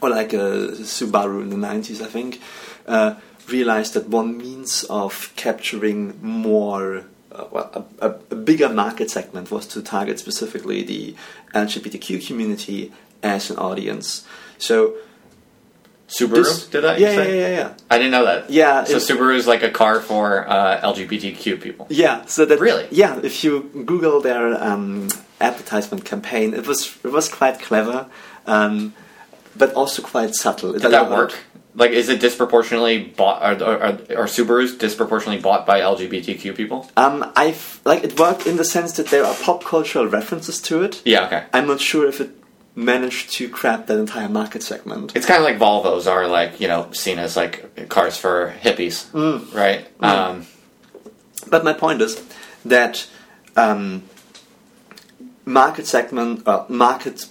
Or 0.00 0.10
like 0.10 0.32
uh, 0.32 0.72
Subaru 0.82 1.42
in 1.42 1.50
the 1.50 1.56
90s, 1.56 2.00
I 2.00 2.06
think, 2.06 2.40
uh, 2.86 3.16
realized 3.48 3.94
that 3.94 4.08
one 4.08 4.38
means 4.38 4.84
of 4.84 5.32
capturing 5.36 6.18
more 6.22 7.04
uh, 7.32 7.44
well, 7.50 7.86
a, 8.00 8.06
a, 8.08 8.14
a 8.30 8.34
bigger 8.34 8.68
market 8.68 9.10
segment 9.10 9.50
was 9.50 9.66
to 9.68 9.82
target 9.82 10.18
specifically 10.18 10.82
the 10.82 11.14
LGBTQ 11.54 12.26
community 12.26 12.92
as 13.22 13.50
an 13.50 13.56
audience. 13.56 14.26
So 14.58 14.94
Subaru 16.08 16.42
this, 16.42 16.66
did 16.66 16.82
that? 16.82 16.98
you 16.98 17.06
Yeah, 17.06 17.22
yeah, 17.22 17.28
yeah, 17.28 17.48
yeah. 17.48 17.74
I 17.88 17.98
didn't 17.98 18.10
know 18.10 18.24
that. 18.24 18.50
Yeah, 18.50 18.82
So 18.84 18.96
Subaru 18.96 19.36
is 19.36 19.46
like 19.46 19.62
a 19.62 19.70
car 19.70 20.00
for 20.00 20.48
uh, 20.48 20.80
LGBTQ 20.80 21.60
people. 21.60 21.86
Yeah, 21.88 22.24
so 22.26 22.44
that 22.46 22.58
Really? 22.58 22.88
yeah. 22.90 23.20
If 23.22 23.44
you 23.44 23.70
Google 23.86 24.20
their 24.20 24.60
um, 24.62 25.08
advertisement 25.40 26.04
campaign, 26.04 26.52
it 26.52 26.66
was 26.66 26.96
it 27.04 27.12
was 27.12 27.28
quite 27.28 27.60
clever, 27.60 28.06
um, 28.46 28.92
but 29.56 29.72
also 29.74 30.02
quite 30.02 30.34
subtle. 30.34 30.72
Did 30.72 30.82
that 30.82 31.10
work? 31.10 31.34
Like, 31.74 31.92
is 31.92 32.08
it 32.08 32.20
disproportionately 32.20 32.98
bought? 33.16 33.40
Are, 33.42 33.64
are, 33.64 33.88
are 34.22 34.26
Subarus 34.26 34.76
disproportionately 34.76 35.40
bought 35.40 35.66
by 35.66 35.80
LGBTQ 35.80 36.56
people? 36.56 36.90
Um, 36.96 37.30
I've 37.36 37.80
like 37.84 38.02
it 38.02 38.18
worked 38.18 38.46
in 38.46 38.56
the 38.56 38.64
sense 38.64 38.92
that 38.94 39.06
there 39.06 39.24
are 39.24 39.34
pop 39.36 39.62
cultural 39.64 40.06
references 40.08 40.60
to 40.62 40.82
it. 40.82 41.00
Yeah. 41.04 41.26
Okay. 41.26 41.44
I'm 41.52 41.68
not 41.68 41.80
sure 41.80 42.08
if 42.08 42.20
it 42.20 42.30
managed 42.74 43.32
to 43.34 43.48
grab 43.48 43.86
that 43.86 43.98
entire 43.98 44.28
market 44.28 44.62
segment. 44.64 45.14
It's 45.14 45.26
kind 45.26 45.38
of 45.38 45.44
like 45.44 45.58
Volvos 45.58 46.10
are 46.10 46.26
like 46.26 46.60
you 46.60 46.66
know 46.66 46.90
seen 46.92 47.18
as 47.20 47.36
like 47.36 47.88
cars 47.88 48.16
for 48.16 48.52
hippies, 48.62 49.06
Mm. 49.12 49.54
right? 49.54 49.86
Um, 50.00 50.46
But 51.48 51.62
my 51.64 51.72
point 51.72 52.02
is 52.02 52.20
that 52.64 53.06
um, 53.56 54.02
market 55.44 55.86
segment, 55.86 56.46
uh, 56.46 56.64
market 56.68 57.26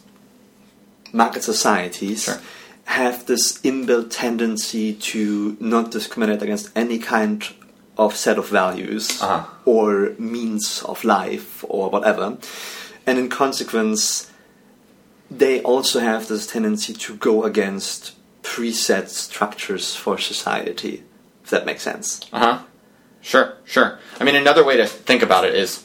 market 1.13 1.43
societies 1.43 2.23
Sure. 2.23 2.39
have 2.85 3.25
this 3.25 3.59
inbuilt 3.59 4.09
tendency 4.09 4.93
to 4.93 5.55
not 5.59 5.91
discriminate 5.91 6.41
against 6.41 6.69
any 6.75 6.97
kind 6.99 7.43
of 7.97 8.15
set 8.15 8.37
of 8.37 8.47
values 8.49 9.21
Uh-huh. 9.21 9.43
or 9.65 10.13
means 10.17 10.81
of 10.83 11.03
life 11.03 11.63
or 11.67 11.89
whatever, 11.89 12.37
and 13.05 13.17
in 13.19 13.29
consequence, 13.29 14.27
they 15.29 15.61
also 15.61 15.99
have 15.99 16.27
this 16.27 16.47
tendency 16.47 16.93
to 16.93 17.13
go 17.15 17.43
against 17.43 18.13
preset 18.41 19.09
structures 19.09 19.95
for 19.95 20.17
society. 20.17 21.03
If 21.43 21.49
that 21.51 21.65
makes 21.65 21.83
sense. 21.83 22.19
Uh 22.33 22.39
huh. 22.39 22.57
Sure, 23.21 23.53
sure. 23.65 23.99
I 24.19 24.23
mean, 24.23 24.35
another 24.35 24.63
way 24.63 24.77
to 24.77 24.85
think 24.87 25.21
about 25.21 25.43
it 25.45 25.53
is 25.53 25.83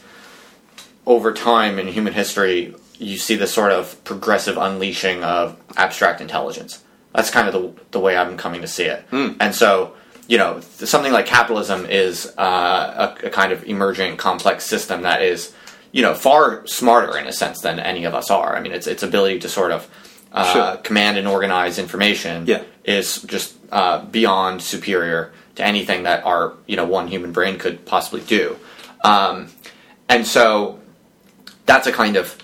over 1.05 1.33
time 1.33 1.79
in 1.79 1.89
human 1.89 2.13
history, 2.15 2.75
you 3.05 3.17
see 3.19 3.37
this 3.37 3.53
sort 3.53 3.73
of 3.73 4.03
progressive 4.05 4.57
unleashing 4.57 5.23
of 5.25 5.57
abstract 5.77 6.21
intelligence. 6.21 6.83
That's 7.15 7.31
kind 7.31 7.47
of 7.49 7.53
the, 7.55 7.83
the 7.93 8.01
way 8.01 8.17
I'm 8.17 8.37
coming 8.37 8.61
to 8.63 8.67
see 8.69 8.85
it. 8.85 9.05
And 9.13 9.55
so 9.55 9.95
you 10.27 10.39
know, 10.39 10.61
something 10.79 11.13
like 11.13 11.27
capitalism 11.27 11.85
is 11.85 12.33
uh, 12.39 13.15
a, 13.23 13.27
a 13.27 13.31
kind 13.31 13.53
of 13.53 13.63
emergent, 13.65 14.19
complex 14.19 14.65
system 14.65 15.03
that 15.03 15.21
is, 15.21 15.53
you 15.93 16.01
know, 16.01 16.15
far 16.15 16.67
smarter 16.67 17.19
in 17.19 17.27
a 17.27 17.33
sense 17.33 17.61
than 17.61 17.79
any 17.79 18.07
of 18.07 18.15
us 18.15 18.31
are. 18.31 18.57
I 18.57 18.61
mean, 18.61 18.73
its 18.73 18.87
its 18.87 19.03
ability 19.03 19.41
to 19.41 19.49
sort 19.51 19.71
of 19.71 19.87
uh, 20.33 20.53
Sure. 20.53 20.77
command 20.79 21.19
and 21.19 21.29
organize 21.29 21.79
information 21.79 22.47
Yeah. 22.47 22.63
is 22.85 23.21
just 23.23 23.55
uh, 23.71 24.03
beyond 24.07 24.63
superior 24.63 25.33
to 25.57 25.63
anything 25.65 26.05
that 26.05 26.25
our 26.25 26.55
you 26.67 26.77
know 26.77 26.87
one 26.87 27.07
human 27.09 27.33
brain 27.33 27.59
could 27.59 27.85
possibly 27.85 28.23
do. 28.23 28.57
Um, 29.05 29.49
and 30.09 30.27
so 30.27 30.81
that's 31.67 31.87
a 31.87 31.93
kind 31.93 32.17
of 32.17 32.37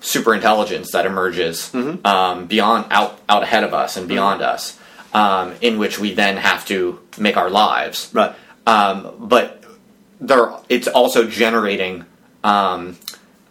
super 0.00 0.34
intelligence 0.34 0.92
that 0.92 1.06
emerges 1.06 1.70
um, 2.04 2.46
beyond 2.46 2.86
out 2.90 3.18
out 3.28 3.42
ahead 3.42 3.64
of 3.64 3.74
us 3.74 3.96
and 3.96 4.06
beyond 4.08 4.42
us, 4.42 4.78
um, 5.12 5.54
in 5.60 5.78
which 5.78 5.98
we 5.98 6.14
then 6.14 6.36
have 6.36 6.64
to 6.66 7.00
make 7.18 7.36
our 7.36 7.50
lives. 7.50 8.10
Right. 8.12 8.34
Um, 8.66 9.14
but 9.18 9.64
there, 10.20 10.52
it's 10.68 10.88
also 10.88 11.28
generating 11.28 12.04
um, 12.42 12.96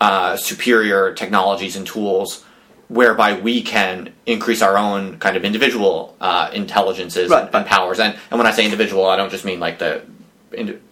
uh, 0.02 0.36
superior 0.38 1.14
technologies 1.14 1.76
and 1.76 1.88
tools 1.88 2.44
whereby 2.88 3.40
we 3.40 3.62
can 3.64 4.14
increase 4.26 4.62
our 4.62 4.78
own 4.78 5.18
kind 5.18 5.36
of 5.36 5.44
individual 5.44 6.16
uh, 6.22 6.52
intelligences 6.54 7.32
Right, 7.32 7.46
and, 7.46 7.56
and 7.56 7.66
powers. 7.66 8.00
And, 8.00 8.16
and 8.30 8.38
when 8.38 8.46
I 8.46 8.52
say 8.52 8.64
individual, 8.64 9.06
I 9.08 9.16
don't 9.16 9.32
just 9.32 9.46
mean 9.46 9.60
like 9.60 9.80
the, 9.80 10.04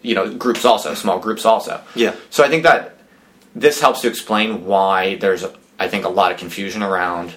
you 0.02 0.14
know, 0.14 0.34
groups 0.34 0.64
also, 0.64 0.94
small 0.94 1.20
groups 1.20 1.44
also. 1.44 1.80
Yeah. 1.94 2.16
So 2.30 2.42
I 2.42 2.48
think 2.48 2.64
that 2.64 2.96
this 3.54 3.80
helps 3.80 4.00
to 4.00 4.08
explain 4.08 4.64
why 4.64 5.16
there's, 5.16 5.44
I 5.78 5.88
think, 5.88 6.04
a 6.04 6.08
lot 6.08 6.32
of 6.32 6.38
confusion 6.38 6.82
around, 6.82 7.34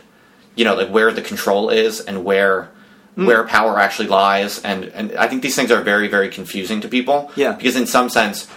you 0.55 0.65
know, 0.65 0.75
like 0.75 0.89
where 0.89 1.11
the 1.11 1.21
control 1.21 1.69
is 1.69 1.99
and 2.01 2.23
where 2.23 2.69
where 3.15 3.43
power 3.45 3.79
actually 3.79 4.07
lies, 4.07 4.61
and 4.61 4.85
and 4.85 5.15
I 5.15 5.27
think 5.27 5.41
these 5.41 5.55
things 5.55 5.71
are 5.71 5.81
very 5.81 6.07
very 6.07 6.29
confusing 6.29 6.81
to 6.81 6.87
people. 6.87 7.31
Yeah. 7.35 7.53
Because 7.53 7.75
in 7.75 7.87
some 7.87 8.09
sense, 8.09 8.47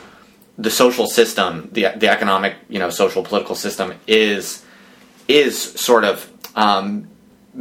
the 0.58 0.70
social 0.70 1.06
system, 1.06 1.70
the 1.72 1.88
the 1.96 2.08
economic, 2.08 2.56
you 2.68 2.78
know, 2.78 2.90
social 2.90 3.22
political 3.22 3.54
system 3.54 3.94
is 4.06 4.62
is 5.28 5.58
sort 5.58 6.04
of 6.04 6.30
um, 6.56 7.08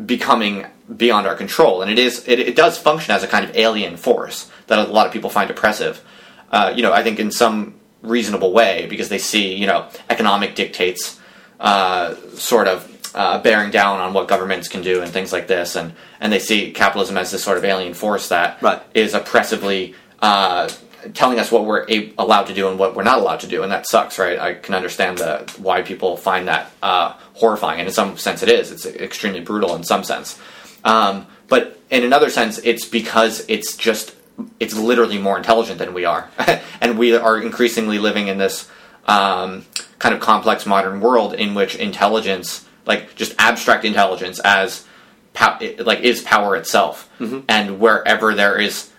becoming 0.06 0.66
beyond 0.97 1.26
our 1.26 1.36
control, 1.36 1.82
and 1.82 1.89
it 1.89 1.97
is 1.97 2.28
it, 2.28 2.39
it 2.39 2.56
does 2.58 2.78
function 2.78 3.16
as 3.16 3.24
a 3.24 3.28
kind 3.28 3.45
of 3.45 3.56
alien 3.56 3.95
force 3.95 4.52
that 4.68 4.80
a 4.80 4.91
lot 4.91 5.08
of 5.08 5.14
people 5.14 5.30
find 5.30 5.50
oppressive. 5.50 6.04
Uh, 6.52 6.74
you 6.76 6.82
know, 6.82 6.91
I 6.91 7.02
think 7.02 7.20
in 7.20 7.32
some 7.32 7.79
reasonable 8.02 8.54
way 8.54 8.86
because 8.89 9.10
they 9.10 9.18
see 9.18 9.54
you 9.56 9.68
know 9.68 9.88
economic 10.10 10.56
dictates 10.56 11.20
uh, 11.60 12.16
sort 12.36 12.68
of 12.68 12.86
uh, 13.16 13.41
bearing 13.41 13.72
down 13.72 14.00
on 14.00 14.14
what 14.14 14.28
governments 14.28 14.68
can 14.68 14.82
do 14.82 15.02
and 15.02 15.12
things 15.12 15.34
like 15.34 15.47
this, 15.47 15.76
and 15.76 15.93
and 16.20 16.32
they 16.32 16.39
see 16.39 16.72
capitalism 16.72 17.18
as 17.18 17.32
this 17.32 17.43
sort 17.43 17.58
of 17.58 17.66
alien 17.66 17.93
force 17.93 18.30
that 18.30 18.62
Right. 18.62 18.82
is 18.93 19.14
oppressively. 19.14 19.95
Uh, 20.22 20.70
telling 21.14 21.39
us 21.39 21.50
what 21.50 21.64
we're 21.64 21.86
a- 21.89 22.12
allowed 22.18 22.43
to 22.47 22.54
do 22.54 22.68
and 22.68 22.78
what 22.78 22.93
we're 22.93 23.04
not 23.04 23.20
allowed 23.20 23.39
to 23.39 23.47
do, 23.47 23.64
and 23.64 23.72
that 23.72 23.88
sucks, 23.88 24.20
right? 24.20 24.38
I 24.38 24.54
can 24.56 24.76
understand 24.76 25.18
the 25.18 25.50
why 25.58 25.82
people 25.82 26.18
find 26.18 26.50
that 26.50 26.72
uh, 26.84 27.14
horrifying, 27.36 27.80
and 27.80 27.88
in 27.88 27.93
some 27.93 28.18
sense, 28.18 28.43
it 28.43 28.50
is. 28.50 28.70
It's 28.70 28.86
extremely 28.86 29.39
brutal 29.39 29.76
in 29.76 29.84
some 29.86 30.04
sense, 30.04 30.38
um, 30.84 31.26
but 31.47 31.80
in 31.89 32.04
another 32.04 32.30
sense, 32.30 32.58
it's 32.66 32.84
because 32.84 33.45
it's 33.47 33.78
just 33.78 34.14
it's 34.60 34.76
literally 34.76 35.18
more 35.18 35.38
intelligent 35.38 35.80
than 35.80 35.94
we 35.94 36.06
are, 36.06 36.30
and 36.82 36.98
we 36.98 37.16
are 37.16 37.40
increasingly 37.42 38.00
living 38.00 38.28
in 38.28 38.38
this 38.38 38.70
um, 39.06 39.66
kind 39.98 40.14
of 40.14 40.22
complex 40.22 40.66
modern 40.66 41.00
world 41.00 41.34
in 41.34 41.56
which 41.56 41.76
intelligence, 41.76 42.66
like 42.86 43.16
just 43.16 43.34
abstract 43.40 43.86
intelligence, 43.86 44.40
as 44.40 44.86
pow- 45.34 45.60
like 45.80 46.02
is 46.02 46.22
power 46.22 46.56
itself, 46.56 47.10
and 47.48 47.80
wherever 47.80 48.34
there 48.34 48.60
is 48.60 48.90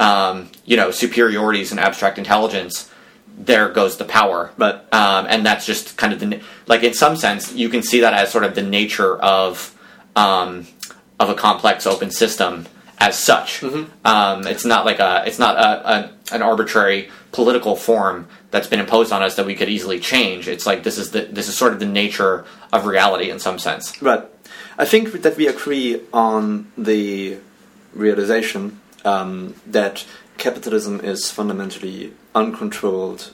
um, 0.00 0.50
you 0.64 0.76
know 0.76 0.90
superiorities 0.90 1.72
in 1.72 1.78
abstract 1.78 2.18
intelligence, 2.18 2.90
there 3.36 3.68
goes 3.68 3.96
the 3.96 4.04
power. 4.04 4.50
But 4.56 4.88
Um, 4.92 5.26
and 5.28 5.44
that's 5.44 5.66
just 5.66 5.96
kind 5.96 6.12
of 6.12 6.20
the 6.20 6.40
like 6.66 6.82
in 6.82 6.94
some 6.94 7.16
sense 7.16 7.52
you 7.52 7.68
can 7.68 7.82
see 7.82 8.00
that 8.00 8.14
as 8.14 8.30
sort 8.30 8.44
of 8.44 8.54
the 8.54 8.62
nature 8.62 9.16
of 9.18 9.74
um, 10.16 10.66
of 11.20 11.28
a 11.28 11.34
complex 11.34 11.86
open 11.86 12.10
system 12.10 12.66
as 13.00 13.18
such. 13.18 13.62
Um, 14.04 14.46
it's 14.46 14.64
not 14.64 14.84
like 14.84 14.98
a 14.98 15.24
it's 15.26 15.38
not 15.38 15.56
a, 15.56 15.90
a 15.90 16.10
an 16.32 16.42
arbitrary 16.42 17.10
political 17.32 17.76
form 17.76 18.26
that's 18.50 18.66
been 18.66 18.80
imposed 18.80 19.12
on 19.12 19.22
us 19.22 19.36
that 19.36 19.46
we 19.46 19.54
could 19.54 19.68
easily 19.68 20.00
change. 20.00 20.48
It's 20.48 20.66
like 20.66 20.82
this 20.82 20.98
is 20.98 21.10
the 21.10 21.22
this 21.22 21.48
is 21.48 21.56
sort 21.56 21.72
of 21.72 21.80
the 21.80 21.86
nature 21.86 22.44
of 22.72 22.86
reality 22.86 23.30
in 23.30 23.38
some 23.38 23.58
sense. 23.58 24.00
Right. 24.02 24.24
I 24.78 24.84
think 24.84 25.12
that 25.22 25.36
we 25.36 25.46
agree 25.48 26.00
on 26.12 26.70
the 26.76 27.38
realization 27.92 28.80
um, 29.04 29.54
that 29.66 30.06
capitalism 30.36 31.00
is 31.00 31.30
fundamentally 31.30 32.12
uncontrolled, 32.34 33.32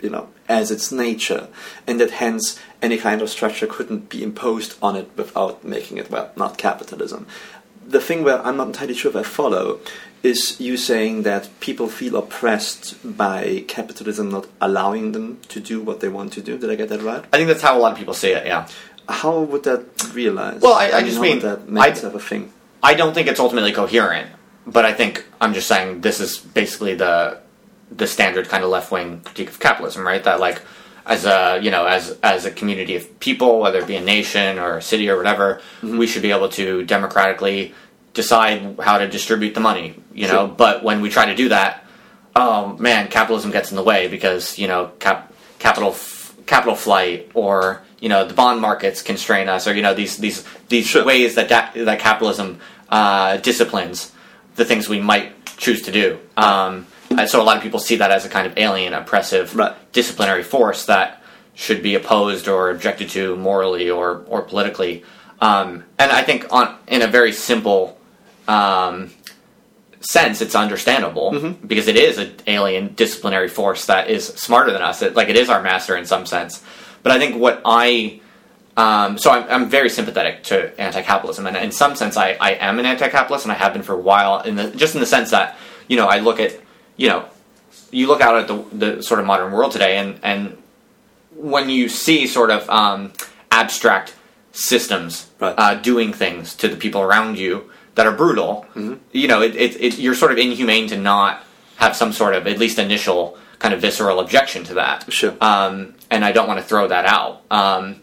you 0.00 0.10
know, 0.10 0.28
as 0.48 0.70
its 0.70 0.90
nature, 0.90 1.48
and 1.86 2.00
that 2.00 2.10
hence 2.10 2.58
any 2.82 2.98
kind 2.98 3.22
of 3.22 3.30
structure 3.30 3.66
couldn't 3.66 4.08
be 4.08 4.22
imposed 4.22 4.76
on 4.82 4.96
it 4.96 5.08
without 5.16 5.64
making 5.64 5.98
it, 5.98 6.10
well, 6.10 6.32
not 6.36 6.58
capitalism. 6.58 7.26
The 7.86 8.00
thing 8.00 8.22
where 8.24 8.44
I'm 8.46 8.56
not 8.56 8.68
entirely 8.68 8.94
sure 8.94 9.10
if 9.10 9.16
I 9.16 9.22
follow 9.22 9.80
is 10.22 10.60
you 10.60 10.76
saying 10.76 11.22
that 11.24 11.48
people 11.60 11.88
feel 11.88 12.16
oppressed 12.16 12.94
by 13.16 13.64
capitalism 13.66 14.30
not 14.30 14.46
allowing 14.60 15.12
them 15.12 15.38
to 15.48 15.58
do 15.60 15.80
what 15.82 15.98
they 16.00 16.08
want 16.08 16.32
to 16.34 16.40
do. 16.40 16.56
Did 16.56 16.70
I 16.70 16.76
get 16.76 16.88
that 16.90 17.02
right? 17.02 17.24
I 17.32 17.36
think 17.36 17.48
that's 17.48 17.62
how 17.62 17.76
a 17.76 17.80
lot 17.80 17.92
of 17.92 17.98
people 17.98 18.14
say 18.14 18.32
it. 18.34 18.46
Yeah. 18.46 18.68
How 19.08 19.40
would 19.40 19.64
that 19.64 19.84
realize? 20.14 20.60
Well, 20.60 20.74
I- 20.74 20.92
I 20.98 21.02
just 21.02 21.18
mean, 21.20 21.40
that 21.40 21.68
make 21.68 21.82
I- 21.82 21.88
itself 21.88 22.14
a 22.14 22.20
thing. 22.20 22.52
I 22.84 22.94
don't 22.94 23.14
think 23.14 23.26
it's 23.28 23.40
ultimately 23.40 23.72
coherent, 23.72 24.28
but 24.66 24.84
I 24.84 24.92
think 24.92 25.24
I'm 25.40 25.54
just 25.54 25.66
saying 25.68 26.02
this 26.02 26.20
is 26.20 26.38
basically 26.38 26.94
the 26.94 27.38
the 27.90 28.06
standard 28.06 28.48
kind 28.48 28.64
of 28.64 28.70
left 28.70 28.90
wing 28.90 29.20
critique 29.24 29.50
of 29.50 29.60
capitalism, 29.60 30.06
right? 30.06 30.24
That 30.24 30.40
like 30.40 30.62
as 31.06 31.24
a 31.24 31.58
you 31.62 31.70
know 31.70 31.86
as 31.86 32.16
as 32.22 32.44
a 32.44 32.50
community 32.50 32.94
of 32.96 33.18
people, 33.20 33.60
whether 33.60 33.78
it 33.80 33.86
be 33.86 33.96
a 33.96 34.00
nation 34.00 34.58
or 34.58 34.78
a 34.78 34.82
city 34.82 35.08
or 35.10 35.16
whatever, 35.16 35.60
we 35.82 36.06
should 36.06 36.22
be 36.22 36.30
able 36.30 36.48
to 36.50 36.84
democratically 36.84 37.74
decide 38.14 38.76
how 38.80 38.98
to 38.98 39.08
distribute 39.08 39.54
the 39.54 39.60
money, 39.60 39.94
you 40.12 40.26
know. 40.26 40.46
Sure. 40.46 40.54
But 40.56 40.84
when 40.84 41.00
we 41.00 41.08
try 41.10 41.26
to 41.26 41.34
do 41.34 41.48
that, 41.48 41.84
oh 42.36 42.76
man, 42.78 43.08
capitalism 43.08 43.50
gets 43.50 43.70
in 43.70 43.76
the 43.76 43.82
way 43.82 44.08
because 44.08 44.58
you 44.58 44.68
know 44.68 44.92
cap 44.98 45.32
capital 45.58 45.90
f- 45.90 46.34
capital 46.46 46.74
flight 46.76 47.30
or 47.34 47.82
you 48.00 48.08
know 48.08 48.26
the 48.26 48.34
bond 48.34 48.60
markets 48.60 49.02
constrain 49.02 49.48
us 49.48 49.66
or 49.66 49.74
you 49.74 49.82
know 49.82 49.94
these 49.94 50.18
these 50.18 50.44
these 50.68 50.86
Sure. 50.86 51.04
ways 51.04 51.34
that 51.36 51.48
da- 51.48 51.84
that 51.84 51.98
capitalism 52.00 52.58
uh, 52.88 53.38
disciplines 53.38 54.12
the 54.56 54.64
things 54.64 54.88
we 54.88 55.00
might 55.00 55.32
choose 55.56 55.82
to 55.82 55.92
do. 55.92 56.18
Um, 56.36 56.86
and 57.18 57.28
so 57.28 57.40
a 57.40 57.44
lot 57.44 57.56
of 57.56 57.62
people 57.62 57.78
see 57.78 57.96
that 57.96 58.10
as 58.10 58.24
a 58.24 58.28
kind 58.28 58.46
of 58.46 58.56
alien, 58.58 58.92
oppressive, 58.94 59.54
Right. 59.56 59.74
disciplinary 59.92 60.42
force 60.42 60.86
that 60.86 61.22
should 61.54 61.82
be 61.82 61.94
opposed 61.94 62.48
or 62.48 62.70
objected 62.70 63.08
to 63.10 63.36
morally 63.36 63.90
or 63.90 64.24
or 64.26 64.42
politically. 64.42 65.04
Um, 65.40 65.84
and 65.98 66.10
I 66.12 66.22
think 66.22 66.46
on 66.52 66.76
in 66.88 67.02
a 67.02 67.06
very 67.06 67.32
simple 67.32 67.98
um, 68.48 69.10
sense, 70.00 70.40
it's 70.40 70.54
understandable 70.54 71.54
because 71.66 71.88
it 71.88 71.96
is 71.96 72.18
an 72.18 72.34
alien 72.46 72.94
disciplinary 72.94 73.48
force 73.48 73.86
that 73.86 74.08
is 74.10 74.26
smarter 74.26 74.72
than 74.72 74.82
us. 74.82 75.02
It, 75.02 75.14
like 75.14 75.28
it 75.28 75.36
is 75.36 75.48
our 75.48 75.62
master 75.62 75.96
in 75.96 76.06
some 76.06 76.26
sense. 76.26 76.62
But 77.02 77.12
I 77.12 77.18
think 77.18 77.40
what 77.40 77.60
I 77.64 78.20
um, 78.76 79.18
so 79.18 79.30
I'm, 79.30 79.44
I'm 79.50 79.68
very 79.68 79.90
sympathetic 79.90 80.44
to 80.44 80.80
anti-capitalism, 80.80 81.46
and 81.46 81.56
in 81.58 81.72
some 81.72 81.94
sense, 81.94 82.16
I, 82.16 82.38
I 82.40 82.52
am 82.52 82.78
an 82.78 82.86
anti-capitalist, 82.86 83.44
and 83.44 83.52
I 83.52 83.56
have 83.56 83.74
been 83.74 83.82
for 83.82 83.92
a 83.92 83.98
while. 84.00 84.40
In 84.40 84.56
the 84.56 84.70
just 84.70 84.94
in 84.94 85.00
the 85.00 85.06
sense 85.06 85.30
that 85.30 85.56
you 85.88 85.96
know 85.96 86.06
I 86.06 86.20
look 86.20 86.40
at 86.40 86.58
you 86.96 87.08
know 87.08 87.26
you 87.90 88.06
look 88.06 88.20
out 88.20 88.36
at 88.36 88.48
the, 88.48 88.64
the 88.96 89.02
sort 89.02 89.20
of 89.20 89.26
modern 89.26 89.52
world 89.52 89.72
today, 89.72 89.96
and 89.98 90.18
and 90.22 90.56
when 91.36 91.68
you 91.70 91.88
see 91.88 92.26
sort 92.26 92.50
of 92.50 92.68
um, 92.70 93.12
abstract 93.50 94.14
systems 94.52 95.28
Right. 95.40 95.54
uh, 95.58 95.74
doing 95.74 96.12
things 96.12 96.54
to 96.56 96.68
the 96.68 96.76
people 96.76 97.00
around 97.00 97.36
you 97.38 97.70
that 97.94 98.06
are 98.06 98.12
brutal, 98.12 98.64
you 99.12 99.26
know, 99.28 99.42
it, 99.42 99.56
it, 99.56 99.80
it, 99.80 99.98
you're 99.98 100.14
sort 100.14 100.30
of 100.32 100.38
inhumane 100.38 100.86
to 100.88 100.96
not 100.96 101.42
have 101.76 101.96
some 101.96 102.12
sort 102.12 102.34
of 102.34 102.46
at 102.46 102.58
least 102.58 102.78
initial 102.78 103.36
kind 103.58 103.74
of 103.74 103.80
visceral 103.80 104.20
objection 104.20 104.62
to 104.64 104.74
that. 104.74 105.12
Sure. 105.12 105.34
Um, 105.40 105.94
and 106.10 106.24
I 106.24 106.32
don't 106.32 106.46
want 106.48 106.60
to 106.60 106.64
throw 106.64 106.86
that 106.88 107.06
out. 107.06 107.42
Um, 107.50 108.00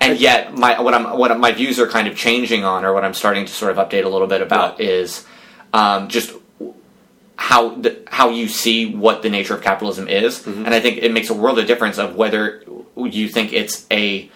and 0.00 0.18
yet, 0.18 0.52
my 0.54 0.80
what 0.80 0.94
I'm 0.94 1.16
what 1.18 1.36
my 1.38 1.52
views 1.52 1.78
are 1.80 1.86
kind 1.86 2.08
of 2.08 2.16
changing 2.16 2.64
on, 2.64 2.84
or 2.84 2.92
what 2.92 3.04
I'm 3.04 3.14
starting 3.14 3.46
to 3.46 3.52
sort 3.52 3.76
of 3.76 3.78
update 3.88 4.04
a 4.04 4.08
little 4.08 4.26
bit 4.26 4.42
about, 4.42 4.78
Right. 4.78 4.88
is 4.88 5.24
um, 5.72 6.08
just 6.08 6.32
how 7.50 7.74
the, 7.84 7.92
how 8.06 8.30
you 8.30 8.46
see 8.46 8.94
what 9.04 9.22
the 9.22 9.28
nature 9.28 9.54
of 9.56 9.62
capitalism 9.62 10.06
is, 10.06 10.46
and 10.46 10.72
I 10.72 10.80
think 10.80 10.98
it 10.98 11.12
makes 11.12 11.28
a 11.28 11.34
world 11.34 11.58
of 11.58 11.66
difference 11.66 11.98
of 11.98 12.14
whether 12.14 12.62
you 12.96 13.28
think 13.28 13.52
it's 13.52 13.84
a 13.90 14.30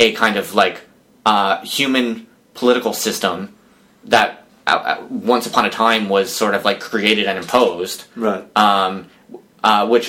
a 0.00 0.12
kind 0.14 0.36
of 0.36 0.54
like 0.54 0.80
uh, 1.24 1.60
human 1.76 2.26
political 2.54 2.92
system 2.92 3.54
that 4.04 4.44
uh, 4.66 4.70
uh, 4.70 5.06
once 5.08 5.46
upon 5.46 5.64
a 5.66 5.70
time 5.70 6.08
was 6.08 6.34
sort 6.34 6.54
of 6.56 6.64
like 6.64 6.80
created 6.80 7.26
and 7.26 7.38
imposed, 7.38 8.04
Right. 8.16 8.44
um, 8.56 9.06
uh, 9.62 9.86
which 9.86 10.06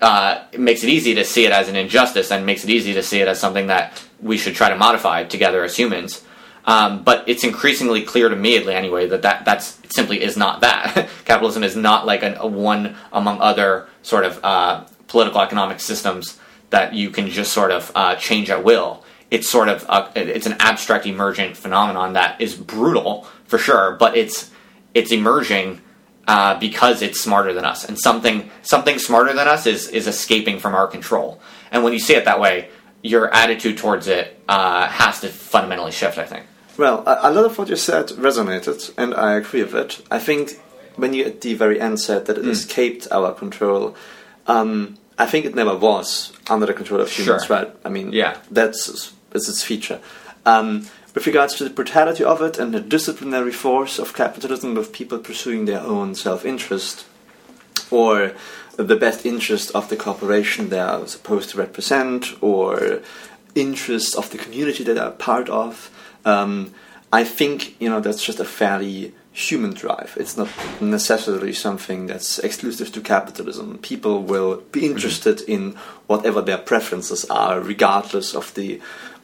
uh, 0.00 0.44
makes 0.58 0.82
it 0.84 0.90
easy 0.90 1.14
to 1.14 1.24
see 1.24 1.44
it 1.46 1.52
as 1.52 1.68
an 1.68 1.76
injustice 1.76 2.30
and 2.30 2.44
makes 2.44 2.62
it 2.64 2.70
easy 2.70 2.92
to 2.94 3.02
see 3.02 3.20
it 3.20 3.28
as 3.28 3.38
something 3.40 3.68
that 3.68 4.02
we 4.20 4.36
should 4.36 4.54
try 4.54 4.68
to 4.68 4.76
modify 4.76 5.24
together 5.24 5.64
as 5.64 5.76
humans. 5.76 6.24
Um, 6.68 7.02
but 7.02 7.26
it's 7.26 7.44
increasingly 7.44 8.02
clear 8.02 8.28
to 8.28 8.36
me, 8.36 8.62
anyway, 8.68 9.06
that, 9.08 9.22
that 9.22 9.46
that's 9.46 9.78
simply 9.88 10.22
is 10.22 10.36
not 10.36 10.60
that. 10.60 11.08
Capitalism 11.24 11.64
is 11.64 11.74
not 11.74 12.04
like 12.04 12.22
an, 12.22 12.36
a 12.36 12.46
one 12.46 12.94
among 13.10 13.40
other 13.40 13.88
sort 14.02 14.26
of 14.26 14.38
uh, 14.44 14.84
political 15.06 15.40
economic 15.40 15.80
systems 15.80 16.38
that 16.68 16.92
you 16.92 17.08
can 17.08 17.30
just 17.30 17.54
sort 17.54 17.70
of 17.70 17.90
uh, 17.94 18.16
change 18.16 18.50
at 18.50 18.64
will. 18.64 19.02
It's 19.30 19.48
sort 19.48 19.70
of 19.70 19.86
a, 19.88 20.12
it's 20.14 20.44
an 20.44 20.56
abstract 20.60 21.06
emergent 21.06 21.56
phenomenon 21.56 22.12
that 22.12 22.38
is 22.38 22.54
brutal 22.54 23.26
for 23.46 23.56
sure, 23.56 23.96
but 23.98 24.14
it's 24.14 24.50
it's 24.92 25.10
emerging 25.10 25.80
uh, 26.26 26.58
because 26.58 27.00
it's 27.00 27.18
smarter 27.18 27.54
than 27.54 27.64
us, 27.64 27.88
and 27.88 27.98
something 27.98 28.50
something 28.60 28.98
smarter 28.98 29.32
than 29.32 29.48
us 29.48 29.66
is 29.66 29.88
is 29.88 30.06
escaping 30.06 30.58
from 30.58 30.74
our 30.74 30.86
control. 30.86 31.40
And 31.70 31.82
when 31.82 31.94
you 31.94 31.98
see 31.98 32.14
it 32.14 32.26
that 32.26 32.40
way, 32.40 32.68
your 33.02 33.32
attitude 33.32 33.78
towards 33.78 34.06
it 34.06 34.38
uh, 34.46 34.86
has 34.88 35.22
to 35.22 35.28
fundamentally 35.28 35.92
shift. 35.92 36.18
I 36.18 36.26
think. 36.26 36.44
Well, 36.78 37.02
a, 37.06 37.18
a 37.28 37.30
lot 37.32 37.44
of 37.44 37.58
what 37.58 37.68
you 37.68 37.76
said 37.76 38.08
resonated, 38.10 38.92
and 38.96 39.12
I 39.14 39.34
agree 39.34 39.62
with 39.62 39.74
it. 39.74 40.00
I 40.10 40.18
think 40.20 40.52
when 40.96 41.12
you 41.12 41.24
at 41.24 41.40
the 41.40 41.54
very 41.54 41.80
end 41.80 42.00
said 42.00 42.26
that 42.26 42.38
it 42.38 42.44
Mm. 42.44 42.50
escaped 42.50 43.08
our 43.10 43.32
control, 43.34 43.94
um, 44.46 44.96
I 45.18 45.26
think 45.26 45.44
it 45.44 45.54
never 45.54 45.74
was 45.76 46.32
under 46.48 46.66
the 46.66 46.72
control 46.74 47.00
of 47.00 47.10
humans, 47.10 47.44
Sure. 47.44 47.56
right? 47.56 47.70
I 47.84 47.88
mean, 47.88 48.12
Yeah. 48.12 48.36
that's 48.50 48.88
is 48.88 49.48
its 49.48 49.62
feature. 49.62 49.98
Um, 50.46 50.86
with 51.14 51.26
regards 51.26 51.54
to 51.56 51.64
the 51.64 51.70
brutality 51.70 52.22
of 52.24 52.40
it 52.40 52.58
and 52.58 52.72
the 52.72 52.80
disciplinary 52.80 53.52
force 53.52 53.98
of 53.98 54.14
capitalism, 54.14 54.74
with 54.74 54.92
people 54.92 55.18
pursuing 55.18 55.64
their 55.66 55.80
own 55.80 56.14
self-interest 56.14 57.04
or 57.90 58.32
the 58.76 58.94
best 58.96 59.26
interest 59.26 59.72
of 59.74 59.88
the 59.88 59.96
corporation 59.96 60.68
they 60.68 60.78
are 60.78 61.06
supposed 61.08 61.50
to 61.50 61.58
represent, 61.58 62.36
or 62.40 63.00
interests 63.54 64.14
of 64.14 64.30
the 64.30 64.38
community 64.38 64.84
that 64.84 64.94
they 64.94 65.00
are 65.00 65.10
part 65.10 65.48
of. 65.48 65.90
Um, 66.24 66.74
I 67.12 67.24
think 67.24 67.80
you 67.80 67.88
know 67.88 68.00
that's 68.00 68.22
just 68.22 68.40
a 68.40 68.44
fairly 68.44 69.14
human 69.32 69.72
drive. 69.72 70.16
It's 70.18 70.36
not 70.36 70.48
necessarily 70.80 71.52
something 71.52 72.06
that's 72.06 72.38
exclusive 72.40 72.92
to 72.92 73.00
capitalism. 73.00 73.78
People 73.78 74.22
will 74.22 74.62
be 74.72 74.84
interested 74.84 75.40
in 75.42 75.72
whatever 76.06 76.42
their 76.42 76.58
preferences 76.58 77.24
are, 77.26 77.60
regardless 77.60 78.34
of 78.34 78.52
the 78.54 78.80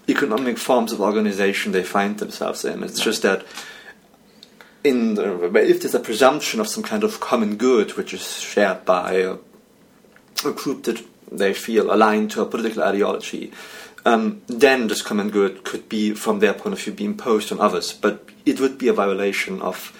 economic 0.09 0.59
forms 0.59 0.93
of 0.93 1.01
organization 1.01 1.73
they 1.73 1.83
find 1.83 2.19
themselves 2.19 2.65
in. 2.65 2.83
It's 2.83 3.01
just 3.01 3.23
that 3.23 3.45
in 4.85 5.15
the, 5.15 5.53
if 5.57 5.81
there's 5.81 5.95
a 5.95 6.01
presumption 6.01 6.61
of 6.61 6.69
some 6.69 6.83
kind 6.83 7.03
of 7.03 7.19
common 7.19 7.57
good 7.57 7.97
which 7.97 8.13
is 8.13 8.41
shared 8.41 8.85
by 8.85 9.15
a, 9.15 9.37
a 10.45 10.53
group 10.53 10.85
that 10.85 11.05
they 11.39 11.53
feel 11.55 11.93
aligned 11.93 12.31
to 12.33 12.43
a 12.43 12.47
political 12.47 12.83
ideology, 12.83 13.53
um, 14.05 14.43
then 14.47 14.89
this 14.89 15.03
common 15.03 15.31
good 15.31 15.65
could 15.65 15.89
be, 15.89 16.13
from 16.15 16.41
their 16.41 16.53
point 16.55 16.73
of 16.75 16.81
view, 16.81 16.93
be 16.93 17.05
imposed 17.05 17.51
on 17.53 17.61
others. 17.61 17.93
But 17.93 18.29
it 18.45 18.61
would 18.61 18.77
be 18.79 18.89
a 18.89 18.93
violation 18.93 19.63
of 19.63 19.93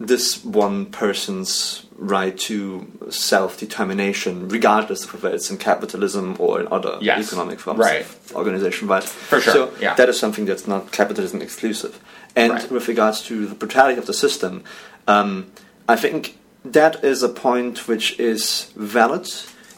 this 0.00 0.42
one 0.44 0.86
person's 0.86 1.86
right 1.96 2.36
to 2.36 2.90
self-determination, 3.10 4.48
regardless 4.48 5.04
of 5.04 5.12
whether 5.14 5.34
it's 5.34 5.50
in 5.50 5.58
capitalism 5.58 6.36
or 6.38 6.60
in 6.60 6.68
other 6.72 6.98
Yes. 7.00 7.26
economic 7.26 7.60
forms 7.60 7.78
Right. 7.78 8.00
of 8.02 8.32
organization. 8.34 8.88
Right? 8.88 9.04
For 9.04 9.40
sure, 9.40 9.52
So 9.52 9.70
yeah. 9.80 9.94
that 9.94 10.08
is 10.08 10.18
something 10.18 10.44
that's 10.46 10.66
not 10.66 10.90
capitalism 10.92 11.40
exclusive. 11.42 11.98
And 12.34 12.52
Right. 12.54 12.70
with 12.70 12.88
regards 12.88 13.20
to 13.28 13.46
the 13.46 13.54
brutality 13.54 13.98
of 13.98 14.06
the 14.06 14.14
system, 14.14 14.64
um, 15.06 15.46
I 15.88 15.96
think 15.96 16.36
that 16.64 17.04
is 17.04 17.22
a 17.22 17.28
point 17.28 17.86
which 17.86 18.18
is 18.18 18.66
valid 18.76 19.26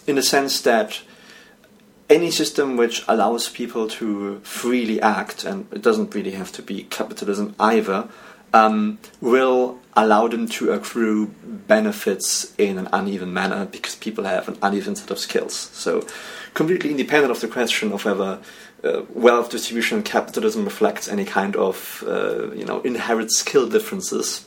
in 0.07 0.17
the 0.17 0.23
sense 0.23 0.61
that 0.63 1.03
any 2.11 2.31
system 2.31 2.77
which 2.77 3.03
allows 3.09 3.49
people 3.49 3.89
to 3.89 4.41
freely 4.41 5.01
act, 5.01 5.45
and 5.45 5.67
it 5.73 5.83
doesn't 5.83 6.15
really 6.15 6.33
have 6.33 6.53
to 6.53 6.63
be 6.63 6.85
capitalism 6.85 7.55
either, 7.59 8.09
um, 8.53 8.99
will 9.21 9.81
allow 9.97 10.29
them 10.29 10.47
to 10.47 10.73
accrue 10.73 11.27
benefits 11.43 12.55
in 12.57 12.79
an 12.79 12.89
uneven 12.93 13.33
manner 13.33 13.67
because 13.67 13.97
people 13.97 14.25
have 14.25 14.49
an 14.49 14.59
uneven 14.63 14.95
set 14.95 15.11
of 15.11 15.19
skills. 15.19 15.55
So, 15.55 16.07
completely 16.53 16.91
independent 16.91 17.33
of 17.33 17.41
the 17.41 17.49
question 17.49 17.93
of 17.93 18.05
whether 18.05 18.39
uh, 18.85 19.03
wealth 19.11 19.51
distribution 19.51 19.99
in 19.99 20.05
capitalism 20.05 20.65
reflects 20.65 21.09
any 21.09 21.25
kind 21.25 21.57
of 21.57 22.05
uh, 22.07 22.53
you 22.53 22.65
know 22.65 22.81
inherent 22.83 23.33
skill 23.33 23.69
differences. 23.69 24.47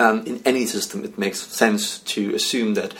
Um, 0.00 0.26
in 0.26 0.42
any 0.44 0.66
system, 0.66 1.04
it 1.04 1.18
makes 1.18 1.40
sense 1.40 2.00
to 2.00 2.34
assume 2.34 2.74
that 2.74 2.94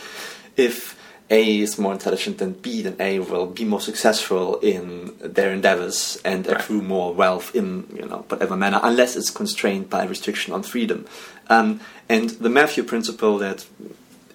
if 0.55 0.94
A 1.29 1.59
is 1.59 1.79
more 1.79 1.91
intelligent 1.93 2.37
than 2.37 2.53
B, 2.53 2.83
then 2.83 2.95
A 2.99 3.19
will 3.19 3.47
be 3.47 3.65
more 3.65 3.81
successful 3.81 4.57
in 4.59 5.13
their 5.19 5.51
endeavors 5.51 6.19
and 6.23 6.45
Right. 6.45 6.55
accrue 6.59 6.81
more 6.81 7.13
wealth 7.13 7.55
in 7.55 7.85
you 7.95 8.05
know 8.05 8.25
whatever 8.29 8.55
manner, 8.55 8.79
unless 8.83 9.15
it's 9.15 9.31
constrained 9.31 9.89
by 9.89 10.05
restriction 10.05 10.53
on 10.53 10.61
freedom. 10.63 11.05
Um, 11.49 11.79
and 12.09 12.29
the 12.29 12.49
Matthew 12.49 12.83
principle 12.83 13.37
that 13.39 13.65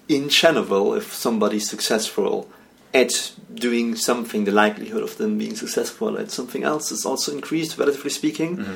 in 0.09 0.29
general, 0.29 0.95
if 0.95 1.15
somebody's 1.15 1.69
successful 1.71 2.49
at 2.93 3.31
doing 3.55 3.95
something, 3.95 4.45
the 4.45 4.51
likelihood 4.51 5.05
of 5.05 5.17
them 5.17 5.39
being 5.39 5.55
successful 5.55 6.19
at 6.19 6.33
something 6.33 6.65
else 6.65 6.91
is 6.91 7.07
also 7.07 7.31
increased, 7.33 7.79
relatively 7.79 8.11
speaking. 8.11 8.67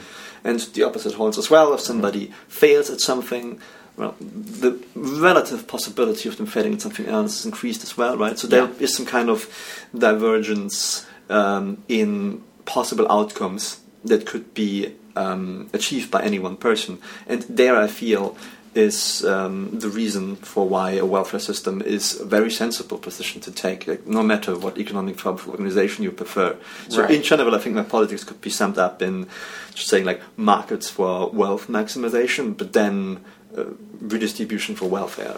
And 0.45 0.61
the 0.75 0.85
opposite 0.85 1.15
holds 1.15 1.37
as 1.39 1.51
well. 1.51 1.75
If 1.75 1.81
somebody 1.81 2.31
fails 2.47 2.91
at 2.91 3.01
something, 3.01 3.61
well, 3.97 4.15
the 4.21 4.79
relative 4.95 5.67
possibility 5.69 6.29
of 6.29 6.37
them 6.37 6.47
failing 6.47 6.75
at 6.75 6.81
something 6.83 7.07
else 7.07 7.41
is 7.41 7.47
increased 7.47 7.83
as 7.83 7.97
well, 7.97 8.17
right? 8.17 8.39
So 8.39 8.47
there 8.49 8.65
Yeah. 8.65 8.71
is 8.85 8.95
some 8.95 9.07
kind 9.07 9.29
of 9.31 9.49
divergence 9.97 11.07
um, 11.31 11.79
in 11.89 12.43
possible 12.65 13.07
outcomes 13.11 13.79
that 14.05 14.27
could 14.27 14.53
be 14.55 14.93
um, 15.17 15.69
achieved 15.73 16.11
by 16.11 16.23
any 16.23 16.39
one 16.39 16.57
person. 16.57 16.99
And 17.29 17.43
there, 17.49 17.77
I 17.77 17.87
feel, 17.87 18.37
is 18.75 19.25
um, 19.25 19.71
the 19.79 19.89
reason 19.89 20.35
for 20.37 20.69
why 20.69 20.91
a 20.93 21.05
welfare 21.07 21.39
system 21.41 21.81
is 21.81 22.21
a 22.21 22.25
very 22.25 22.51
sensible 22.51 22.99
position 22.99 23.41
to 23.43 23.53
take, 23.53 23.87
like, 23.87 24.05
no 24.07 24.23
matter 24.23 24.59
what 24.59 24.77
economic 24.79 25.19
form 25.21 25.37
of 25.37 25.49
organization 25.49 26.03
you 26.03 26.11
prefer. 26.11 26.57
So, 26.89 27.03
Right. 27.03 27.13
in 27.13 27.23
general, 27.23 27.55
I 27.55 27.59
think 27.59 27.77
my 27.77 27.85
politics 27.85 28.25
could 28.25 28.41
be 28.41 28.51
summed 28.51 28.77
up 28.79 29.01
in 29.01 29.29
just 29.75 29.89
saying 29.89 30.05
like 30.05 30.21
markets 30.37 30.91
for 30.91 31.31
wealth 31.31 31.69
maximization, 31.69 32.57
but 32.57 32.73
then 32.73 33.21
uh, 33.57 33.65
redistribution 34.01 34.75
for 34.77 34.87
welfare. 34.87 35.37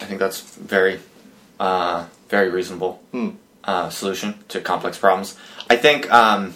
I 0.00 0.04
think 0.04 0.20
that's 0.20 0.40
very, 0.40 1.00
uh, 1.58 2.06
very 2.28 2.50
reasonable 2.50 3.00
Hmm. 3.12 3.30
uh, 3.64 3.88
solution 3.90 4.34
to 4.48 4.60
complex 4.60 4.98
problems. 4.98 5.36
I 5.70 5.76
think 5.76 6.10
um, 6.12 6.54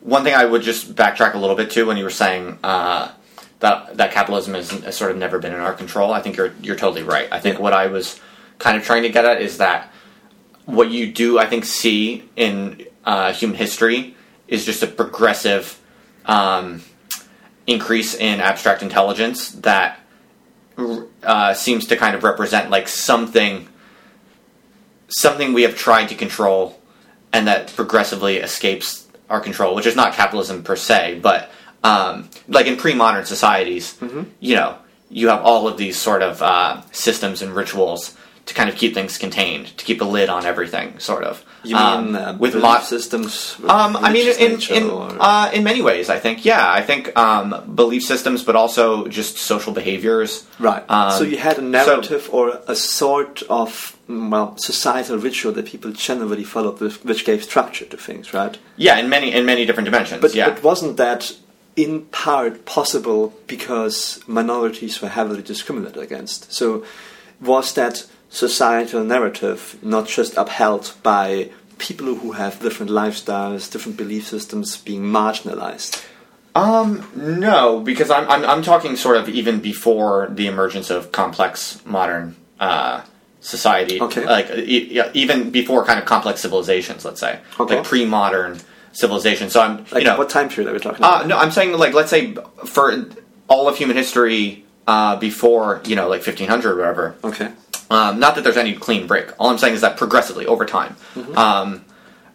one 0.00 0.22
thing 0.24 0.34
I 0.34 0.44
would 0.44 0.62
just 0.62 0.94
backtrack 0.94 1.34
a 1.34 1.38
little 1.38 1.56
bit 1.56 1.70
to 1.72 1.84
when 1.86 1.96
you 1.96 2.04
were 2.04 2.10
saying 2.10 2.58
uh, 2.62 3.12
that 3.60 3.96
that 3.96 4.12
capitalism 4.12 4.54
has, 4.54 4.70
has 4.70 4.96
sort 4.96 5.10
of 5.10 5.16
never 5.16 5.38
been 5.38 5.52
in 5.54 5.60
our 5.60 5.72
control. 5.72 6.12
I 6.12 6.20
think 6.20 6.36
you're 6.36 6.52
you're 6.62 6.76
totally 6.76 7.02
right. 7.02 7.28
I 7.32 7.40
think 7.40 7.56
Yeah. 7.56 7.62
what 7.62 7.72
I 7.72 7.86
was 7.86 8.20
kind 8.58 8.76
of 8.76 8.84
trying 8.84 9.02
to 9.02 9.08
get 9.08 9.24
at 9.24 9.40
is 9.40 9.58
that 9.58 9.90
what 10.66 10.90
you 10.90 11.12
do, 11.12 11.38
I 11.38 11.46
think, 11.46 11.64
see 11.64 12.28
in 12.36 12.84
uh, 13.04 13.32
human 13.32 13.56
history 13.56 14.14
is 14.48 14.64
just 14.66 14.82
a 14.82 14.86
progressive 14.86 15.78
um, 16.26 16.82
increase 17.66 18.14
in 18.14 18.40
abstract 18.40 18.82
intelligence 18.82 19.50
that 19.50 20.00
uh, 21.22 21.54
seems 21.54 21.86
to 21.86 21.96
kind 21.96 22.14
of 22.14 22.22
represent 22.22 22.70
like 22.70 22.88
something 22.88 23.68
something 25.08 25.52
we 25.52 25.62
have 25.62 25.76
tried 25.76 26.06
to 26.06 26.14
control 26.14 26.80
and 27.32 27.46
that 27.46 27.74
progressively 27.74 28.38
escapes 28.38 29.06
our 29.30 29.40
control, 29.40 29.74
which 29.74 29.86
is 29.86 29.96
not 29.96 30.14
capitalism 30.14 30.62
per 30.62 30.76
se, 30.76 31.20
but 31.22 31.50
um, 31.84 32.28
like 32.48 32.66
in 32.66 32.76
pre-modern 32.76 33.24
societies, 33.24 33.96
you 34.40 34.56
know, 34.56 34.76
you 35.08 35.28
have 35.28 35.42
all 35.42 35.68
of 35.68 35.76
these 35.76 35.96
sort 35.96 36.22
of 36.22 36.42
uh, 36.42 36.82
systems 36.90 37.42
and 37.42 37.54
rituals 37.54 38.16
to 38.46 38.54
kind 38.54 38.68
of 38.70 38.76
keep 38.76 38.94
things 38.94 39.18
contained, 39.18 39.66
to 39.76 39.84
keep 39.84 40.00
a 40.00 40.04
lid 40.04 40.28
on 40.28 40.46
everything, 40.46 40.98
sort 41.00 41.24
of. 41.24 41.44
You 41.64 41.76
Um, 41.76 42.06
mean 42.12 42.16
uh, 42.16 42.36
with 42.38 42.52
belief 42.52 42.84
systems? 42.84 43.56
with 43.60 43.70
um, 43.70 43.96
I 43.96 44.12
mean, 44.12 44.28
in 44.38 44.52
in 44.78 44.84
uh, 45.20 45.50
in 45.52 45.64
many 45.64 45.82
ways, 45.82 46.08
I 46.08 46.18
think, 46.20 46.44
yeah, 46.44 46.64
I 46.80 46.82
think 46.82 47.02
um, 47.18 47.48
belief 47.74 48.04
systems, 48.04 48.44
but 48.44 48.54
also 48.54 49.08
just 49.08 49.36
social 49.38 49.72
behaviors. 49.72 50.46
Right. 50.60 50.84
Um, 50.88 51.10
so 51.18 51.24
you 51.24 51.38
had 51.38 51.54
a 51.58 51.62
so- 51.62 51.76
narrative 51.78 52.28
or 52.32 52.60
a 52.68 52.76
sort 52.76 53.42
of 53.48 53.96
well 54.08 54.56
societal 54.56 55.18
ritual 55.18 55.52
that 55.54 55.66
people 55.66 55.90
generally 56.08 56.44
followed, 56.44 56.80
which- 56.80 57.02
which 57.04 57.24
gave 57.24 57.42
structure 57.42 57.86
to 57.86 57.96
things, 57.96 58.32
right? 58.32 58.56
Yeah, 58.76 58.96
in 59.02 59.08
many 59.08 59.28
in 59.38 59.44
many 59.44 59.66
different 59.66 59.86
dimensions. 59.90 60.20
But, 60.22 60.34
yeah, 60.34 60.50
but 60.50 60.62
wasn't 60.62 60.96
that 60.98 61.32
in 61.74 62.02
part 62.24 62.64
possible 62.64 63.32
because 63.48 64.20
minorities 64.28 65.02
were 65.02 65.08
heavily 65.10 65.42
discriminated 65.42 66.00
against? 66.02 66.52
So 66.52 66.84
was 67.40 67.72
that 67.74 68.06
societal 68.28 69.04
narrative 69.04 69.78
not 69.82 70.06
just 70.08 70.36
upheld 70.36 70.94
by 71.02 71.50
people 71.78 72.14
who 72.16 72.32
have 72.32 72.60
different 72.60 72.90
lifestyles, 72.90 73.70
different 73.70 73.96
belief 73.96 74.26
systems 74.28 74.76
being 74.78 75.02
marginalized? 75.02 76.04
Um, 76.54 77.06
no, 77.14 77.80
because 77.80 78.10
I'm, 78.10 78.28
I'm 78.30 78.44
I'm 78.44 78.62
talking 78.62 78.96
sort 78.96 79.18
of 79.18 79.28
even 79.28 79.60
before 79.60 80.28
the 80.30 80.46
emergence 80.46 80.88
of 80.88 81.12
complex 81.12 81.84
modern 81.84 82.34
uh, 82.58 83.02
society. 83.40 84.00
Okay. 84.00 84.24
Like 84.24 84.50
e- 84.50 85.02
even 85.12 85.50
before 85.50 85.84
kind 85.84 85.98
of 85.98 86.06
complex 86.06 86.40
civilizations, 86.40 87.04
let's 87.04 87.20
say, 87.20 87.40
Okay. 87.60 87.76
like 87.76 87.84
pre-modern 87.84 88.58
civilization. 88.92 89.50
So 89.50 89.60
I'm, 89.60 89.78
Like 89.92 89.96
you 89.96 90.04
know, 90.04 90.16
what 90.16 90.30
time 90.30 90.48
period 90.48 90.70
are 90.70 90.72
we 90.72 90.78
talking 90.80 91.04
uh, 91.04 91.08
about? 91.08 91.26
no, 91.26 91.36
I'm 91.36 91.50
saying 91.50 91.72
like 91.76 91.92
let's 91.92 92.08
say 92.10 92.34
for 92.64 93.04
all 93.48 93.68
of 93.68 93.76
human 93.76 93.96
history 93.96 94.64
uh, 94.86 95.16
before 95.16 95.80
you 95.84 95.96
know 95.96 96.08
like 96.08 96.24
1500 96.26 96.70
or 96.72 96.76
whatever. 96.76 97.14
Okay. 97.24 97.52
Um, 97.88 98.18
not 98.18 98.34
that 98.34 98.42
there's 98.44 98.56
any 98.56 98.74
clean 98.74 99.06
break. 99.06 99.30
All 99.38 99.48
I'm 99.50 99.58
saying 99.58 99.74
is 99.74 99.80
that 99.82 99.96
progressively 99.96 100.44
over 100.46 100.64
time, 100.66 100.96
um, 101.36 101.84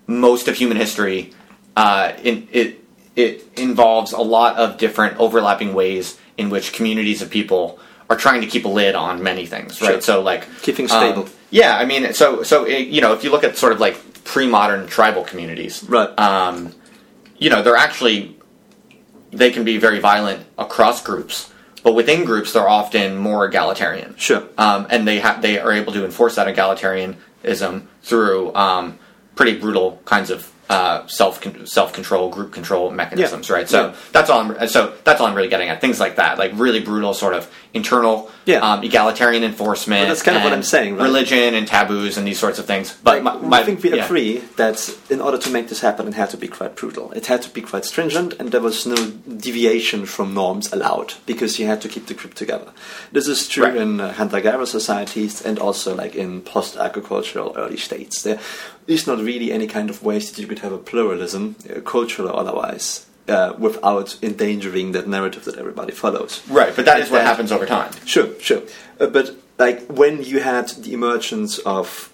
most 0.07 0.47
of 0.47 0.55
human 0.55 0.77
history, 0.77 1.33
uh, 1.75 2.13
in, 2.23 2.47
it 2.51 2.83
it 3.15 3.45
involves 3.57 4.13
a 4.13 4.21
lot 4.21 4.55
of 4.57 4.77
different 4.77 5.17
overlapping 5.17 5.73
ways 5.73 6.17
in 6.37 6.49
which 6.49 6.71
communities 6.71 7.21
of 7.21 7.29
people 7.29 7.79
are 8.09 8.15
trying 8.15 8.39
to 8.41 8.47
keep 8.47 8.63
a 8.65 8.69
lid 8.69 8.95
on 8.95 9.21
many 9.21 9.45
things, 9.45 9.81
right? 9.81 9.91
Sure. 9.93 10.01
So 10.01 10.21
like 10.21 10.47
keeping 10.61 10.85
um, 10.85 10.89
stable. 10.89 11.29
yeah, 11.49 11.77
I 11.77 11.83
mean, 11.85 12.13
so 12.13 12.43
so 12.43 12.63
it, 12.63 12.87
you 12.87 13.01
know, 13.01 13.11
if 13.13 13.23
you 13.25 13.29
look 13.31 13.43
at 13.43 13.57
sort 13.57 13.73
of 13.73 13.79
like 13.81 13.97
pre-modern 14.23 14.87
tribal 14.87 15.23
communities, 15.25 15.83
Right. 15.83 16.17
um, 16.17 16.73
you 17.37 17.49
know, 17.49 17.61
they're 17.61 17.75
actually 17.75 18.37
they 19.31 19.51
can 19.51 19.65
be 19.65 19.77
very 19.77 19.99
violent 19.99 20.45
across 20.57 21.03
groups, 21.03 21.50
but 21.83 21.93
within 21.93 22.25
groups 22.25 22.53
they're 22.53 22.69
often 22.69 23.17
more 23.17 23.45
egalitarian. 23.45 24.15
Sure. 24.17 24.43
Um, 24.57 24.87
and 24.89 25.07
they 25.07 25.19
have 25.19 25.41
they 25.41 25.59
are 25.59 25.71
able 25.71 25.93
to 25.93 26.05
enforce 26.05 26.35
that 26.35 26.53
egalitarianism 26.53 27.85
through 28.03 28.53
um, 28.55 28.99
pretty 29.35 29.57
brutal 29.59 30.01
kinds 30.05 30.29
of 30.29 30.51
uh, 30.71 31.05
self 31.07 31.33
self 31.77 31.89
control, 31.97 32.29
group 32.29 32.51
control 32.59 32.85
mechanisms, 33.01 33.49
right? 33.55 33.67
So 33.67 33.79
Yeah. 33.87 33.93
that's 34.15 34.29
all. 34.31 34.39
I'm, 34.41 34.67
so 34.75 34.93
that's 35.05 35.19
all 35.19 35.27
I'm 35.27 35.35
really 35.39 35.49
getting 35.55 35.69
at. 35.71 35.81
Things 35.81 35.99
like 36.05 36.15
that, 36.21 36.31
like 36.43 36.51
really 36.55 36.79
brutal, 36.89 37.13
sort 37.13 37.33
of 37.39 37.43
internal, 37.73 38.15
Yeah. 38.45 38.59
um, 38.67 38.79
egalitarian 38.83 39.43
enforcement. 39.51 40.01
Well, 40.01 40.09
that's 40.09 40.21
kind 40.27 40.37
of 40.37 40.43
what 40.45 40.53
I'm 40.53 40.63
saying, 40.75 40.91
right? 40.97 41.03
Religion 41.11 41.49
and 41.57 41.65
taboos 41.67 42.17
and 42.17 42.25
these 42.29 42.39
sorts 42.45 42.57
of 42.61 42.65
things. 42.71 42.85
But 43.03 43.11
Like, 43.15 43.23
my, 43.23 43.33
my, 43.51 43.59
I 43.59 43.63
think 43.63 43.83
we 43.83 43.89
yeah. 43.93 44.05
agree 44.05 44.33
that 44.61 44.77
in 45.09 45.19
order 45.21 45.37
to 45.45 45.49
make 45.49 45.67
this 45.71 45.81
happen, 45.81 46.07
it 46.07 46.13
had 46.13 46.29
to 46.35 46.37
be 46.37 46.47
quite 46.47 46.73
brutal. 46.75 47.11
It 47.19 47.25
had 47.27 47.41
to 47.43 47.49
be 47.49 47.61
quite 47.61 47.83
stringent, 47.85 48.31
and 48.39 48.51
there 48.53 48.61
was 48.69 48.85
no 48.85 48.95
deviation 49.47 50.05
from 50.05 50.33
norms 50.33 50.71
allowed 50.71 51.09
because 51.25 51.59
you 51.59 51.65
had 51.67 51.81
to 51.81 51.89
keep 51.93 52.05
the 52.07 52.13
group 52.13 52.33
together. 52.33 52.69
This 53.11 53.27
is 53.27 53.47
true 53.47 53.65
Right. 53.65 53.75
in 53.75 53.99
uh, 53.99 54.13
hunter-gatherer 54.13 54.65
societies 54.65 55.41
and 55.47 55.59
also 55.59 55.89
like 55.95 56.15
in 56.15 56.41
post-agricultural 56.41 57.53
early 57.57 57.77
states. 57.77 58.21
There 58.23 58.39
is 58.87 59.07
not 59.07 59.19
really 59.19 59.51
any 59.51 59.67
kind 59.67 59.89
of 59.89 60.03
ways 60.03 60.31
that 60.31 60.41
you 60.41 60.47
could 60.47 60.59
have 60.59 60.73
a 60.73 60.77
pluralism, 60.77 61.55
uh, 61.69 61.79
cultural 61.81 62.29
or 62.29 62.39
otherwise. 62.39 63.05
Uh, 63.27 63.53
without 63.59 64.17
endangering 64.21 64.91
that 64.91 65.07
narrative 65.07 65.45
that 65.45 65.55
everybody 65.55 65.93
follows. 65.93 66.41
Right, 66.49 66.75
but 66.75 66.85
that 66.85 66.99
is 66.99 67.09
what 67.09 67.21
happens 67.21 67.51
over 67.51 67.65
time. 67.65 67.93
Sure, 68.03 68.37
sure. 68.39 68.63
Uh, 68.99 69.07
but 69.07 69.35
like 69.57 69.85
when 69.87 70.23
you 70.23 70.41
had 70.41 70.69
the 70.69 70.91
emergence 70.93 71.59
of 71.59 72.11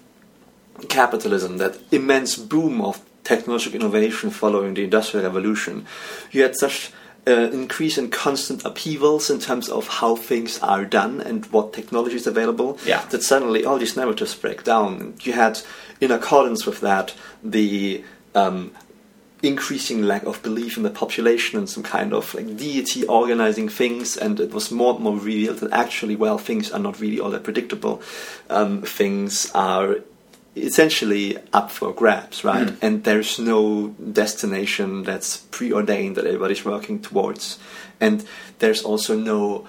capitalism, 0.88 1.56
that 1.56 1.78
immense 1.90 2.36
boom 2.36 2.80
of 2.82 3.00
technological 3.24 3.80
innovation 3.80 4.30
following 4.30 4.74
the 4.74 4.84
Industrial 4.84 5.24
Revolution, 5.24 5.86
you 6.30 6.42
had 6.42 6.54
such 6.54 6.92
uh, 7.26 7.50
increase 7.52 7.98
in 7.98 8.10
constant 8.10 8.64
upheavals 8.64 9.28
in 9.28 9.40
terms 9.40 9.68
of 9.68 9.88
how 9.88 10.14
things 10.14 10.58
are 10.60 10.84
done 10.84 11.20
and 11.20 11.46
what 11.46 11.72
technology 11.72 12.16
is 12.16 12.26
available. 12.26 12.78
Yeah. 12.86 13.04
That 13.06 13.22
suddenly 13.22 13.64
all 13.64 13.78
these 13.78 13.96
narratives 13.96 14.34
break 14.34 14.64
down. 14.64 15.14
You 15.22 15.32
had, 15.32 15.60
in 16.00 16.10
accordance 16.10 16.66
with 16.66 16.80
that, 16.80 17.14
the 17.42 18.04
um, 18.34 18.72
increasing 19.42 20.02
lack 20.02 20.24
of 20.24 20.42
belief 20.42 20.76
in 20.76 20.82
the 20.82 20.90
population 20.90 21.58
and 21.58 21.68
some 21.68 21.82
kind 21.82 22.12
of 22.12 22.34
like 22.34 22.56
deity 22.56 23.06
organizing 23.06 23.68
things, 23.68 24.16
and 24.16 24.40
it 24.40 24.52
was 24.52 24.70
more 24.70 24.94
and 24.94 25.04
more 25.04 25.14
revealed 25.14 25.58
that 25.58 25.72
actually, 25.72 26.16
well, 26.16 26.38
things 26.38 26.70
are 26.72 26.80
not 26.80 27.00
really 27.00 27.20
all 27.20 27.30
that 27.30 27.44
predictable. 27.44 28.02
Um, 28.50 28.82
things 28.82 29.50
are 29.54 29.96
essentially 30.56 31.38
up 31.52 31.70
for 31.70 31.92
grabs, 31.92 32.42
right? 32.42 32.74
And 32.82 33.04
there's 33.04 33.38
no 33.38 33.88
destination 34.12 35.04
that's 35.04 35.36
preordained 35.36 36.16
that 36.16 36.26
everybody's 36.26 36.64
working 36.64 37.00
towards, 37.00 37.58
and 38.00 38.24
there's 38.58 38.82
also 38.82 39.16
no 39.16 39.68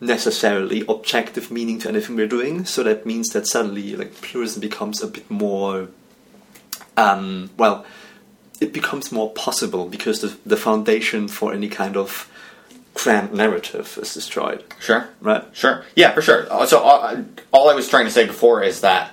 necessarily 0.00 0.82
objective 0.88 1.50
meaning 1.50 1.78
to 1.80 1.88
anything 1.88 2.16
we're 2.16 2.26
doing. 2.26 2.64
So 2.64 2.82
that 2.82 3.04
means 3.04 3.28
that 3.30 3.46
suddenly, 3.46 3.94
like 3.96 4.14
pluralism 4.20 4.60
becomes 4.60 5.02
a 5.02 5.06
bit 5.06 5.30
more, 5.30 5.88
um, 6.96 7.50
well, 7.56 7.84
it 8.60 8.72
becomes 8.72 9.12
more 9.12 9.30
possible 9.32 9.86
because 9.88 10.20
the 10.20 10.36
the 10.44 10.56
foundation 10.56 11.28
for 11.28 11.52
any 11.52 11.68
kind 11.68 11.96
of 11.96 12.30
grand 12.94 13.32
narrative 13.32 13.98
is 14.02 14.12
destroyed, 14.14 14.64
Sure. 14.80 15.08
right? 15.20 15.44
Sure. 15.52 15.84
Yeah, 15.94 16.12
for 16.12 16.22
sure. 16.22 16.46
Uh, 16.52 16.66
So 16.66 16.80
all, 16.80 17.24
all 17.52 17.70
I 17.70 17.74
was 17.74 17.88
trying 17.88 18.04
to 18.06 18.10
say 18.10 18.26
before 18.26 18.62
is 18.62 18.80
that 18.80 19.12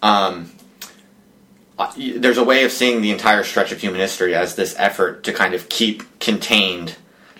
um, 0.00 0.50
uh, 1.78 1.92
there's 1.96 2.38
a 2.38 2.44
way 2.44 2.64
of 2.64 2.70
seeing 2.72 3.02
the 3.02 3.10
entire 3.10 3.42
stretch 3.42 3.72
of 3.72 3.80
human 3.80 4.00
history 4.00 4.34
as 4.34 4.54
this 4.54 4.74
effort 4.78 5.24
to 5.24 5.32
kind 5.32 5.54
of 5.54 5.68
keep 5.68 6.04
contained 6.20 6.96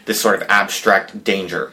this 0.07 0.21
sort 0.21 0.43
of 0.43 0.49
abstract 0.51 1.23
danger 1.25 1.73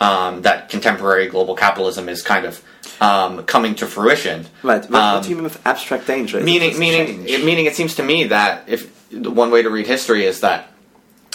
um, 0.00 0.42
that 0.42 0.68
contemporary 0.70 1.28
global 1.28 1.54
capitalism 1.54 2.08
is 2.08 2.22
kind 2.22 2.46
of 2.46 2.62
um, 3.00 3.44
coming 3.44 3.74
to 3.76 3.86
fruition. 3.86 4.46
Right. 4.62 4.82
What, 4.90 5.00
Um, 5.00 5.14
what 5.14 5.22
do 5.24 5.30
you 5.30 5.36
mean 5.36 5.44
with 5.44 5.64
abstract 5.66 6.06
danger? 6.06 6.40
Meaning 6.40 6.78
meaning 6.78 7.28
it, 7.28 7.44
meaning 7.44 7.66
it 7.66 7.76
seems 7.76 7.94
to 7.96 8.02
me 8.02 8.24
that 8.24 8.64
if 8.66 8.90
one 9.12 9.50
way 9.50 9.62
to 9.62 9.70
read 9.70 9.86
history 9.86 10.24
is 10.24 10.40
that 10.40 10.72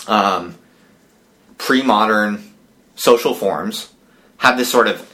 um, 0.07 0.55
pre-modern 1.57 2.43
social 2.95 3.34
forms 3.34 3.89
have 4.38 4.57
this 4.57 4.72
sort 4.72 4.88
of 4.88 5.13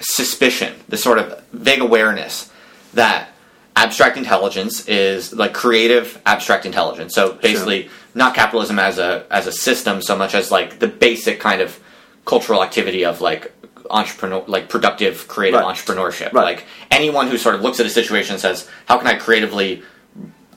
suspicion, 0.00 0.74
this 0.88 1.02
sort 1.02 1.18
of 1.18 1.42
vague 1.52 1.80
awareness 1.80 2.50
that 2.94 3.30
abstract 3.74 4.16
intelligence 4.16 4.86
is 4.88 5.32
like 5.32 5.52
creative 5.52 6.20
abstract 6.24 6.64
intelligence. 6.66 7.14
So 7.14 7.34
basically, 7.34 7.90
not 8.14 8.34
capitalism 8.34 8.78
as 8.78 8.98
a 8.98 9.26
as 9.30 9.46
a 9.46 9.52
system 9.52 10.00
so 10.00 10.16
much 10.16 10.34
as 10.34 10.50
like 10.50 10.78
the 10.78 10.88
basic 10.88 11.40
kind 11.40 11.60
of 11.60 11.78
cultural 12.26 12.62
activity 12.62 13.04
of 13.04 13.20
like 13.22 13.52
entrepreneur 13.88 14.42
like 14.48 14.68
productive 14.68 15.26
creative 15.28 15.60
Right. 15.60 15.74
entrepreneurship. 15.74 16.32
Right. 16.34 16.42
Like 16.56 16.64
anyone 16.90 17.28
who 17.28 17.38
sort 17.38 17.54
of 17.54 17.62
looks 17.62 17.80
at 17.80 17.86
a 17.86 17.90
situation 17.90 18.34
and 18.34 18.40
says, 18.42 18.68
"How 18.86 18.98
can 18.98 19.06
I 19.06 19.14
creatively 19.14 19.82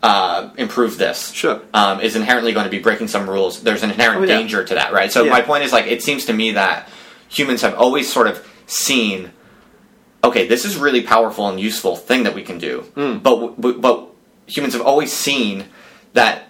uh, 0.02 0.50
improve 0.58 0.98
this?" 0.98 1.32
Sure. 1.32 1.62
um, 1.74 2.02
is 2.02 2.16
inherently 2.16 2.52
going 2.54 2.66
to 2.66 2.70
be 2.72 2.80
breaking 2.80 3.08
some 3.08 3.30
rules. 3.30 3.62
There's 3.62 3.84
an 3.84 3.92
inherent 3.92 4.22
Oh, 4.22 4.26
yeah. 4.26 4.38
danger 4.38 4.64
to 4.64 4.74
that, 4.76 4.92
right? 4.94 5.12
So 5.12 5.24
Yeah. 5.24 5.32
my 5.32 5.42
point 5.42 5.64
is 5.64 5.72
like 5.72 5.88
it 5.88 6.02
seems 6.04 6.26
to 6.26 6.34
me 6.34 6.52
that 6.52 6.90
humans 7.30 7.62
have 7.62 7.76
always 7.76 8.12
sort 8.12 8.28
of 8.28 8.44
seen, 8.66 9.32
okay, 10.24 10.48
this 10.48 10.66
is 10.66 10.76
really 10.78 11.02
powerful 11.02 11.48
and 11.48 11.60
useful 11.60 11.96
thing 11.96 12.24
that 12.24 12.34
we 12.34 12.42
can 12.42 12.58
do, 12.58 12.82
Hmm. 12.96 13.18
but 13.20 13.60
but 13.62 13.80
but 13.82 14.06
humans 14.48 14.74
have 14.74 14.82
always 14.82 15.12
seen 15.14 15.66
that 16.14 16.48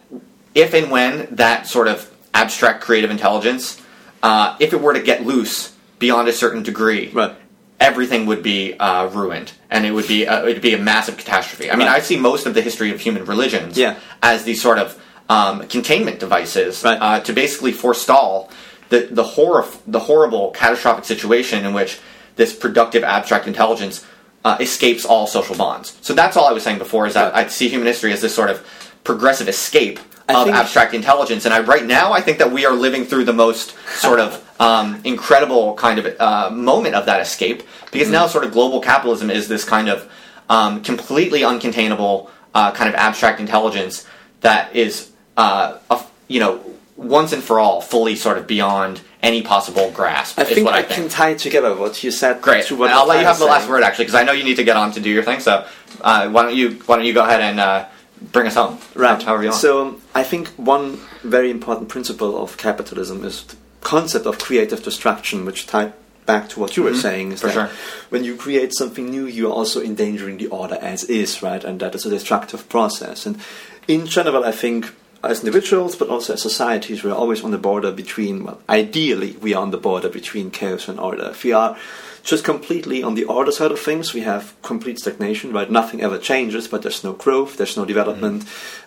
if 0.55 0.73
and 0.73 0.89
when 0.89 1.27
that 1.31 1.67
sort 1.67 1.87
of 1.89 2.09
abstract 2.33 2.81
creative 2.81 3.11
intelligence, 3.11 3.81
uh, 4.23 4.55
if 4.59 4.73
it 4.73 4.81
were 4.81 4.93
to 4.93 5.01
get 5.01 5.25
loose 5.25 5.73
beyond 5.99 6.27
a 6.27 6.33
certain 6.33 6.63
degree, 6.63 7.09
Right. 7.13 7.33
everything 7.79 8.25
would 8.25 8.43
be 8.43 8.73
uh, 8.79 9.07
ruined, 9.07 9.51
and 9.69 9.85
it 9.85 9.91
would 9.91 10.07
be 10.07 10.27
uh, 10.27 10.41
it 10.41 10.53
would 10.53 10.61
be 10.61 10.73
a 10.73 10.77
massive 10.77 11.17
catastrophe. 11.17 11.71
I 11.71 11.75
mean, 11.75 11.87
Right. 11.87 11.97
I 11.97 11.99
see 12.01 12.17
most 12.17 12.45
of 12.45 12.53
the 12.53 12.61
history 12.61 12.91
of 12.91 12.99
human 12.99 13.25
religions 13.25 13.77
Yeah. 13.77 13.95
as 14.21 14.43
these 14.43 14.61
sort 14.61 14.77
of 14.79 14.97
um, 15.29 15.67
containment 15.67 16.19
devices 16.19 16.83
Right. 16.83 16.97
uh, 17.01 17.19
to 17.21 17.33
basically 17.33 17.71
forestall 17.71 18.49
the 18.89 19.07
the 19.11 19.23
horror 19.23 19.65
the 19.87 19.99
horrible 19.99 20.51
catastrophic 20.51 21.05
situation 21.05 21.65
in 21.65 21.73
which 21.73 21.99
this 22.35 22.53
productive 22.53 23.03
abstract 23.03 23.45
intelligence 23.47 24.05
uh, 24.45 24.57
escapes 24.59 25.03
all 25.05 25.27
social 25.27 25.55
bonds. 25.55 25.97
So 26.01 26.13
that's 26.13 26.35
all 26.37 26.47
I 26.47 26.53
was 26.53 26.63
saying 26.63 26.77
before 26.79 27.05
is 27.07 27.13
that. 27.13 27.35
I 27.35 27.45
see 27.47 27.67
human 27.69 27.87
history 27.87 28.13
as 28.13 28.21
this 28.21 28.33
sort 28.33 28.49
of 28.49 28.65
progressive 29.03 29.47
escape 29.49 29.99
of 30.37 30.43
think- 30.45 30.55
abstract 30.55 30.93
intelligence, 30.93 31.45
and 31.45 31.53
I 31.53 31.59
right 31.61 31.85
now 31.85 32.11
I 32.13 32.21
think 32.21 32.37
that 32.39 32.51
we 32.51 32.65
are 32.65 32.73
living 32.73 33.05
through 33.05 33.25
the 33.25 33.33
most 33.33 33.75
sort 33.99 34.19
of 34.19 34.45
um, 34.59 35.01
incredible 35.03 35.73
kind 35.75 35.99
of 35.99 36.19
uh, 36.19 36.49
moment 36.51 36.95
of 36.95 37.05
that 37.05 37.21
escape 37.21 37.63
because 37.91 38.07
Mm-hmm. 38.07 38.13
now 38.13 38.27
sort 38.27 38.43
of 38.43 38.51
global 38.51 38.81
capitalism 38.81 39.29
is 39.29 39.47
this 39.47 39.63
kind 39.63 39.89
of 39.89 40.09
um, 40.49 40.81
completely 40.83 41.41
uncontainable 41.41 42.29
uh, 42.53 42.71
kind 42.71 42.89
of 42.89 42.95
abstract 42.95 43.39
intelligence 43.39 44.05
that 44.41 44.75
is 44.75 45.11
uh, 45.37 45.77
a, 45.89 46.03
you 46.27 46.39
know 46.39 46.59
once 46.97 47.31
and 47.31 47.41
for 47.43 47.59
all 47.59 47.79
fully 47.81 48.15
sort 48.15 48.37
of 48.37 48.45
beyond 48.45 48.99
any 49.23 49.41
possible 49.41 49.89
grasp. 49.91 50.37
I 50.37 50.43
is 50.43 50.49
think 50.49 50.65
what 50.65 50.73
I, 50.75 50.79
I 50.79 50.81
think. 50.83 50.95
can 51.01 51.09
tie 51.09 51.29
it 51.29 51.39
together 51.39 51.73
what 51.75 52.03
you 52.03 52.11
said 52.11 52.41
Great. 52.41 52.65
to 52.67 52.75
what 52.75 52.89
I'll 52.91 53.07
let 53.07 53.19
you 53.19 53.25
have 53.25 53.39
the 53.39 53.45
last 53.45 53.69
word 53.69 53.83
actually, 53.83 54.05
because 54.05 54.15
I 54.19 54.23
know 54.23 54.31
you 54.33 54.43
need 54.43 54.55
to 54.57 54.63
get 54.63 54.75
on 54.75 54.91
to 54.93 54.99
do 54.99 55.09
your 55.09 55.23
thing. 55.23 55.39
So 55.39 55.65
uh, 56.01 56.29
why 56.29 56.43
don't 56.43 56.55
you 56.55 56.71
why 56.85 56.97
don't 56.97 57.05
you 57.05 57.13
go 57.13 57.23
ahead 57.23 57.39
and 57.41 57.59
uh, 57.59 57.85
bring 58.21 58.47
us 58.47 58.55
home? 58.55 58.79
Right. 58.95 59.21
You 59.21 59.27
want. 59.27 59.55
So 59.55 59.87
um, 59.87 60.01
I 60.13 60.23
think 60.23 60.47
one 60.49 60.99
very 61.23 61.49
important 61.49 61.89
principle 61.89 62.41
of 62.41 62.57
capitalism 62.57 63.23
is 63.23 63.43
the 63.43 63.57
concept 63.81 64.25
of 64.25 64.39
creative 64.39 64.83
destruction, 64.83 65.45
which 65.45 65.67
tied 65.67 65.93
back 66.25 66.49
to 66.49 66.59
what 66.59 66.77
you 66.77 66.83
were 66.83 66.95
saying. 66.95 67.31
Is 67.31 67.41
Mm-hmm. 67.41 67.49
For 67.49 67.59
that 67.59 67.69
sure. 67.69 67.77
when 68.09 68.23
you 68.23 68.35
create 68.35 68.71
something 68.75 69.09
new, 69.09 69.25
you're 69.25 69.51
also 69.51 69.81
endangering 69.81 70.37
the 70.37 70.47
order 70.47 70.77
as 70.81 71.03
is, 71.05 71.41
right? 71.41 71.63
And 71.63 71.79
that 71.79 71.95
is 71.95 72.05
a 72.05 72.09
destructive 72.09 72.69
process. 72.69 73.25
And 73.25 73.39
in 73.87 74.05
general, 74.05 74.43
I 74.43 74.51
think 74.51 74.93
as 75.23 75.39
individuals, 75.39 75.95
but 75.95 76.09
also 76.09 76.33
as 76.33 76.41
societies, 76.41 77.03
we're 77.03 77.13
always 77.13 77.43
on 77.43 77.51
the 77.51 77.57
border 77.57 77.91
between, 77.91 78.43
well, 78.45 78.61
ideally, 78.69 79.35
we 79.41 79.53
are 79.53 79.61
on 79.61 79.71
the 79.71 79.77
border 79.77 80.09
between 80.09 80.51
chaos 80.51 80.87
and 80.87 80.99
order. 80.99 81.29
If 81.31 81.43
we 81.43 81.51
are 81.51 81.77
just 82.23 82.43
completely 82.43 83.03
on 83.03 83.15
the 83.15 83.23
order 83.25 83.51
side 83.51 83.71
of 83.71 83.79
things, 83.79 84.13
we 84.13 84.21
have 84.21 84.59
complete 84.61 84.99
stagnation, 84.99 85.51
right? 85.51 85.69
Nothing 85.69 86.01
ever 86.01 86.17
changes, 86.17 86.67
but 86.67 86.81
there's 86.81 87.03
no 87.03 87.13
growth, 87.13 87.57
there's 87.57 87.77
no 87.77 87.85
development, 87.85 88.45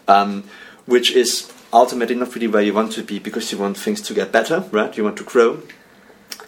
um, 0.08 0.44
which 0.86 1.12
is 1.12 1.52
ultimately 1.72 2.14
not 2.14 2.34
really 2.34 2.48
where 2.48 2.62
you 2.62 2.74
want 2.74 2.92
to 2.92 3.02
be 3.02 3.18
because 3.18 3.50
you 3.50 3.58
want 3.58 3.76
things 3.76 4.00
to 4.02 4.14
get 4.14 4.32
better, 4.32 4.64
right? 4.70 4.96
You 4.96 5.04
want 5.04 5.16
to 5.18 5.24
grow. 5.24 5.62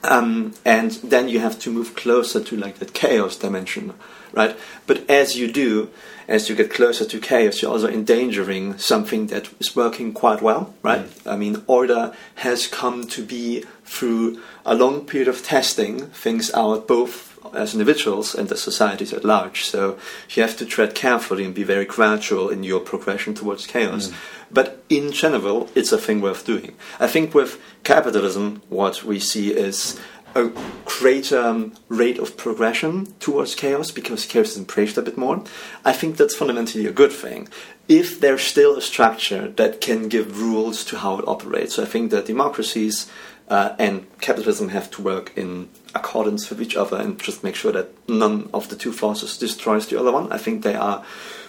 Um, 0.03 0.53
and 0.67 0.91
then 1.03 1.29
you 1.29 1.41
have 1.41 1.59
to 1.61 1.71
move 1.71 1.97
closer 1.97 2.43
to 2.43 2.57
like 2.57 2.79
that 2.79 2.93
chaos 2.93 3.37
dimension, 3.37 3.95
right? 4.33 4.55
But 4.87 5.09
as 5.09 5.37
you 5.37 5.51
do, 5.51 5.89
as 6.29 6.51
you 6.51 6.55
get 6.55 6.71
closer 6.71 7.07
to 7.07 7.21
chaos, 7.21 7.63
you're 7.63 7.71
also 7.71 7.89
endangering 7.89 8.77
something 8.77 9.29
that 9.29 9.49
is 9.61 9.75
working 9.75 10.13
quite 10.13 10.43
well, 10.43 10.75
right? 10.83 11.07
Mm. 11.07 11.33
I 11.33 11.37
mean, 11.37 11.63
order 11.67 12.15
has 12.37 12.67
come 12.67 13.07
to 13.09 13.25
be 13.25 13.65
through 13.85 14.41
a 14.65 14.75
long 14.75 15.07
period 15.07 15.29
of 15.29 15.43
testing 15.43 16.07
things 16.09 16.51
out 16.55 16.89
both 16.89 17.35
as 17.55 17.75
individuals 17.75 18.35
and 18.35 18.51
as 18.51 18.63
societies 18.63 19.13
at 19.13 19.25
large. 19.25 19.65
So 19.65 19.99
you 20.31 20.43
have 20.43 20.57
to 20.57 20.67
tread 20.67 20.95
carefully 20.95 21.45
and 21.45 21.55
be 21.55 21.63
very 21.63 21.85
gradual 21.85 22.49
in 22.49 22.65
your 22.65 22.81
progression 22.81 23.35
towards 23.35 23.67
chaos. 23.67 24.09
Mm. 24.09 24.15
But 24.51 24.83
in 24.89 25.13
general, 25.13 25.69
it's 25.75 25.93
a 25.93 25.99
thing 25.99 26.21
worth 26.21 26.45
doing. 26.45 26.75
I 27.01 27.07
think 27.07 27.35
with 27.35 27.61
capitalism, 27.83 28.63
what 28.69 29.05
we 29.05 29.19
see 29.21 29.53
is 29.53 30.01
a 30.35 30.51
greater 30.85 31.39
um, 31.39 31.75
rate 31.89 32.19
of 32.19 32.37
progression 32.37 33.07
towards 33.21 33.55
chaos 33.55 33.91
because 33.91 34.27
chaos 34.27 34.51
is 34.51 34.59
embraced 34.59 34.99
a 34.99 35.03
bit 35.03 35.17
more. 35.17 35.45
I 35.85 35.93
think 35.93 36.17
that's 36.17 36.35
fundamentally 36.35 36.87
a 36.87 36.93
good 36.93 37.13
thing. 37.13 37.49
If 37.87 38.21
there's 38.21 38.43
still 38.43 38.77
a 38.77 38.83
structure 38.83 39.49
that 39.49 39.81
can 39.81 40.09
give 40.09 40.41
rules 40.41 40.85
to 40.87 40.99
how 40.99 41.19
it 41.19 41.29
operates, 41.29 41.75
so 41.75 41.83
I 41.83 41.87
think 41.87 42.11
that 42.11 42.27
democracies 42.27 43.11
uh, 43.49 43.75
and 43.79 44.07
capitalism 44.21 44.71
have 44.71 44.91
to 44.93 45.03
work 45.03 45.33
in 45.37 45.69
accordance 45.95 46.49
with 46.49 46.61
each 46.63 46.77
other 46.77 46.97
and 46.97 47.21
just 47.21 47.45
make 47.45 47.55
sure 47.55 47.73
that 47.73 47.91
none 48.09 48.49
of 48.55 48.69
the 48.69 48.77
two 48.77 48.93
forces 48.93 49.37
destroys 49.37 49.87
the 49.87 49.99
other 49.99 50.13
one. 50.13 50.33
I 50.33 50.39
think 50.39 50.63
they 50.63 50.75
are 50.75 51.05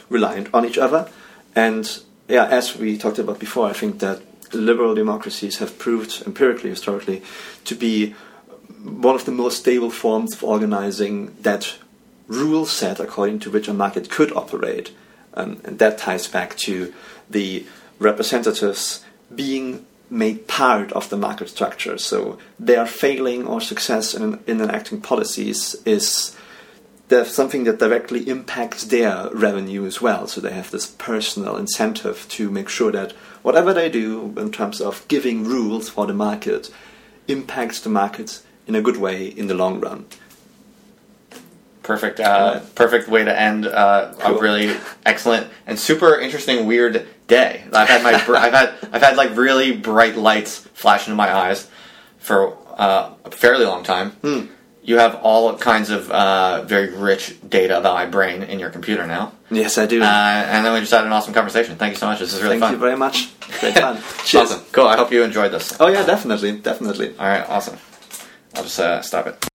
reliant 0.10 0.50
on 0.54 0.66
each 0.66 0.78
other. 0.78 1.10
And 1.56 1.90
yeah, 2.28 2.46
as 2.46 2.78
we 2.78 2.98
talked 2.98 3.20
about 3.20 3.40
before, 3.40 3.68
I 3.68 3.74
think 3.74 4.00
that 4.00 4.22
liberal 4.54 4.94
democracies 4.94 5.60
have 5.60 5.80
proved 5.80 6.24
empirically, 6.26 6.70
historically, 6.70 7.22
to 7.64 7.76
be 7.76 8.14
one 8.84 9.16
of 9.16 9.26
the 9.26 9.32
most 9.32 9.60
stable 9.60 9.90
forms 9.90 10.34
of 10.34 10.44
organizing 10.44 11.36
that 11.42 11.76
rule 12.28 12.66
set 12.66 13.00
according 13.00 13.40
to 13.40 13.50
which 13.50 13.68
a 13.68 13.74
market 13.74 14.10
could 14.10 14.32
operate. 14.34 14.92
Um, 15.34 15.62
and 15.64 15.80
that 15.80 15.98
ties 15.98 16.28
back 16.28 16.56
to 16.58 16.94
the 17.30 17.66
representatives 18.00 19.04
being 19.34 19.86
made 20.10 20.48
part 20.48 20.92
of 20.94 21.10
the 21.10 21.18
market 21.18 21.50
structure. 21.50 21.98
So 21.98 22.38
their 22.60 22.86
failing 22.86 23.48
or 23.48 23.62
success 23.62 24.14
in, 24.14 24.40
in 24.48 24.62
enacting 24.62 25.02
policies 25.02 25.76
is 25.86 26.36
something 27.26 27.66
that 27.66 27.80
directly 27.80 28.28
impacts 28.28 28.86
their 28.86 29.30
revenue 29.32 29.86
as 29.86 30.02
well. 30.02 30.28
So 30.28 30.42
they 30.42 30.52
have 30.54 30.72
this 30.72 30.88
personal 30.88 31.58
incentive 31.58 32.28
to 32.30 32.50
make 32.50 32.70
sure 32.70 32.92
that 32.92 33.12
whatever 33.44 33.74
they 33.74 33.90
do 33.90 34.34
in 34.38 34.52
terms 34.52 34.82
of 34.82 35.08
giving 35.08 35.44
rules 35.44 35.90
for 35.90 36.08
the 36.08 36.14
market 36.14 36.72
impacts 37.28 37.80
the 37.80 37.90
market 37.90 38.42
in 38.68 38.76
a 38.76 38.82
good 38.82 38.98
way 38.98 39.28
in 39.28 39.48
the 39.48 39.54
long 39.54 39.80
run. 39.80 40.06
Perfect, 41.84 42.20
uh, 42.20 42.62
perfect 42.74 43.08
way 43.08 43.24
to 43.24 43.40
end 43.40 43.68
uh, 43.68 44.12
Cool. 44.18 44.40
a 44.40 44.42
really 44.42 44.76
excellent 45.06 45.48
and 45.68 45.80
super 45.80 46.20
interesting, 46.20 46.66
weird 46.66 47.08
day. 47.28 47.64
I've 47.74 47.88
had 47.90 48.04
my, 48.04 48.24
br- 48.26 48.36
I've 48.38 48.54
had, 48.54 48.74
I've 48.92 49.02
had 49.02 49.18
like 49.18 49.36
really 49.36 49.76
bright 49.76 50.16
lights 50.16 50.60
flash 50.74 51.08
into 51.08 51.16
my 51.16 51.34
eyes 51.34 51.70
for 52.18 52.58
uh, 52.78 53.14
a 53.24 53.32
fairly 53.32 53.66
long 53.66 53.84
time. 53.84 54.12
Hmm. 54.12 54.46
You 54.84 55.00
have 55.00 55.16
all 55.24 55.58
kinds 55.58 55.90
of 55.90 56.12
uh, 56.12 56.62
very 56.64 56.94
rich 56.96 57.36
data 57.50 57.80
about 57.80 57.96
my 57.96 58.06
brain 58.06 58.44
in 58.44 58.60
your 58.60 58.70
computer 58.70 59.08
now, 59.08 59.32
Yes, 59.50 59.80
I 59.80 59.88
do. 59.88 60.00
uh, 60.00 60.06
and 60.06 60.64
then 60.64 60.74
we 60.74 60.80
just 60.82 60.92
had 60.92 61.04
an 61.06 61.12
awesome 61.12 61.34
conversation. 61.34 61.76
Thank 61.76 61.94
you 61.94 61.98
so 61.98 62.06
much. 62.06 62.20
This 62.20 62.34
is 62.36 62.42
really 62.44 62.60
Thank 62.60 62.62
fun. 62.62 62.70
Thank 62.70 62.82
you 62.82 62.88
very 62.88 62.98
much. 62.98 63.32
Great 63.62 63.74
fun. 63.74 63.98
Cheers. 64.26 64.52
Awesome, 64.52 64.62
cool. 64.72 64.86
I 64.88 64.96
hope 64.96 65.12
you 65.12 65.24
enjoyed 65.24 65.52
this. 65.52 65.76
Oh 65.80 65.88
yeah, 65.88 66.06
definitely, 66.06 66.60
definitely. 66.60 67.18
All 67.18 67.28
right, 67.28 67.50
awesome. 67.50 67.80
I'll 68.54 68.62
just 68.62 68.80
uh, 68.80 69.02
stop 69.02 69.26
it. 69.26 69.48